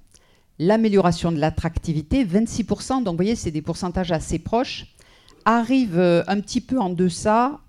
L'amélioration 0.60 1.32
de 1.32 1.40
l'attractivité, 1.40 2.24
26%. 2.24 3.04
Donc 3.04 3.14
vous 3.14 3.18
voyez, 3.18 3.36
c'est 3.36 3.52
des 3.52 3.64
pourcentages 3.64 4.12
assez 4.12 4.40
proches. 4.40 4.86
Arrive 5.46 5.98
euh, 5.98 6.24
un 6.28 6.40
petit 6.40 6.62
peu 6.62 6.80
en 6.80 6.90
deçà 6.90 7.60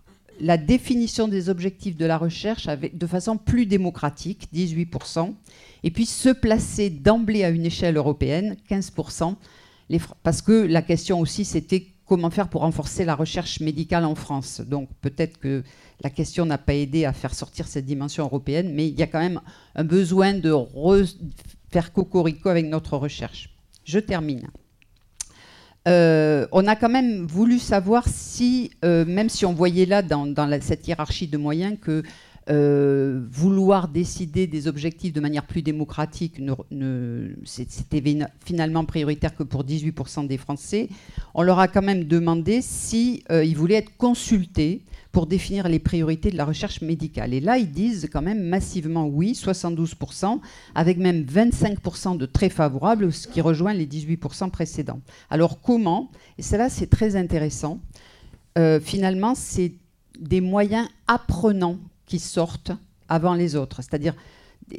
la 0.41 0.57
définition 0.57 1.28
des 1.28 1.49
objectifs 1.49 1.97
de 1.97 2.07
la 2.07 2.18
recherche 2.18 2.66
de 2.66 3.07
façon 3.07 3.37
plus 3.37 3.66
démocratique, 3.66 4.49
18%. 4.55 5.32
Et 5.82 5.91
puis 5.91 6.07
se 6.07 6.28
placer 6.30 6.91
d'emblée 6.91 7.45
à 7.45 7.51
une 7.51 7.66
échelle 7.66 7.97
européenne, 7.97 8.57
15%. 8.70 9.34
parce 10.22 10.43
que 10.43 10.53
la 10.53 10.82
question 10.82 11.20
aussi, 11.20 11.45
c'était 11.45 11.87
comment 12.07 12.30
faire 12.30 12.49
pour 12.49 12.62
renforcer 12.62 13.05
la 13.05 13.14
recherche 13.14 13.61
médicale 13.61 14.05
en 14.05 14.14
France. 14.14 14.61
Donc 14.61 14.89
peut-être 15.01 15.39
que 15.39 15.62
la 16.03 16.11
question 16.11 16.47
n'a 16.47 16.59
pas 16.59 16.74
aidé 16.74 17.05
à 17.05 17.12
faire 17.12 17.34
sortir 17.34 17.66
cette 17.66 17.84
dimension 17.84 18.24
européenne, 18.24 18.72
mais 18.74 18.89
il 18.89 18.99
y 18.99 19.03
a 19.03 19.07
quand 19.07 19.20
même 19.20 19.41
un 19.74 19.84
besoin 19.84 20.34
de 20.34 20.53
faire 21.70 21.93
cocorico 21.93 22.49
avec 22.49 22.66
notre 22.66 22.97
recherche. 22.97 23.51
Je 23.84 23.99
termine. 23.99 24.49
Euh, 25.87 26.47
on 26.53 26.66
a 26.66 26.74
quand 26.74 26.89
même 26.89 27.26
voulu 27.26 27.59
savoir 27.59 28.09
si, 28.09 28.70
euh, 28.84 29.05
même 29.05 29.28
si 29.28 29.47
on 29.47 29.53
voyait 29.53 29.87
là 29.87 30.03
dans, 30.03 30.34
cette 30.61 30.89
hiérarchie 30.89 31.28
de 31.28 31.39
moyens 31.39 31.76
que 31.80 32.03
euh, 32.49 33.24
vouloir 33.30 33.89
décider 33.89 34.47
des 34.47 34.68
objectifs 34.68 35.12
de 35.12 35.20
manière 35.20 35.47
plus 35.47 35.62
démocratique, 35.62 36.41
c'était 37.45 38.03
finalement 38.45 38.84
prioritaire 38.84 39.34
que 39.34 39.43
pour 39.43 39.64
18% 39.64 40.26
des 40.26 40.37
Français, 40.37 40.89
on 41.34 41.43
leur 41.43 41.59
a 41.59 41.68
quand 41.68 41.82
même 41.82 42.05
demandé 42.05 42.62
s'ils 42.62 43.22
si, 43.28 43.55
voulaient 43.55 43.76
être 43.76 43.97
consultés 43.97 44.82
pour 45.17 45.27
définir 45.27 45.67
les 45.67 45.79
priorités 45.79 46.31
de 46.31 46.37
la 46.37 46.45
recherche 46.45 46.83
médicale. 46.83 47.33
Et 47.33 47.41
là, 47.41 47.57
ils 47.57 47.71
disent 47.71 48.07
quand 48.12 48.21
même 48.21 48.43
massivement 48.43 49.07
oui, 49.07 49.33
72%, 49.33 50.41
avec 50.75 50.99
même 50.99 51.23
25% 51.23 52.19
de 52.19 52.27
très 52.27 52.51
favorables, 52.51 53.11
ce 53.11 53.27
qui 53.27 53.41
rejoint 53.41 53.73
les 53.73 53.87
18% 53.87 54.51
précédents. 54.51 55.01
Alors 55.31 55.62
comment? 55.62 56.11
Et 56.37 56.43
cela, 56.43 56.69
c'est 56.69 56.89
très 56.89 57.17
intéressant. 57.17 57.81
Euh, 58.59 58.79
finalement, 58.79 59.35
c'est 59.35 59.73
des 60.21 60.43
moyens 60.43 60.87
apprenants 61.07 61.79
qui 62.05 62.19
sortent 62.19 62.73
avant 63.09 63.33
les 63.33 63.57
autres, 63.57 63.81
c'est-à-dire 63.81 64.14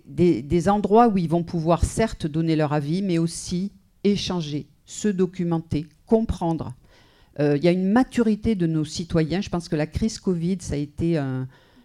des, 0.06 0.44
des 0.44 0.70
endroits 0.70 1.08
où 1.08 1.18
ils 1.18 1.30
vont 1.30 1.42
pouvoir 1.42 1.84
certes 1.84 2.28
donner 2.28 2.56
leur 2.56 2.74
avis, 2.74 3.02
mais 3.02 3.18
aussi 3.18 3.72
échanger, 4.04 4.68
se 4.86 5.08
documenter, 5.08 5.88
comprendre. 6.06 6.76
Euh, 7.40 7.58
il 7.58 7.64
y 7.64 7.68
a 7.68 7.72
une 7.72 7.92
maturité 7.92 8.56
de 8.56 8.68
nos 8.68 8.86
citoyens. 8.86 9.42
Je 9.42 9.50
pense 9.50 9.70
que 9.70 9.76
la 9.76 9.88
crise 9.88 10.20
Covid, 10.20 10.58
ça 10.62 10.74
a 10.74 10.78
été 10.78 11.20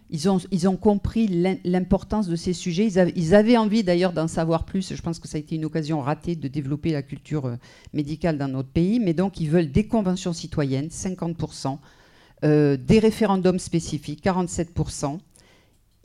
Ils 0.09 0.29
ont, 0.29 0.39
ils 0.51 0.67
ont 0.67 0.77
compris 0.77 1.27
l'importance 1.63 2.27
de 2.27 2.35
ces 2.35 2.53
sujets. 2.53 2.87
Ils 3.15 3.33
avaient, 3.35 3.57
envie 3.57 3.83
d'ailleurs 3.83 4.13
d'en 4.13 4.27
savoir 4.27 4.63
plus. 4.63 4.93
Je 4.93 5.01
pense 5.01 5.19
que 5.19 5.27
ça 5.27 5.37
a 5.37 5.39
été 5.39 5.55
une 5.55 5.65
occasion 5.65 6.01
ratée 6.01 6.35
de 6.35 6.47
développer 6.47 6.91
la 6.91 7.01
culture 7.01 7.45
euh, 7.45 7.55
médicale 7.93 8.37
dans 8.37 8.47
notre 8.47 8.69
pays. 8.69 8.99
Mais 8.99 9.13
donc, 9.13 9.39
ils 9.39 9.49
veulent 9.49 9.71
des 9.71 9.87
conventions 9.87 10.33
citoyennes, 10.33 10.87
50%, 10.87 11.77
euh, 12.43 12.77
des 12.77 12.99
référendums 12.99 13.59
spécifiques, 13.59 14.23
47%, 14.23 15.17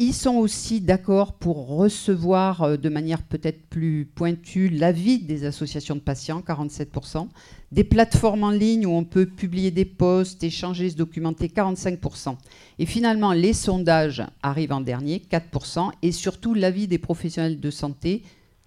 ils 0.00 0.14
sont 0.14 0.36
aussi 0.36 0.80
d'accord 0.80 1.32
pour 1.32 1.66
recevoir 1.66 2.62
euh, 2.62 2.76
de 2.76 2.88
manière 2.88 3.22
peut-être 3.22 3.66
plus 3.68 4.04
pointue 4.06 4.68
l'avis 4.68 5.18
des 5.18 5.44
associations 5.44 5.96
de 5.96 6.00
patients, 6.00 6.40
47%, 6.40 7.26
des 7.72 7.82
plateformes 7.82 8.44
en 8.44 8.52
ligne 8.52 8.86
où 8.86 8.92
on 8.92 9.02
peut 9.02 9.26
publier 9.26 9.72
des 9.72 9.84
posts, 9.84 10.44
échanger, 10.44 10.90
se 10.90 10.96
documenter, 10.96 11.48
45%. 11.48 12.36
Et 12.78 12.86
finalement, 12.86 13.32
les 13.32 13.52
sondages 13.52 14.22
arrivent 14.40 14.72
en 14.72 14.80
dernier, 14.80 15.20
4%, 15.30 15.90
et 16.02 16.12
surtout 16.12 16.54
l'avis 16.54 16.86
des 16.86 16.98
professionnels 16.98 17.58
de 17.58 17.70
santé 17.70 18.22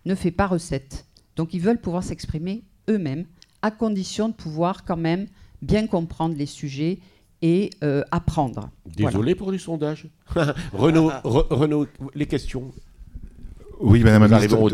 ne 0.06 0.16
fait 0.16 0.32
pas 0.32 0.48
recette. 0.48 1.06
Donc 1.38 1.54
ils 1.54 1.62
veulent 1.62 1.80
pouvoir 1.80 2.04
s'exprimer 2.04 2.64
eux-mêmes, 2.90 3.26
à 3.62 3.72
condition 3.72 4.28
de 4.28 4.34
pouvoir 4.34 4.84
quand 4.84 4.98
même 4.98 5.28
bien 5.62 5.88
comprendre 5.88 6.36
les 6.36 6.46
sujets 6.46 7.00
et 7.42 7.72
euh, 7.84 8.04
apprendre. 8.12 8.70
Désolé 8.86 9.36
pour 9.36 9.52
les 9.52 9.58
sondages. 9.58 10.08
Renaud, 10.74 11.88
les 12.14 12.26
questions. 12.26 12.72
Oui, 13.84 14.04
Madame 14.04 14.30
la 14.30 14.38
ministre, 14.38 14.70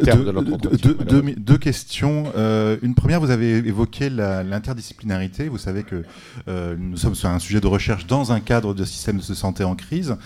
deux, 1.38 1.58
questions. 1.58 2.26
Euh, 2.36 2.78
une 2.82 2.94
première, 2.94 3.22
vous 3.22 3.32
avez 3.32 3.58
évoqué 3.58 4.10
l'interdisciplinarité. 4.10 5.48
Vous 5.48 5.58
savez 5.58 5.84
que 5.84 6.04
euh, 6.50 6.76
nous 6.78 6.98
sommes 6.98 7.16
sur 7.16 7.30
un 7.30 7.40
sujet 7.40 7.62
de 7.62 7.68
recherche 7.68 8.06
dans 8.06 8.34
un 8.34 8.42
cadre 8.42 8.74
de 8.74 8.84
système 8.84 9.18
de 9.18 9.22
santé 9.22 9.64
en 9.64 9.76
crise. 9.76 10.18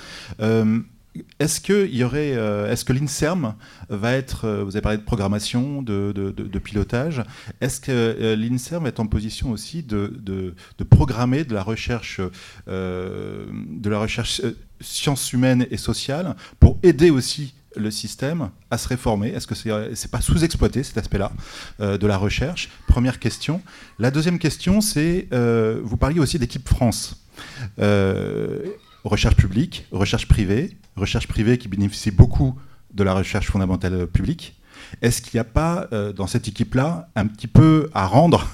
Est-ce 1.39 1.59
que 1.59 1.73
euh, 1.73 2.71
est-ce 2.71 2.85
que 2.85 2.93
l'Inserm 2.93 3.55
va 3.89 4.13
être, 4.13 4.45
euh, 4.45 4.63
vous 4.63 4.77
avez 4.77 4.81
parlé 4.81 4.97
de 4.97 5.03
programmation, 5.03 5.81
de, 5.81 6.59
pilotage, 6.59 7.23
est-ce 7.59 7.81
que 7.81 7.91
euh, 7.91 8.35
l'Inserm 8.35 8.87
est 8.87 8.99
en 8.99 9.07
position 9.07 9.51
aussi 9.51 9.83
de, 9.83 10.53
programmer 10.89 11.43
de 11.43 11.53
la 11.53 11.63
recherche, 11.63 12.21
de 12.67 13.89
la 13.89 13.99
recherche 13.99 14.41
sciences 14.79 15.33
humaines 15.33 15.67
et 15.69 15.77
sociales 15.77 16.35
pour 16.59 16.79
aider 16.81 17.09
aussi 17.09 17.53
le 17.75 17.91
système 17.91 18.49
à 18.69 18.77
se 18.77 18.87
réformer? 18.87 19.29
Est-ce 19.29 19.47
que 19.47 19.55
c'est 19.55 19.69
n'est 19.69 20.11
pas 20.11 20.21
sous-exploité 20.21 20.81
cet 20.83 20.97
aspect-là 20.97 21.31
de 21.79 22.07
la 22.07 22.17
recherche? 22.17 22.69
Première 22.87 23.19
question. 23.19 23.61
La 23.99 24.11
deuxième 24.11 24.39
question, 24.39 24.79
c'est 24.79 25.27
vous 25.83 25.97
parliez 25.97 26.19
aussi 26.19 26.39
d'équipe 26.39 26.67
France. 26.67 27.25
Recherche 29.03 29.35
publique, 29.35 29.87
recherche 29.91 30.27
privée, 30.27 30.77
recherche 30.95 31.27
privée 31.27 31.57
qui 31.57 31.67
bénéficie 31.67 32.11
beaucoup 32.11 32.55
de 32.93 33.03
la 33.03 33.13
recherche 33.13 33.47
fondamentale 33.47 34.07
publique. 34.07 34.61
Est-ce 35.01 35.21
qu'il 35.21 35.37
n'y 35.37 35.41
a 35.41 35.45
pas 35.45 35.87
euh, 35.93 36.11
dans 36.11 36.27
cette 36.27 36.47
équipe-là 36.47 37.09
un 37.15 37.27
petit 37.27 37.47
peu 37.47 37.89
à 37.93 38.05
rendre 38.05 38.47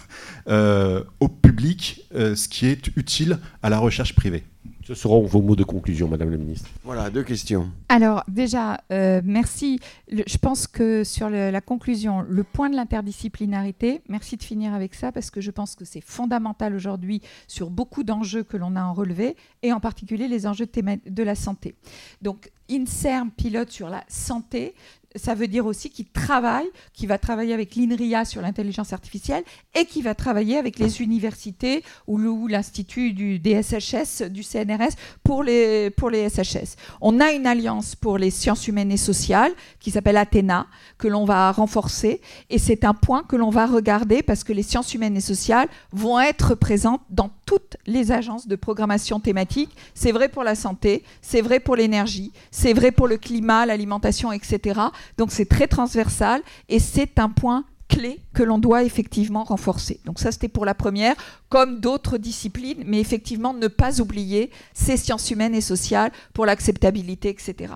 euh, 0.48 1.04
au 1.20 1.28
public 1.28 2.06
euh, 2.14 2.36
ce 2.36 2.48
qui 2.48 2.68
est 2.68 2.88
utile 2.96 3.40
à 3.64 3.70
la 3.70 3.80
recherche 3.80 4.14
privée? 4.14 4.44
Ce 4.88 4.94
seront 4.94 5.26
vos 5.26 5.42
mots 5.42 5.58
de 5.58 5.66
conclusion, 5.66 6.08
Madame 6.08 6.32
la 6.32 6.38
Ministre. 6.38 6.70
Voilà, 6.86 7.10
deux 7.10 7.24
questions. 7.24 7.70
Alors 7.90 8.24
déjà, 8.30 8.80
merci. 8.90 9.82
je 10.10 10.38
pense 10.38 10.66
que 10.66 11.04
sur 11.04 11.30
la 11.30 11.60
conclusion, 11.60 12.22
le 12.22 12.44
point 12.46 12.70
de 12.70 12.78
l'interdisciplinarité, 12.78 14.02
merci 14.08 14.38
de 14.38 14.44
finir 14.44 14.74
avec 14.74 14.96
ça 14.96 15.12
parce 15.12 15.30
que 15.30 15.42
je 15.42 15.52
pense 15.52 15.76
que 15.76 15.84
c'est 15.84 16.00
fondamental 16.00 16.74
aujourd'hui 16.74 17.22
sur 17.50 17.70
beaucoup 17.70 18.06
d'enjeux 18.06 18.44
que 18.44 18.56
l'on 18.56 18.78
a 18.78 18.84
en 18.84 18.94
relevé 18.94 19.36
et 19.62 19.74
en 19.74 19.82
particulier 19.82 20.30
les 20.30 20.48
enjeux 20.48 20.68
de 20.68 21.24
la 21.24 21.36
santé. 21.36 21.76
Donc 22.22 22.50
INSERM 22.70 23.32
pilote 23.32 23.72
sur 23.72 23.90
la 23.90 24.04
santé 24.08 24.76
ça 25.18 25.36
veut 25.36 25.48
dire 25.48 25.66
aussi 25.66 25.90
qu'il 25.90 26.06
travaille, 26.06 26.68
qu'il 26.94 27.08
va 27.08 27.18
travailler 27.18 27.54
avec 27.54 27.76
l'INRIA 27.76 28.26
sur 28.26 28.42
l'intelligence 28.42 28.94
artificielle 28.94 29.44
et 29.76 29.86
qu'il 29.86 30.04
va 30.04 30.16
travailler 30.16 30.58
avec 30.58 30.80
les 30.80 31.02
universités 31.02 31.84
ou 32.08 32.48
l'Institut 32.48 33.14
du 33.14 33.40
DSHS, 33.40 34.30
du 34.30 34.44
CNRS 34.44 34.96
pour 35.24 35.44
les, 35.44 35.90
pour 35.92 36.10
les 36.10 36.30
SHS. 36.30 36.76
On 37.02 37.20
a 37.20 37.32
une 37.32 37.48
alliance 37.48 37.96
pour 37.96 38.18
les 38.18 38.32
sciences 38.32 38.68
humaines 38.68 38.92
et 38.92 38.98
sociales 38.98 39.54
qui 39.80 39.92
s'appelle 39.92 40.18
Athéna, 40.18 40.68
que 40.98 41.08
l'on 41.08 41.26
va 41.26 41.52
renforcer 41.52 42.22
et 42.50 42.60
c'est 42.60 42.84
un 42.84 42.94
point 42.94 43.24
que 43.24 43.36
l'on 43.36 43.50
va 43.50 43.66
regarder 43.66 44.22
parce 44.24 44.44
que 44.44 44.54
les 44.54 44.64
sciences 44.64 44.94
humaines 44.94 45.18
et 45.18 45.22
sociales 45.22 45.68
vont 45.92 46.20
être 46.20 46.56
présentes 46.56 47.02
dans 47.10 47.32
toutes 47.48 47.78
les 47.88 48.12
agences 48.12 48.48
de 48.48 48.56
programmation 48.56 49.20
thématique. 49.20 49.76
C'est 49.96 50.12
vrai 50.12 50.30
pour 50.30 50.44
la 50.44 50.54
santé, 50.54 51.04
c'est 51.22 51.42
vrai 51.42 51.60
pour 51.60 51.76
l'énergie, 51.76 52.32
c'est 52.52 52.74
vrai 52.74 52.92
pour 52.92 53.08
le 53.08 53.18
climat, 53.18 53.66
l'alimentation, 53.66 54.32
etc. 54.32 54.80
Donc 55.18 55.32
c'est 55.32 55.50
très 55.50 55.68
transversal 55.68 56.42
et 56.70 56.78
c'est 56.78 57.18
un 57.18 57.30
point 57.30 57.64
clé 57.88 58.22
que 58.34 58.44
l'on 58.44 58.58
doit 58.58 58.84
effectivement 58.84 59.44
renforcer. 59.44 60.00
Donc 60.06 60.20
ça, 60.20 60.32
c'était 60.32 60.48
pour 60.48 60.66
la 60.66 60.74
première, 60.74 61.16
comme 61.50 61.80
d'autres 61.80 62.18
disciplines, 62.18 62.84
mais 62.86 63.00
effectivement, 63.00 63.54
ne 63.54 63.68
pas 63.68 64.02
oublier 64.02 64.52
ces 64.74 64.98
sciences 64.98 65.32
humaines 65.32 65.56
et 65.56 65.62
sociales 65.62 66.12
pour 66.34 66.46
l'acceptabilité, 66.46 67.30
etc. 67.30 67.74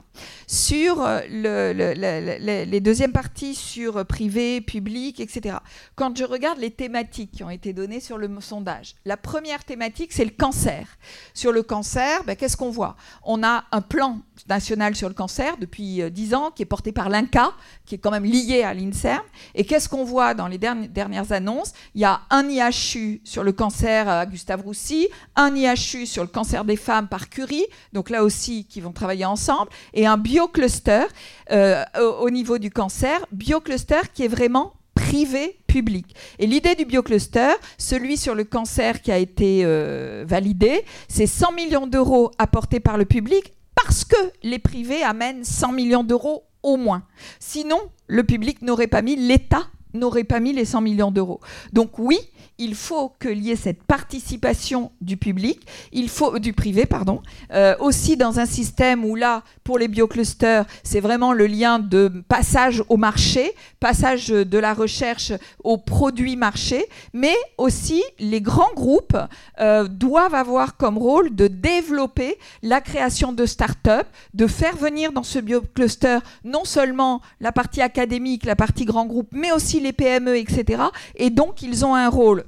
Sur 0.47 1.01
euh, 1.01 1.21
le, 1.29 2.65
les 2.65 2.79
deuxièmes 2.79 3.13
parties, 3.13 3.55
sur 3.55 4.05
privé, 4.05 4.61
public, 4.61 5.19
etc. 5.19 5.57
Quand 5.95 6.17
je 6.17 6.23
regarde 6.23 6.59
les 6.59 6.71
thématiques 6.71 7.31
qui 7.31 7.43
ont 7.43 7.49
été 7.49 7.73
données 7.73 7.99
sur 7.99 8.17
le 8.17 8.29
sondage, 8.41 8.95
la 9.05 9.17
première 9.17 9.63
thématique, 9.63 10.11
c'est 10.13 10.25
le 10.25 10.31
cancer. 10.31 10.97
Sur 11.33 11.51
le 11.51 11.63
cancer, 11.63 12.23
ben, 12.25 12.35
qu'est-ce 12.35 12.57
qu'on 12.57 12.71
voit? 12.71 12.95
On 13.23 13.43
a 13.43 13.65
un 13.71 13.81
plan 13.81 14.21
national 14.47 14.95
sur 14.95 15.07
le 15.07 15.13
cancer 15.13 15.57
depuis 15.57 16.01
10 16.09 16.33
euh, 16.33 16.37
ans 16.37 16.51
qui 16.51 16.63
est 16.63 16.65
porté 16.65 16.91
par 16.91 17.09
l'INCA, 17.09 17.53
qui 17.85 17.95
est 17.95 17.97
quand 17.97 18.11
même 18.11 18.23
lié 18.23 18.63
à 18.63 18.73
l'INSERM. 18.73 19.23
Et 19.55 19.65
qu'est-ce 19.65 19.89
qu'on 19.89 20.03
voit 20.03 20.33
dans 20.33 20.47
les 20.47 20.57
dernières 20.57 21.31
annonces? 21.31 21.73
Il 21.95 22.01
y 22.01 22.05
a 22.05 22.21
un 22.29 22.47
IHU 22.47 23.21
sur 23.23 23.43
le 23.43 23.51
cancer 23.51 24.07
à 24.07 24.25
Gustave 24.25 24.61
Roussy, 24.61 25.07
un 25.35 25.55
IHU 25.55 26.05
sur 26.05 26.23
le 26.23 26.29
cancer 26.29 26.65
des 26.65 26.75
femmes 26.75 27.07
par 27.07 27.29
Curie, 27.29 27.65
donc 27.93 28.09
là 28.09 28.23
aussi 28.23 28.65
qui 28.65 28.81
vont 28.81 28.91
travailler 28.91 29.25
ensemble, 29.25 29.69
et 29.93 30.05
un 30.05 30.17
biocluster 30.17 31.05
euh, 31.51 31.83
au, 32.19 32.29
niveau 32.29 32.57
du 32.57 32.71
cancer, 32.71 33.25
biocluster 33.31 34.01
qui 34.13 34.23
est 34.23 34.29
vraiment 34.29 34.73
privé 34.93 35.57
public. 35.67 36.15
Et 36.39 36.47
l'idée 36.47 36.75
du 36.75 36.85
biocluster, 36.85 37.53
celui 37.77 38.17
sur 38.17 38.35
le 38.35 38.43
cancer 38.43 39.01
qui 39.01 39.11
a 39.11 39.17
été 39.17 39.61
euh, 39.63 40.23
validé, 40.27 40.85
c'est 41.07 41.27
100 41.27 41.53
millions 41.53 41.87
d'euros 41.87 42.31
apportés 42.37 42.79
par 42.79 42.97
le 42.97 43.05
public 43.05 43.53
parce 43.75 44.05
que 44.05 44.15
les 44.43 44.59
privés 44.59 45.03
amènent 45.03 45.43
100 45.43 45.71
millions 45.71 46.03
d'euros 46.03 46.43
au 46.63 46.77
moins. 46.77 47.03
Sinon, 47.39 47.79
le 48.07 48.23
public 48.23 48.61
n'aurait 48.61 48.87
pas 48.87 49.01
mis, 49.01 49.15
l'État 49.15 49.67
n'aurait 49.93 50.23
pas 50.23 50.39
mis 50.39 50.53
les 50.53 50.65
100 50.65 50.81
millions 50.81 51.11
d'euros. 51.11 51.41
Donc 51.73 51.99
oui, 51.99 52.17
il 52.61 52.75
faut 52.75 53.11
qu'il 53.19 53.41
y 53.41 53.49
ait 53.49 53.55
cette 53.55 53.81
participation 53.83 54.91
du 55.01 55.17
public, 55.17 55.59
il 55.91 56.09
faut 56.09 56.37
du 56.37 56.53
privé, 56.53 56.85
pardon, 56.85 57.23
euh, 57.51 57.75
aussi 57.79 58.17
dans 58.17 58.39
un 58.39 58.45
système 58.45 59.03
où 59.03 59.15
là, 59.15 59.41
pour 59.63 59.79
les 59.79 59.87
bioclusters, 59.87 60.65
c'est 60.83 60.99
vraiment 60.99 61.33
le 61.33 61.47
lien 61.47 61.79
de 61.79 62.23
passage 62.27 62.83
au 62.87 62.97
marché, 62.97 63.51
passage 63.79 64.27
de 64.27 64.57
la 64.59 64.75
recherche 64.75 65.33
au 65.63 65.79
produit 65.79 66.35
marché, 66.35 66.85
mais 67.13 67.35
aussi 67.57 68.03
les 68.19 68.41
grands 68.41 68.73
groupes 68.75 69.17
euh, 69.59 69.87
doivent 69.87 70.35
avoir 70.35 70.77
comme 70.77 70.99
rôle 70.99 71.33
de 71.35 71.47
développer 71.47 72.37
la 72.61 72.79
création 72.79 73.33
de 73.33 73.47
start-up, 73.47 74.05
de 74.35 74.45
faire 74.45 74.75
venir 74.75 75.11
dans 75.11 75.23
ce 75.23 75.39
biocluster 75.39 76.19
non 76.43 76.63
seulement 76.63 77.21
la 77.39 77.51
partie 77.51 77.81
académique, 77.81 78.45
la 78.45 78.55
partie 78.55 78.85
grand 78.85 79.07
groupe, 79.07 79.29
mais 79.31 79.51
aussi 79.51 79.79
les 79.79 79.93
PME, 79.93 80.37
etc. 80.37 80.83
Et 81.15 81.31
donc, 81.31 81.63
ils 81.63 81.83
ont 81.83 81.95
un 81.95 82.07
rôle 82.07 82.45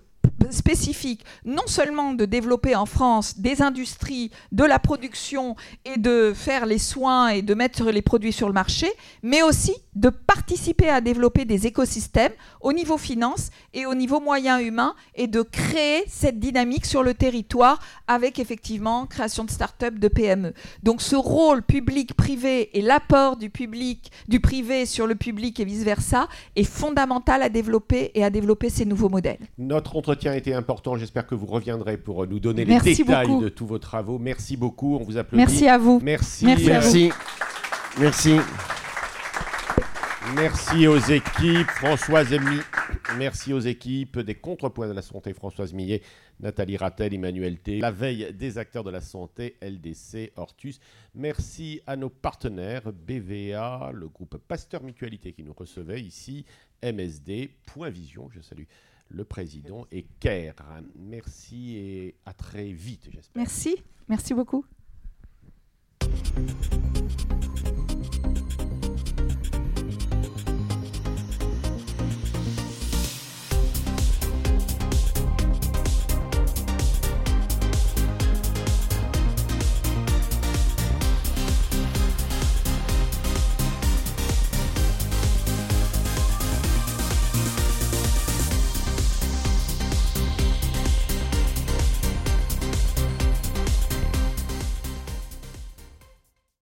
spécifique, 0.51 1.25
non 1.45 1.67
seulement 1.67 2.13
de 2.13 2.25
développer 2.25 2.75
en 2.75 2.85
France 2.85 3.39
des 3.39 3.61
industries, 3.61 4.31
de 4.51 4.63
la 4.63 4.79
production 4.79 5.55
et 5.85 5.97
de 5.97 6.33
faire 6.35 6.65
les 6.65 6.79
soins 6.79 7.29
et 7.29 7.41
de 7.41 7.53
mettre 7.53 7.91
les 7.91 8.01
produits 8.01 8.33
sur 8.33 8.47
le 8.47 8.53
marché, 8.53 8.91
mais 9.21 9.41
aussi 9.41 9.73
de 9.95 10.09
participer 10.09 10.89
à 10.89 11.01
développer 11.01 11.45
des 11.45 11.67
écosystèmes 11.67 12.31
au 12.61 12.73
niveau 12.73 12.97
finance 12.97 13.49
et 13.73 13.85
au 13.85 13.93
niveau 13.93 14.19
moyen 14.19 14.59
humain 14.59 14.95
et 15.15 15.27
de 15.27 15.41
créer 15.41 16.03
cette 16.07 16.39
dynamique 16.39 16.85
sur 16.85 17.03
le 17.03 17.13
territoire 17.13 17.79
avec 18.07 18.39
effectivement 18.39 19.05
création 19.05 19.43
de 19.43 19.51
start-up, 19.51 19.95
de 19.95 20.07
PME. 20.07 20.53
Donc 20.81 21.01
ce 21.01 21.15
rôle 21.15 21.61
public-privé 21.63 22.77
et 22.77 22.81
l'apport 22.81 23.37
du 23.37 23.49
public, 23.49 24.11
du 24.27 24.39
privé 24.39 24.85
sur 24.85 25.07
le 25.07 25.15
public 25.15 25.59
et 25.59 25.65
vice-versa 25.65 26.27
est 26.55 26.63
fondamental 26.63 27.41
à 27.41 27.49
développer 27.49 28.11
et 28.15 28.23
à 28.23 28.29
développer 28.29 28.69
ces 28.69 28.85
nouveaux 28.85 29.09
modèles. 29.09 29.39
Notre 29.57 29.95
entretien 29.95 30.31
a 30.31 30.35
été 30.35 30.53
important. 30.53 30.97
J'espère 30.97 31.27
que 31.27 31.35
vous 31.35 31.45
reviendrez 31.45 31.97
pour 31.97 32.25
nous 32.27 32.39
donner 32.39 32.65
les 32.65 32.79
détails 32.79 33.39
de 33.39 33.49
tous 33.49 33.65
vos 33.65 33.79
travaux. 33.79 34.19
Merci 34.19 34.57
beaucoup. 34.57 34.97
On 34.97 35.03
vous 35.03 35.17
applaudit. 35.17 35.45
Merci 35.45 35.67
à 35.67 35.77
vous. 35.77 35.99
Merci. 36.03 36.45
Merci. 36.45 36.65
Merci. 36.67 37.11
Merci 37.99 38.39
aux 40.87 40.97
équipes, 40.97 41.69
Françoise 41.69 42.31
Mi... 42.31 42.59
Merci 43.17 43.53
aux 43.53 43.59
équipes 43.59 44.19
des 44.19 44.35
contrepoints 44.35 44.87
de 44.87 44.93
la 44.93 45.01
santé, 45.01 45.33
Françoise 45.33 45.73
Millet, 45.73 46.01
Nathalie 46.39 46.77
Rattel, 46.77 47.13
Emmanuel 47.13 47.59
T. 47.59 47.79
La 47.79 47.91
veille 47.91 48.33
des 48.33 48.57
acteurs 48.57 48.83
de 48.83 48.89
la 48.89 49.01
santé, 49.01 49.57
LDC, 49.61 50.33
Hortus. 50.35 50.79
Merci 51.15 51.81
à 51.87 51.95
nos 51.95 52.09
partenaires, 52.09 52.91
BVA, 52.91 53.91
le 53.93 54.07
groupe 54.07 54.37
Pasteur 54.37 54.83
Mutualité 54.83 55.33
qui 55.33 55.43
nous 55.43 55.53
recevait 55.53 56.01
ici, 56.01 56.45
MSD, 56.83 57.51
Point 57.65 57.89
Vision, 57.89 58.29
je 58.31 58.41
salue 58.41 58.65
le 59.09 59.23
président, 59.25 59.85
et 59.91 60.05
CARE. 60.19 60.81
Merci 60.95 61.77
et 61.77 62.15
à 62.25 62.33
très 62.33 62.71
vite, 62.71 63.09
j'espère. 63.11 63.35
Merci, 63.35 63.75
merci 64.07 64.33
beaucoup. 64.33 64.65